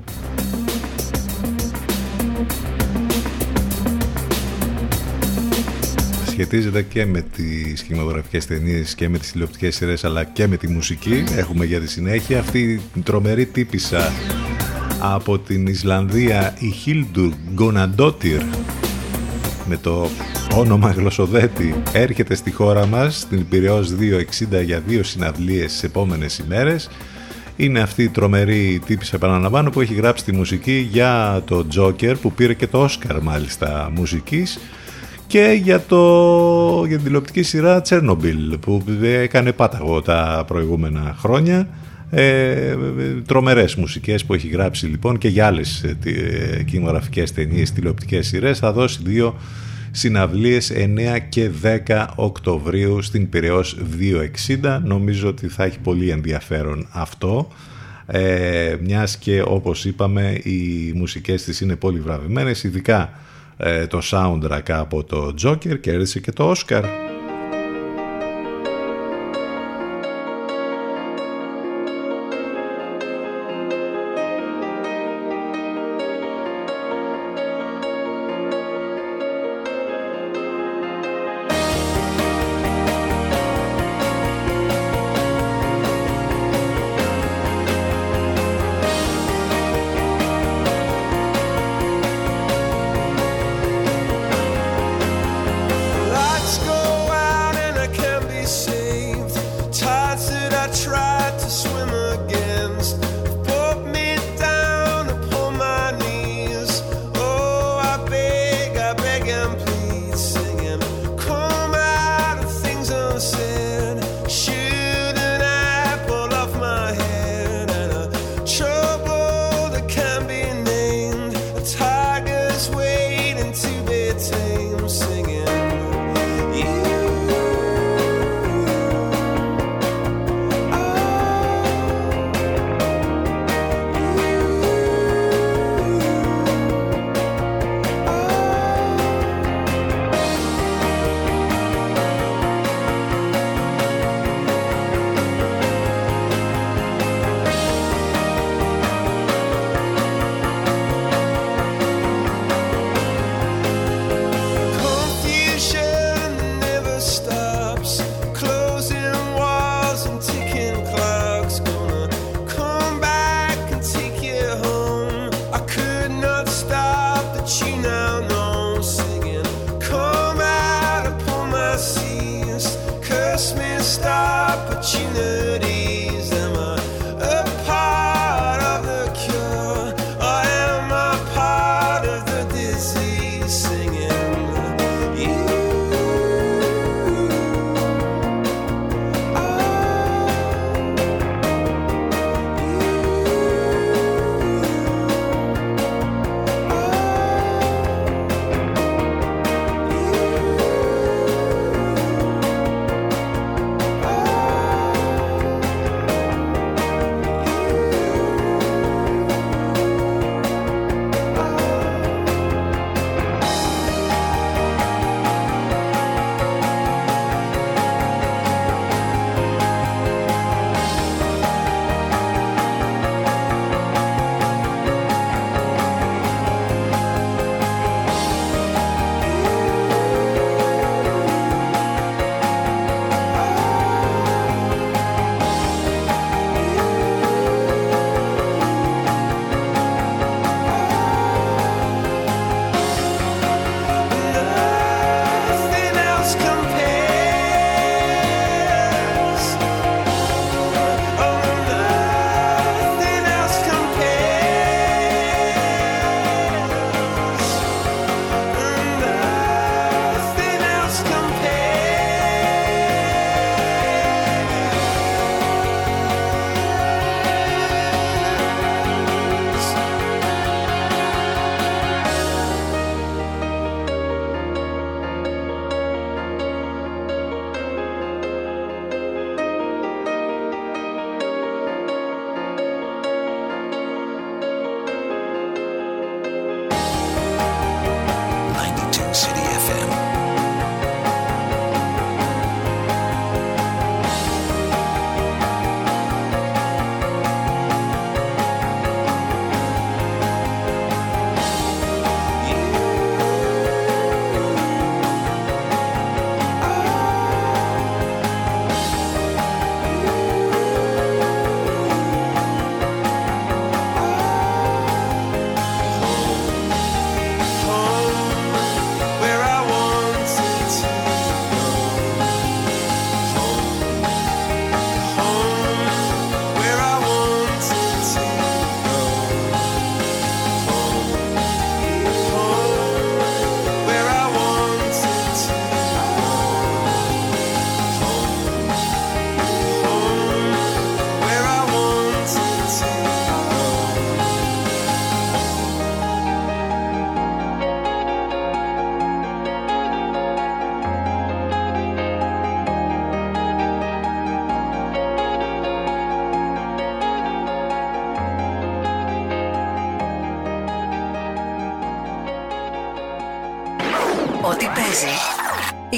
σχετίζεται 6.27 6.83
και 6.83 7.07
με 7.07 7.21
τις 7.21 7.83
κινηματογραφικές 7.83 8.47
ταινίες 8.47 8.95
και 8.95 9.09
με 9.09 9.19
τις 9.19 9.33
τηλεοπτικές 9.33 9.75
σειρές 9.75 10.05
αλλά 10.05 10.25
και 10.25 10.47
με 10.47 10.57
τη 10.57 10.69
μουσική. 10.69 11.25
Έχουμε 11.37 11.65
για 11.65 11.81
τη 11.81 11.89
συνέχεια 11.89 12.39
αυτή 12.39 12.81
την 12.93 13.03
τρομερή 13.03 13.47
τύπησα 13.47 14.13
από 15.01 15.39
την 15.39 15.67
Ισλανδία 15.67 16.57
η 16.59 16.75
Hildur 16.87 17.31
Gonadottir 17.59 18.64
με 19.67 19.77
το 19.77 20.09
όνομα 20.55 20.91
γλωσσοδέτη 20.91 21.83
έρχεται 21.93 22.35
στη 22.35 22.51
χώρα 22.51 22.87
μας 22.87 23.19
στην 23.19 23.49
Πυραιός 23.49 23.95
260 24.59 24.65
για 24.65 24.83
δύο 24.87 25.03
συναυλίες 25.03 25.71
στις 25.71 25.83
επόμενες 25.83 26.39
ημέρες. 26.39 26.91
Είναι 27.57 27.81
αυτή 27.81 28.03
η 28.03 28.09
τρομερή 28.09 28.83
τύπης 28.87 29.13
επαναλαμβάνω 29.13 29.71
που 29.71 29.81
έχει 29.81 29.95
γράψει 29.95 30.25
τη 30.25 30.33
μουσική 30.33 30.89
για 30.91 31.43
το 31.47 31.67
Joker 31.77 32.15
που 32.21 32.33
πήρε 32.33 32.55
και 32.55 32.67
το 32.67 32.83
Όσκαρ 32.83 33.23
μάλιστα 33.23 33.91
μουσικής 33.95 34.59
και 35.27 35.61
για, 35.63 35.81
το, 35.81 36.85
για 36.87 36.97
την 36.97 37.05
τηλεοπτική 37.05 37.43
σειρά 37.43 37.83
Chernobyl 37.89 38.61
που 38.61 38.85
έκανε 39.03 39.53
πάταγο 39.53 40.03
τα 40.03 40.45
προηγούμενα 40.47 41.15
χρόνια 41.19 41.69
ε, 42.11 42.77
τρομερές 43.27 43.75
μουσικές 43.75 44.25
που 44.25 44.35
έχει 44.35 44.49
γράψει 44.49 44.87
λοιπόν 44.87 45.19
και 45.19 45.29
για 45.29 45.47
άλλες 45.47 45.83
ε, 45.83 45.97
τι- 46.01 46.15
ε, 46.15 46.63
κινηματογραφικές 46.63 47.33
ταινίες, 47.33 47.73
τηλεοπτικές 47.73 48.27
σειρές 48.27 48.59
θα 48.59 48.73
δώσει 48.73 48.99
δύο 49.05 49.37
συναυλίες 49.91 50.73
9 50.75 51.19
και 51.29 51.51
10 51.87 52.07
Οκτωβρίου 52.15 53.03
στην 53.03 53.29
Πυραιός 53.29 53.77
260 54.63 54.81
νομίζω 54.85 55.29
ότι 55.29 55.49
θα 55.49 55.65
έχει 55.65 55.79
πολύ 55.79 56.11
ενδιαφέρον 56.11 56.87
αυτό. 56.91 57.49
Ε, 58.07 58.77
μιας 58.81 59.17
και 59.17 59.43
όπως 59.47 59.85
είπαμε 59.85 60.41
οι 60.43 60.93
μουσικές 60.95 61.45
της 61.45 61.61
είναι 61.61 61.77
πολύ 61.77 62.01
βραβευμένες 62.01 62.65
ειδικά 62.65 63.13
ε, 63.57 63.87
το 63.87 64.01
soundtrack 64.11 64.71
από 64.71 65.05
το 65.05 65.35
Joker 65.45 65.81
κέρδισε 65.81 66.21
και 66.21 66.33
το 66.33 66.53
Oscar 66.57 66.83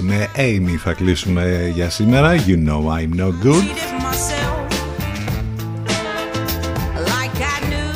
Εντάξει, 0.00 0.02
με 0.02 0.28
Amy 0.36 0.76
θα 0.78 0.92
κλείσουμε 0.92 1.70
για 1.74 1.90
σήμερα. 1.90 2.34
You 2.34 2.68
know 2.68 2.80
I'm 2.80 3.20
no 3.20 3.30
good. 3.44 3.62
cheated 3.62 3.94
myself. 4.04 4.66
Like 7.12 7.40
I 7.40 7.58
knew 7.70 7.94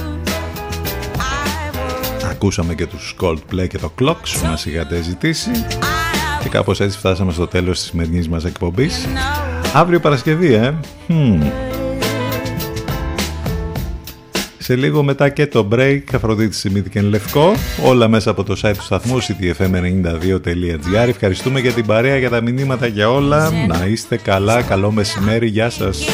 I 1.18 1.70
would. 1.74 2.30
Ακούσαμε 2.30 2.74
και 2.74 2.86
τους 2.86 3.16
Coldplay 3.20 3.68
και 3.68 3.78
το 3.78 3.92
Clocks 4.00 4.38
που 4.40 4.46
μας 4.46 4.66
είχατε 4.66 5.02
ζητήσει. 5.02 5.50
Και 6.42 6.48
κάπως 6.48 6.80
έτσι 6.80 6.98
φτάσαμε 6.98 7.32
στο 7.32 7.46
τέλος 7.46 7.78
της 7.78 7.88
σημερινής 7.88 8.28
μας 8.28 8.44
εκπομπής. 8.44 9.08
Αύριο 9.74 10.00
Παρασκευή, 10.00 10.52
ε. 10.52 10.74
Hm. 11.08 11.69
Σε 14.70 14.76
λίγο 14.76 15.02
μετά 15.02 15.28
και 15.28 15.46
το 15.46 15.68
break, 15.72 16.02
Αφροδίτη 16.14 16.54
Σιμίτη 16.54 16.90
και 16.90 17.00
Λευκό, 17.00 17.52
όλα 17.84 18.08
μέσα 18.08 18.30
από 18.30 18.44
το 18.44 18.60
site 18.62 18.74
του 18.76 18.82
σταθμού 18.82 19.18
ctfm92.gr. 19.22 21.08
Ευχαριστούμε 21.08 21.60
για 21.60 21.72
την 21.72 21.86
παρέα, 21.86 22.16
για 22.16 22.30
τα 22.30 22.40
μηνύματα, 22.40 22.86
για 22.86 23.10
όλα. 23.10 23.50
Να 23.50 23.86
είστε 23.86 24.16
καλά, 24.16 24.62
καλό 24.62 24.90
μεσημέρι, 24.90 25.46
γεια 25.46 25.70
σας. 25.70 26.06